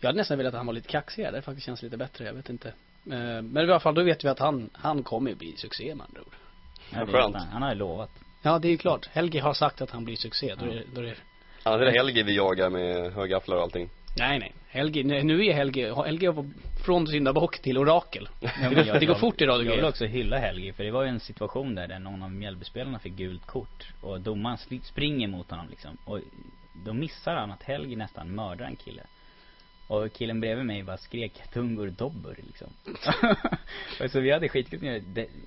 jag 0.00 0.08
hade 0.08 0.18
nästan 0.18 0.38
velat 0.38 0.54
att 0.54 0.58
han 0.58 0.66
var 0.66 0.72
lite 0.72 0.88
kaxigare, 0.88 1.36
det 1.36 1.42
faktiskt 1.42 1.66
känns 1.66 1.82
lite 1.82 1.96
bättre, 1.96 2.24
jag 2.24 2.34
vet 2.34 2.50
inte. 2.50 2.68
Eh, 3.06 3.42
men 3.42 3.56
i 3.56 3.60
alla 3.60 3.80
fall, 3.80 3.94
då 3.94 4.02
vet 4.02 4.24
vi 4.24 4.28
att 4.28 4.38
han, 4.38 4.70
han 4.72 5.02
kommer 5.02 5.34
bli 5.34 5.56
succé 5.56 5.94
med 5.94 6.06
andra 6.06 6.20
ord. 6.20 6.34
Ja, 6.92 7.04
det, 7.04 7.12
Skönt. 7.12 7.36
han, 7.36 7.48
han 7.48 7.62
har 7.62 7.68
ju 7.68 7.74
lovat. 7.74 8.10
Ja, 8.42 8.58
det 8.58 8.68
är 8.68 8.70
ju 8.70 8.76
klart. 8.76 9.06
Helgi 9.06 9.38
har 9.38 9.54
sagt 9.54 9.80
att 9.80 9.90
han 9.90 10.04
blir 10.04 10.16
succé, 10.16 10.54
då 10.58 10.64
är 10.64 10.84
då 10.94 11.00
är 11.00 11.04
det 11.04 11.14
är 11.64 11.78
det 11.78 11.90
Helgi 11.90 12.22
vi 12.22 12.36
jagar 12.36 12.70
med 12.70 13.12
högafflar 13.12 13.56
och 13.56 13.62
allting. 13.62 13.90
Nej, 14.16 14.38
nej. 14.38 14.52
Helgi, 14.68 15.04
nej, 15.04 15.24
nu 15.24 15.46
är 15.46 15.52
Helgi, 15.52 15.94
Helgi 15.94 16.26
har 16.26 16.46
från 16.84 17.06
syndabock 17.06 17.58
till 17.58 17.78
orakel. 17.78 18.28
Ja, 18.40 18.98
det, 19.00 19.06
går, 19.06 19.14
fort 19.14 19.40
i 19.40 19.46
Radio 19.46 19.70
Jag 19.70 19.76
vill 19.76 19.84
också 19.84 20.04
hylla 20.04 20.38
Helgi, 20.38 20.72
för 20.72 20.84
det 20.84 20.90
var 20.90 21.02
ju 21.02 21.08
en 21.08 21.20
situation 21.20 21.74
där, 21.74 21.88
där 21.88 21.98
någon 21.98 22.22
av 22.22 22.30
Mjällbyspelarna 22.30 22.98
fick 22.98 23.12
gult 23.12 23.46
kort 23.46 23.92
och 24.00 24.20
domaren 24.20 24.58
springer 24.82 25.28
mot 25.28 25.50
honom 25.50 25.66
liksom 25.70 25.98
och 26.04 26.20
då 26.84 26.92
missar 26.92 27.34
han 27.34 27.50
att 27.50 27.62
Helgi 27.62 27.96
nästan 27.96 28.34
mördar 28.34 28.66
en 28.66 28.76
kille. 28.76 29.02
Och 29.86 30.12
killen 30.12 30.40
bredvid 30.40 30.66
mig 30.66 30.82
bara 30.82 30.96
skrek 30.96 31.32
Tungur 31.52 31.90
Dobbur 31.90 32.36
liksom. 32.46 32.68
och 34.00 34.10
så 34.10 34.20
vi 34.20 34.32
hade 34.32 34.48
skitkul. 34.48 35.02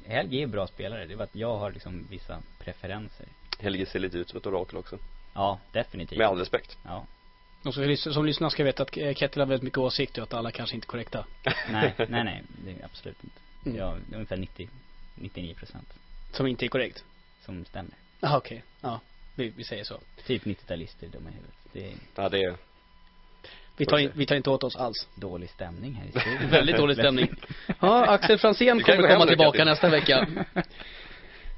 Helgi 0.05 0.41
är 0.41 0.47
bra 0.47 0.67
spelare, 0.67 1.05
det 1.05 1.15
var 1.15 1.23
att 1.23 1.35
jag 1.35 1.57
har 1.57 1.71
liksom 1.71 2.07
vissa 2.09 2.37
preferenser. 2.59 3.25
Helgi 3.59 3.85
ser 3.85 3.99
lite 3.99 4.17
ut 4.17 4.29
som 4.29 4.37
ett 4.37 4.45
orakel 4.45 4.77
också. 4.77 4.97
Ja, 5.33 5.59
definitivt. 5.71 6.17
Med 6.17 6.27
all 6.27 6.37
respekt. 6.37 6.77
Ja. 6.83 7.05
Och 7.65 7.73
så 7.73 7.97
som 8.13 8.25
lyssnar 8.25 8.49
ska 8.49 8.63
veta 8.63 8.83
att 8.83 8.91
Kettil 8.95 9.39
har 9.41 9.45
väldigt 9.45 9.63
mycket 9.63 9.77
åsikter 9.77 10.21
och 10.21 10.27
att 10.27 10.33
alla 10.33 10.51
kanske 10.51 10.75
inte 10.75 10.85
är 10.85 10.87
korrekta. 10.89 11.25
Nej, 11.71 11.93
nej, 11.97 12.23
nej, 12.23 12.43
det 12.65 12.71
är 12.71 12.85
absolut 12.85 13.17
inte. 13.23 13.35
Mm. 13.65 13.77
Ja, 13.77 13.95
det 14.07 14.13
är 14.13 14.15
ungefär 14.15 14.37
90, 14.37 14.69
99 15.15 15.53
procent 15.55 15.93
Som 16.31 16.47
inte 16.47 16.65
är 16.65 16.67
korrekt. 16.67 17.03
som 17.45 17.65
stämmer. 17.65 17.91
Ah, 18.19 18.37
okej. 18.37 18.63
Ja. 18.81 18.99
Vi, 19.35 19.49
vi 19.57 19.63
säger 19.63 19.83
så. 19.83 19.99
Typ 20.25 20.43
90-talister 20.43 21.07
dumma 21.07 21.29
i 21.29 21.33
huvudet. 21.33 21.55
Det 21.73 21.85
är 21.87 21.93
Ja, 22.15 22.29
det 22.29 22.43
är 22.43 22.55
Vi 23.77 23.85
tar, 23.85 23.97
in, 23.97 24.11
vi 24.15 24.25
tar 24.25 24.35
inte 24.35 24.49
åt 24.49 24.63
oss 24.63 24.75
alls. 24.75 25.07
dålig 25.15 25.49
stämning 25.49 25.93
här 25.93 26.05
i 26.05 26.11
studion. 26.21 26.49
Väldigt 26.49 26.77
dålig 26.77 26.97
stämning. 26.97 27.27
Ja, 27.79 28.05
Axel 28.05 28.39
Franzén 28.39 28.83
kommer 28.83 29.09
komma 29.13 29.25
tillbaka 29.25 29.65
nästa 29.65 29.89
vecka. 29.89 30.27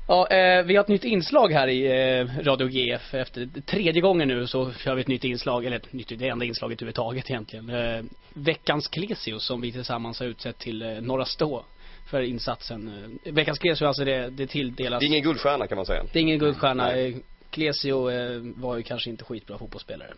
Ja, 0.07 0.27
eh, 0.27 0.63
vi 0.63 0.75
har 0.75 0.83
ett 0.83 0.87
nytt 0.87 1.03
inslag 1.03 1.51
här 1.51 1.67
i 1.67 1.85
eh, 2.19 2.43
Radio 2.43 2.67
GF. 2.67 3.13
Efter 3.13 3.47
tredje 3.65 4.01
gången 4.01 4.27
nu 4.27 4.47
så 4.47 4.71
kör 4.71 4.95
vi 4.95 5.01
ett 5.01 5.07
nytt 5.07 5.23
inslag, 5.23 5.65
eller 5.65 5.77
ett 5.77 5.93
nytt, 5.93 6.19
det 6.19 6.27
enda 6.27 6.45
inslaget 6.45 6.81
överhuvudtaget 6.81 7.29
egentligen. 7.29 7.69
Eh, 7.69 8.03
veckans 8.33 8.87
Klesius 8.87 9.43
som 9.45 9.61
vi 9.61 9.71
tillsammans 9.71 10.19
har 10.19 10.27
utsett 10.27 10.57
till 10.57 10.81
eh, 10.81 10.89
Norra 10.89 11.25
Stå 11.25 11.63
för 12.09 12.21
insatsen. 12.21 13.17
Eh, 13.23 13.33
veckans 13.33 13.59
Klesius 13.59 13.81
alltså 13.81 14.05
det, 14.05 14.29
det 14.29 14.47
tilldelas 14.47 14.99
Det 14.99 15.05
är 15.05 15.07
ingen 15.07 15.23
guldstjärna 15.23 15.67
kan 15.67 15.75
man 15.75 15.85
säga. 15.85 16.03
det 16.13 16.19
är 16.19 16.23
ingen 16.23 16.39
guldstjärna. 16.39 16.85
Nej. 16.85 17.09
Eh, 17.09 17.15
Klesio 17.49 18.09
eh, 18.09 18.41
var 18.55 18.77
ju 18.77 18.83
kanske 18.83 19.09
inte 19.09 19.23
skitbra 19.23 19.57
fotbollsspelare. 19.57 20.13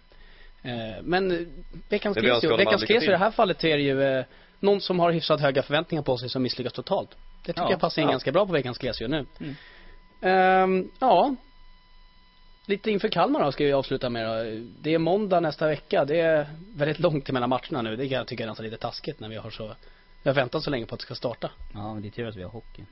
Eh, 0.63 0.71
men 1.03 1.47
veckans 1.89 2.17
Klesio, 2.17 2.57
veckans 2.57 2.83
Klesio 2.83 3.07
i 3.07 3.11
det 3.11 3.17
här 3.17 3.31
fallet 3.31 3.63
är 3.63 3.77
det 3.77 3.83
ju 3.83 4.03
eh, 4.03 4.25
någon 4.59 4.81
som 4.81 4.99
har 4.99 5.11
hyfsat 5.11 5.41
höga 5.41 5.63
förväntningar 5.63 6.03
på 6.03 6.17
sig 6.17 6.29
som 6.29 6.43
misslyckas 6.43 6.73
totalt. 6.73 7.09
Det 7.45 7.53
tycker 7.53 7.61
Ja, 7.61 7.71
jag 7.71 7.79
passar 7.79 8.01
in 8.01 8.07
ja. 8.07 8.11
ganska 8.11 8.31
bra 8.31 8.45
på 8.45 8.53
veckans 8.53 8.77
Klesio 8.77 9.07
nu. 9.07 9.25
Mm. 9.39 9.55
Ehm, 10.21 10.91
ja. 10.99 11.35
Lite 12.65 12.91
inför 12.91 13.09
Kalmar 13.09 13.43
då 13.43 13.51
ska 13.51 13.63
vi 13.63 13.73
avsluta 13.73 14.09
med 14.09 14.25
då. 14.25 14.63
Det 14.81 14.93
är 14.93 14.99
måndag 14.99 15.39
nästa 15.39 15.67
vecka. 15.67 16.05
Det 16.05 16.19
är 16.19 16.47
väldigt 16.75 16.99
långt 16.99 17.25
till 17.25 17.33
mellan 17.33 17.49
matcherna 17.49 17.81
nu. 17.81 17.95
Det 17.95 18.09
kan 18.09 18.17
jag 18.17 18.27
tycka 18.27 18.43
är 18.43 18.47
nästan 18.47 18.65
lite 18.65 18.77
taskigt 18.77 19.19
när 19.19 19.29
vi 19.29 19.35
har 19.35 19.49
så 19.49 19.75
vi 20.23 20.29
har 20.29 20.35
väntat 20.35 20.63
så 20.63 20.69
länge 20.69 20.85
på 20.85 20.95
att 20.95 20.99
det 20.99 21.05
ska 21.05 21.15
starta. 21.15 21.51
Ja, 21.73 21.93
men 21.93 22.01
det 22.01 22.07
är 22.07 22.11
tur 22.11 22.27
att 22.27 22.35
vi 22.35 22.43
har 22.43 22.49
hockey. 22.49 22.83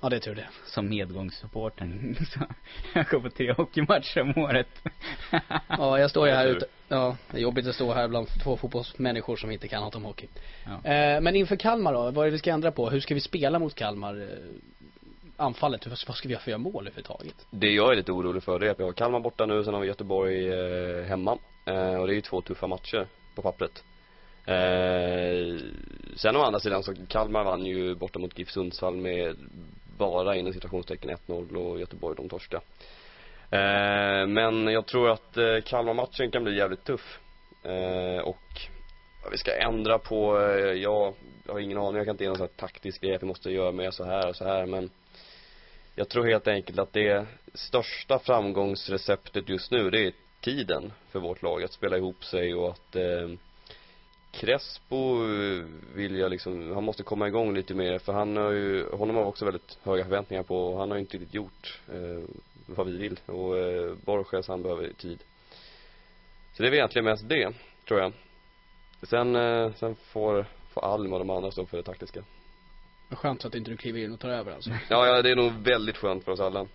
Ja, 0.00 0.08
det 0.08 0.16
är 0.16 0.20
tur 0.20 0.34
det. 0.34 0.48
Som 0.66 0.88
medgångssupporten. 0.88 2.16
Jag 2.94 3.06
går 3.06 3.20
på 3.20 3.30
tre 3.30 3.52
hockeymatcher 3.52 4.20
om 4.20 4.42
året. 4.42 4.68
Ja, 5.68 5.98
jag 5.98 6.10
står 6.10 6.28
ju 6.28 6.34
här 6.34 6.46
ute. 6.46 6.66
Ja, 6.88 7.16
det 7.30 7.36
är 7.36 7.42
jobbigt 7.42 7.66
att 7.66 7.74
stå 7.74 7.92
här 7.92 8.08
bland 8.08 8.28
två 8.42 8.56
fotbollsmänniskor 8.56 9.36
som 9.36 9.50
inte 9.50 9.68
kan 9.68 9.82
något 9.82 9.94
om 9.94 10.04
hockey. 10.04 10.26
Ja. 10.64 10.90
Eh, 10.90 11.20
men 11.20 11.36
inför 11.36 11.56
Kalmar 11.56 11.92
då, 11.92 12.10
vad 12.10 12.16
är 12.16 12.24
det 12.24 12.30
vi 12.30 12.38
ska 12.38 12.50
ändra 12.50 12.72
på? 12.72 12.90
Hur 12.90 13.00
ska 13.00 13.14
vi 13.14 13.20
spela 13.20 13.58
mot 13.58 13.74
Kalmar? 13.74 14.28
Anfallet, 15.42 15.80
typ, 15.80 16.08
vad 16.08 16.16
ska 16.16 16.28
vi 16.28 16.32
göra 16.32 16.42
för 16.42 16.50
att 16.50 16.52
göra 16.52 16.58
mål 16.58 16.86
överhuvudtaget? 16.86 17.46
Det 17.50 17.70
jag 17.70 17.92
är 17.92 17.96
lite 17.96 18.12
orolig 18.12 18.42
för 18.42 18.58
det 18.58 18.66
är 18.66 18.70
att 18.70 18.80
vi 18.80 18.84
har 18.84 18.92
Kalmar 18.92 19.20
borta 19.20 19.46
nu, 19.46 19.64
sen 19.64 19.74
har 19.74 19.80
vi 19.80 19.86
Göteborg 19.86 20.48
eh, 20.48 21.04
hemma. 21.04 21.38
Eh, 21.64 21.94
och 21.94 22.06
det 22.06 22.12
är 22.12 22.14
ju 22.14 22.20
två 22.20 22.40
tuffa 22.40 22.66
matcher 22.66 23.06
på 23.34 23.42
pappret. 23.42 23.84
Eh, 24.46 25.60
sen 26.16 26.36
å 26.36 26.42
andra 26.42 26.60
sidan 26.60 26.82
så 26.82 26.94
Kalmar 27.08 27.44
vann 27.44 27.66
ju 27.66 27.94
borta 27.94 28.18
mot 28.18 28.38
GIF 28.38 28.50
Sundsvall 28.50 28.96
med 28.96 29.36
bara 29.98 30.36
inom 30.36 30.52
citationstecken 30.52 31.10
1-0 31.10 31.56
och 31.56 31.80
Göteborg 31.80 32.16
de 32.16 32.28
torska. 32.28 32.60
Eh, 33.50 34.26
men 34.26 34.66
jag 34.66 34.86
tror 34.86 35.10
att 35.10 35.36
eh, 35.36 35.60
Kalmar-matchen 35.64 36.30
kan 36.30 36.44
bli 36.44 36.56
jävligt 36.56 36.84
tuff. 36.84 37.18
Eh, 37.64 38.22
och 38.22 38.60
vi 39.30 39.38
ska 39.38 39.56
ändra 39.56 39.98
på, 39.98 40.40
eh, 40.40 40.72
jag, 40.72 41.14
jag 41.46 41.52
har 41.52 41.60
ingen 41.60 41.78
aning, 41.78 41.96
jag 41.96 42.06
kan 42.06 42.14
inte 42.14 42.24
ge 42.24 42.28
någon 42.28 42.38
sån 42.38 42.48
här 42.54 42.66
taktisk 42.66 43.00
grej 43.00 43.14
att 43.14 43.22
vi 43.22 43.26
måste 43.26 43.50
göra 43.50 43.72
mer 43.72 43.90
så 43.90 44.04
här 44.04 44.28
och 44.28 44.36
så 44.36 44.44
här 44.44 44.66
men 44.66 44.90
jag 45.94 46.08
tror 46.08 46.24
helt 46.24 46.48
enkelt 46.48 46.78
att 46.78 46.92
det 46.92 47.26
största 47.54 48.18
framgångsreceptet 48.18 49.48
just 49.48 49.70
nu 49.70 49.90
det 49.90 50.06
är 50.06 50.12
tiden 50.40 50.92
för 51.10 51.20
vårt 51.20 51.42
lag 51.42 51.62
att 51.62 51.72
spela 51.72 51.96
ihop 51.96 52.24
sig 52.24 52.54
och 52.54 52.70
att 52.70 52.96
eh, 52.96 53.28
Crespo 54.32 55.24
eh, 55.24 55.64
vill 55.94 56.16
jag 56.16 56.30
liksom, 56.30 56.74
han 56.74 56.84
måste 56.84 57.02
komma 57.02 57.28
igång 57.28 57.54
lite 57.54 57.74
mer 57.74 57.98
för 57.98 58.12
han 58.12 58.36
har 58.36 58.50
ju, 58.50 58.90
honom 58.90 59.16
har 59.16 59.22
vi 59.22 59.28
också 59.28 59.44
väldigt 59.44 59.78
höga 59.82 60.04
förväntningar 60.04 60.42
på 60.42 60.56
och 60.56 60.78
han 60.78 60.90
har 60.90 60.96
ju 60.96 61.00
inte 61.00 61.16
riktigt 61.16 61.34
gjort 61.34 61.80
eh, 61.92 62.24
vad 62.66 62.86
vi 62.86 62.96
vill 62.96 63.20
och 63.26 63.58
eh, 63.58 63.94
Borges 64.04 64.48
han 64.48 64.62
behöver 64.62 64.92
tid. 64.92 65.18
Så 66.52 66.62
det 66.62 66.68
är 66.68 66.70
väl 66.70 66.78
egentligen 66.78 67.04
mest 67.04 67.28
det, 67.28 67.52
tror 67.88 68.00
jag. 68.00 68.12
Sen, 69.02 69.36
eh, 69.36 69.72
sen 69.74 69.94
får, 69.94 70.46
får 70.68 70.84
Alm 70.84 71.12
och 71.12 71.18
de 71.18 71.30
andra 71.30 71.50
stå 71.50 71.66
för 71.66 71.76
det 71.76 71.82
taktiska. 71.82 72.24
Skönt 73.16 73.44
att 73.44 73.54
inte 73.54 73.70
du 73.70 73.76
kliver 73.76 74.00
in 74.00 74.12
och 74.12 74.20
tar 74.20 74.28
över 74.28 74.52
alltså. 74.52 74.70
Ja, 74.70 75.06
ja, 75.06 75.22
det 75.22 75.30
är 75.30 75.36
nog 75.36 75.52
väldigt 75.52 75.96
skönt 75.96 76.24
för 76.24 76.32
oss 76.32 76.40
alla. 76.40 76.66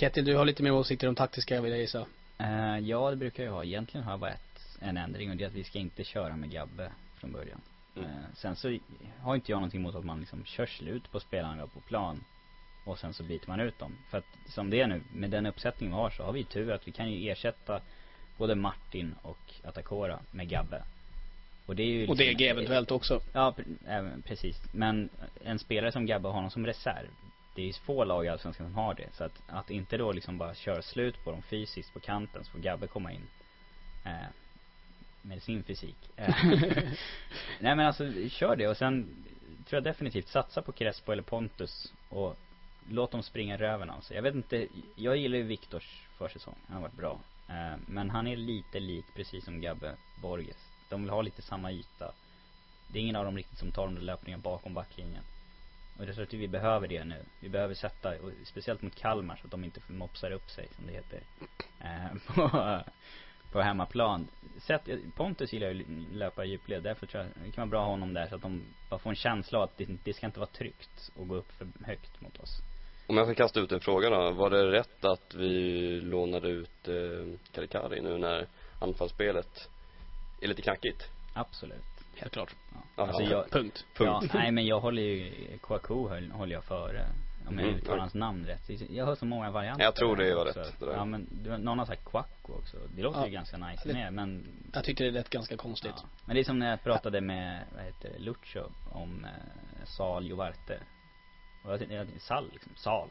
Ketil, 0.00 0.24
du 0.24 0.36
har 0.36 0.44
lite 0.44 0.62
mer 0.62 0.72
åsikter 0.72 1.08
om 1.08 1.14
taktiska 1.14 1.60
vill 1.60 1.72
jag 1.72 1.80
gissa. 1.80 2.06
Eh, 2.38 2.78
ja, 2.78 3.10
det 3.10 3.16
brukar 3.16 3.44
jag 3.44 3.52
ha. 3.52 3.64
Egentligen 3.64 4.04
har 4.04 4.12
jag 4.12 4.20
bara 4.20 4.30
ett, 4.30 4.78
en 4.80 4.96
ändring 4.96 5.30
och 5.30 5.36
det 5.36 5.44
är 5.44 5.48
att 5.48 5.54
vi 5.54 5.64
ska 5.64 5.78
inte 5.78 6.04
köra 6.04 6.36
med 6.36 6.50
Gabbe 6.50 6.92
från 7.16 7.32
början. 7.32 7.60
Mm. 7.96 8.08
Eh, 8.08 8.14
sen 8.36 8.56
så 8.56 8.78
har 9.20 9.34
inte 9.34 9.52
jag 9.52 9.56
någonting 9.56 9.80
emot 9.80 9.94
att 9.94 10.04
man 10.04 10.20
liksom 10.20 10.44
kör 10.44 10.66
slut 10.66 11.12
på 11.12 11.20
spelarna 11.20 11.66
på 11.66 11.80
plan 11.80 12.24
och 12.84 12.98
sen 12.98 13.14
så 13.14 13.22
byter 13.22 13.48
man 13.48 13.60
ut 13.60 13.78
dem. 13.78 13.98
För 14.10 14.18
att 14.18 14.24
som 14.48 14.70
det 14.70 14.80
är 14.80 14.86
nu, 14.86 15.02
med 15.14 15.30
den 15.30 15.46
uppsättning 15.46 15.90
vi 15.90 15.94
har 15.94 16.10
så 16.10 16.22
har 16.22 16.32
vi 16.32 16.44
tur 16.44 16.72
att 16.72 16.88
vi 16.88 16.92
kan 16.92 17.12
ju 17.12 17.30
ersätta 17.30 17.80
både 18.36 18.54
Martin 18.54 19.14
och 19.22 19.54
Atakora 19.64 20.18
med 20.30 20.48
Gabbe. 20.48 20.82
Och 21.70 21.76
det 21.76 21.82
är 21.82 21.86
ju 21.86 22.06
Och 22.08 22.16
liksom- 22.16 22.36
DG 22.36 22.48
eventuellt 22.48 22.90
också. 22.90 23.20
Ja, 23.32 23.54
även, 23.86 24.22
precis. 24.22 24.62
Men 24.72 25.08
en 25.44 25.58
spelare 25.58 25.92
som 25.92 26.06
Gabbe 26.06 26.28
har 26.28 26.32
honom 26.34 26.50
som 26.50 26.66
reserv. 26.66 27.08
Det 27.54 27.62
är 27.62 27.66
ju 27.66 27.72
få 27.72 28.04
lag 28.04 28.24
i 28.26 28.28
Allsvenskan 28.28 28.66
som 28.66 28.74
har 28.74 28.94
det. 28.94 29.08
Så 29.12 29.24
att, 29.24 29.42
att 29.48 29.70
inte 29.70 29.96
då 29.96 30.12
liksom 30.12 30.38
bara 30.38 30.54
köra 30.54 30.82
slut 30.82 31.24
på 31.24 31.30
dem 31.30 31.42
fysiskt 31.42 31.92
på 31.92 32.00
kanten 32.00 32.44
så 32.44 32.50
får 32.50 32.58
Gabbe 32.58 32.86
komma 32.86 33.12
in. 33.12 33.26
Eh, 34.04 34.12
med 35.22 35.42
sin 35.42 35.62
fysik. 35.62 35.96
Eh, 36.16 36.34
Nej 37.60 37.76
men 37.76 37.80
alltså, 37.80 38.12
kör 38.28 38.56
det 38.56 38.68
och 38.68 38.76
sen 38.76 39.24
tror 39.68 39.76
jag 39.76 39.84
definitivt 39.84 40.28
satsa 40.28 40.62
på 40.62 40.72
Crespo 40.72 41.12
eller 41.12 41.22
Pontus 41.22 41.92
och 42.08 42.36
låt 42.88 43.10
dem 43.10 43.22
springa 43.22 43.56
röven 43.56 43.90
av 43.90 44.00
sig. 44.00 44.16
Jag 44.16 44.22
vet 44.22 44.34
inte, 44.34 44.66
jag 44.96 45.16
gillar 45.16 45.36
ju 45.38 45.42
Viktors 45.44 46.02
försäsong. 46.18 46.56
Han 46.66 46.74
har 46.74 46.82
varit 46.82 46.96
bra. 46.96 47.20
Eh, 47.48 47.76
men 47.86 48.10
han 48.10 48.26
är 48.26 48.36
lite 48.36 48.80
lik, 48.80 49.04
precis 49.16 49.44
som 49.44 49.60
Gabbe 49.60 49.94
Borges. 50.22 50.66
De 50.90 51.02
vill 51.02 51.10
ha 51.10 51.22
lite 51.22 51.42
samma 51.42 51.72
yta. 51.72 52.12
Det 52.92 52.98
är 52.98 53.02
ingen 53.02 53.16
av 53.16 53.24
dem 53.24 53.36
riktigt 53.36 53.58
som 53.58 53.72
tar 53.72 53.84
de 53.84 53.94
där 53.94 54.02
löpningarna 54.02 54.42
bakom 54.42 54.74
backlinjen. 54.74 55.22
Och 55.98 56.04
jag 56.04 56.14
tror 56.14 56.24
att 56.24 56.32
vi 56.32 56.48
behöver 56.48 56.88
det 56.88 57.04
nu. 57.04 57.24
Vi 57.40 57.48
behöver 57.48 57.74
sätta, 57.74 58.08
och 58.08 58.30
speciellt 58.44 58.82
mot 58.82 58.94
Kalmar 58.94 59.36
så 59.36 59.46
att 59.46 59.50
de 59.50 59.64
inte 59.64 59.80
mopsar 59.86 60.30
upp 60.30 60.50
sig 60.50 60.68
som 60.76 60.86
det 60.86 60.92
heter. 60.92 61.20
Eh, 61.80 62.16
på, 62.34 62.80
på 63.52 63.60
hemmaplan. 63.60 64.28
Sätt, 64.58 64.82
Pontus 65.16 65.52
gillar 65.52 65.70
ju 65.70 65.80
att 65.80 66.16
löpa 66.16 66.44
i 66.44 66.48
djupled. 66.48 66.82
Därför 66.82 67.06
tror 67.06 67.24
jag 67.24 67.32
det 67.44 67.52
kan 67.52 67.62
vara 67.62 67.70
bra 67.70 67.80
att 67.80 67.86
ha 67.86 67.90
honom 67.90 68.14
där 68.14 68.26
så 68.28 68.34
att 68.34 68.42
de 68.42 68.62
bara 68.90 68.98
får 68.98 69.10
en 69.10 69.16
känsla 69.16 69.58
av 69.58 69.64
att 69.64 69.78
det, 69.78 69.88
det 70.04 70.12
ska 70.12 70.26
inte 70.26 70.40
vara 70.40 70.50
tryggt 70.50 71.10
och 71.16 71.28
gå 71.28 71.34
upp 71.34 71.52
för 71.52 71.66
högt 71.84 72.20
mot 72.20 72.40
oss. 72.40 72.62
Om 73.06 73.16
jag 73.16 73.26
får 73.26 73.34
kasta 73.34 73.60
ut 73.60 73.72
en 73.72 73.80
fråga 73.80 74.10
då. 74.10 74.30
Var 74.30 74.50
det 74.50 74.72
rätt 74.72 75.04
att 75.04 75.34
vi 75.34 76.00
lånade 76.00 76.48
ut 76.48 76.88
eh, 76.88 76.94
Karikari 77.52 78.00
nu 78.00 78.18
när 78.18 78.46
anfallsspelet 78.80 79.68
är 80.40 80.48
lite 80.48 80.62
knackigt? 80.62 81.08
Absolut. 81.32 81.84
Helt 82.16 82.32
klart. 82.32 82.54
Ja, 82.96 83.02
Alltså 83.06 83.22
ja. 83.22 83.30
jag, 83.30 83.50
Punkt. 83.50 83.84
Ja, 83.98 84.22
nej 84.34 84.50
men 84.50 84.66
jag 84.66 84.80
håller 84.80 85.02
ju, 85.02 85.32
Kouakou 85.60 86.08
håller 86.32 86.52
jag 86.54 86.64
före. 86.64 87.06
Om 87.48 87.58
jag 87.58 87.68
Mm, 87.68 87.80
uttalar 87.80 87.98
hans 87.98 88.14
namn 88.14 88.46
rätt. 88.46 88.90
Jag 88.90 89.06
hör 89.06 89.14
så 89.14 89.24
många 89.24 89.50
varianter. 89.50 89.84
Jag 89.84 89.94
tror 89.96 90.16
det 90.16 90.34
var 90.34 90.46
också. 90.46 90.60
rätt, 90.60 90.80
det 90.80 90.86
där. 90.86 90.92
Ja 90.92 91.04
men, 91.04 91.20
någon 91.58 91.78
har 91.78 91.86
sagt 91.86 92.04
Kouakou 92.04 92.52
också. 92.54 92.76
Det 92.96 93.02
låter 93.02 93.20
Ja. 93.20 93.26
ju 93.26 93.32
ganska 93.32 93.56
nice 93.56 93.82
Det- 93.88 93.92
med 93.94 94.12
men 94.12 94.46
Jag 94.72 94.84
tycker 94.84 95.04
det 95.04 95.10
lät 95.10 95.30
ganska 95.30 95.56
konstigt. 95.56 95.92
Ja. 95.96 96.02
Men 96.24 96.34
det 96.34 96.40
är 96.40 96.44
som 96.44 96.58
när 96.58 96.70
jag 96.70 96.82
pratade 96.82 97.20
med, 97.20 97.64
vad 97.74 97.84
heter 97.84 98.18
Lucho 98.18 98.62
om 98.92 99.24
eh, 99.24 99.84
Sal 99.86 100.26
Jovarte. 100.26 100.78
Och 101.64 101.72
jag 101.72 101.78
tänkte, 101.78 102.06
Sal 102.20 102.50
liksom, 102.52 102.72
Sal. 102.76 103.08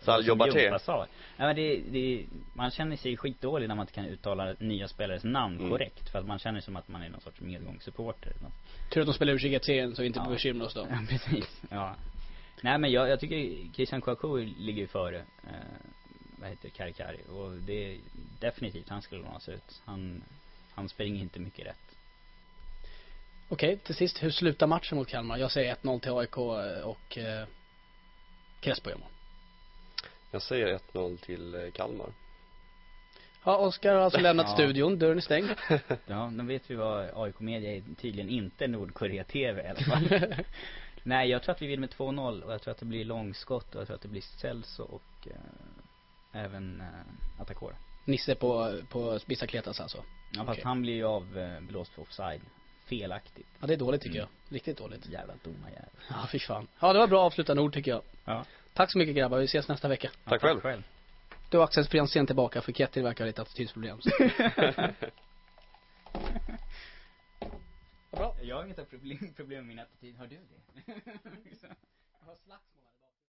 Sal 0.00 0.20
Som 0.22 0.28
Jobarte. 0.28 0.62
Jompa 0.62 0.78
sa. 0.78 1.06
Ja 1.36 1.46
men 1.46 1.56
det, 1.56 1.76
det, 1.76 2.26
man 2.54 2.70
känner 2.70 2.96
sig 2.96 3.16
skitdålig 3.16 3.68
när 3.68 3.74
man 3.74 3.82
inte 3.82 3.92
kan 3.92 4.04
uttala 4.04 4.54
nya 4.58 4.88
spelares 4.88 5.24
namn 5.24 5.56
Mm. 5.58 5.70
korrekt. 5.70 6.08
För 6.10 6.18
att 6.18 6.26
man 6.26 6.38
känner 6.38 6.60
som 6.60 6.76
att 6.76 6.88
man 6.88 7.02
är 7.02 7.08
någon 7.08 7.20
sorts 7.20 7.40
medgångssupporter. 7.40 8.32
Tur 8.92 9.00
att 9.00 9.06
de 9.06 9.14
spelar 9.14 9.32
ur 9.32 9.38
21 9.38 9.64
så 9.96 10.02
vi 10.02 10.06
inte 10.06 10.18
Ja. 10.24 10.28
bekymrar 10.30 10.66
oss 10.66 10.74
då. 10.74 10.80
Ja, 10.90 10.98
precis. 11.08 11.62
Ja. 11.70 11.94
Nej 12.62 12.78
men 12.78 12.90
jag, 12.92 13.08
jag 13.08 13.20
tycker 13.20 13.72
Christian 13.74 14.00
Kouakou 14.00 14.38
ligger 14.58 14.80
ju 14.82 14.86
före, 14.86 15.18
eh, 15.18 15.54
vad 16.40 16.48
heter 16.50 16.62
det, 16.62 16.70
Karikari. 16.70 17.18
Och 17.32 17.52
det 17.52 17.92
är 17.94 17.98
definitivt, 18.40 18.88
han 18.88 19.02
skulle 19.02 19.22
lånas 19.22 19.48
ut. 19.48 19.82
Han, 19.84 20.22
han 20.74 20.88
springer 20.88 21.20
inte 21.20 21.40
mycket 21.40 21.66
rätt. 21.66 21.96
Okej, 23.48 23.76
till 23.76 23.94
sist, 23.94 24.22
hur 24.22 24.30
slutar 24.30 24.66
matchen 24.66 24.98
mot 24.98 25.08
Kalmar? 25.08 25.36
Jag 25.38 25.50
säger 25.50 25.74
1-0 25.74 26.00
till 26.00 26.12
AIK 26.12 26.38
och 26.84 27.18
eh, 27.18 27.46
Crespo 28.60 28.90
gör 28.90 28.96
mål. 28.98 29.08
Jag 30.30 30.42
säger 30.42 30.78
1-0 30.92 31.16
till 31.18 31.54
eh, 31.54 31.70
Kalmar. 31.70 32.12
Ja, 33.44 33.56
Oskar 33.56 33.94
har 33.94 34.00
alltså 34.00 34.20
lämnat 34.20 34.46
Ja. 34.48 34.54
studion, 34.54 34.98
dörren 34.98 35.16
är 35.16 35.22
stängd. 35.22 35.50
Ja, 36.06 36.30
då 36.34 36.44
vet 36.44 36.70
vi 36.70 36.74
vad 36.74 37.10
AIK 37.14 37.40
Media 37.40 37.76
är 37.76 37.82
tydligen 38.00 38.30
inte 38.30 38.66
Nordkorea 38.66 39.24
TV 39.24 39.62
i 39.62 39.68
alla 39.68 39.80
fall. 39.80 40.08
Nej, 41.02 41.28
jag 41.30 41.42
tror 41.42 41.54
att 41.54 41.62
vi 41.62 41.66
vinner 41.66 41.80
med 41.80 41.90
2-0 41.90 42.42
och 42.42 42.52
jag 42.52 42.62
tror 42.62 42.72
att 42.72 42.78
det 42.78 42.86
blir 42.86 43.04
långskott 43.04 43.74
och 43.74 43.80
jag 43.80 43.86
tror 43.86 43.94
att 43.96 44.02
det 44.02 44.08
blir 44.08 44.22
Celso 44.22 44.82
och 44.82 45.28
eh, 45.28 46.42
även 46.44 46.80
eh, 46.80 47.40
Atakora. 47.42 47.74
Nisse 48.04 48.34
på, 48.34 48.80
på 48.90 49.18
Bicicletas 49.26 49.80
alltså. 49.80 49.98
Ja, 50.32 50.38
fast 50.38 50.50
Okej. 50.50 50.64
han 50.64 50.82
blir 50.82 50.94
ju 50.94 51.04
avblåst 51.04 51.92
för 51.92 52.02
offside. 52.02 52.40
Felaktigt. 52.84 53.46
Ja, 53.60 53.66
det 53.66 53.72
är 53.74 53.78
dåligt 53.78 54.02
tycker 54.02 54.18
Mm. 54.18 54.28
jag. 54.48 54.54
Riktigt 54.56 54.78
dåligt. 54.78 55.06
Jävla 55.06 55.34
domarjävel. 55.44 55.88
Ja, 56.08 56.26
fy 56.32 56.38
fan. 56.38 56.68
Ja, 56.80 56.92
det 56.92 56.98
var 56.98 57.06
bra 57.06 57.20
avslutande 57.22 57.62
ord 57.62 57.72
tycker 57.74 57.90
jag. 57.90 58.02
Ja. 58.24 58.44
Tack 58.74 58.92
så 58.92 58.98
mycket 58.98 59.16
grabbar, 59.16 59.38
vi 59.38 59.44
ses 59.44 59.68
nästa 59.68 59.88
vecka. 59.88 60.10
Ja, 60.24 60.30
Tack 60.30 60.40
själv. 60.40 60.60
själv. 60.60 60.82
Du 61.50 61.58
och 61.58 61.64
Axel 61.64 61.84
Sprensén 61.84 62.26
tillbaka 62.26 62.62
för 62.62 62.72
Kettil 62.72 63.02
verkar 63.02 63.24
ha 63.24 63.26
lite 63.26 63.42
attitydsproblem. 63.42 63.98
Bra. 68.10 68.36
Jag 68.42 68.56
har 68.56 68.64
inget 68.64 68.90
problem, 68.90 69.32
problem 69.36 69.58
med 69.58 69.68
min 69.68 69.78
attityd, 69.78 70.16
har 70.16 70.26
du 70.26 70.36
det? 70.36 70.92
Jag 72.20 72.26
har 72.26 72.36
slagsmål. 72.44 72.79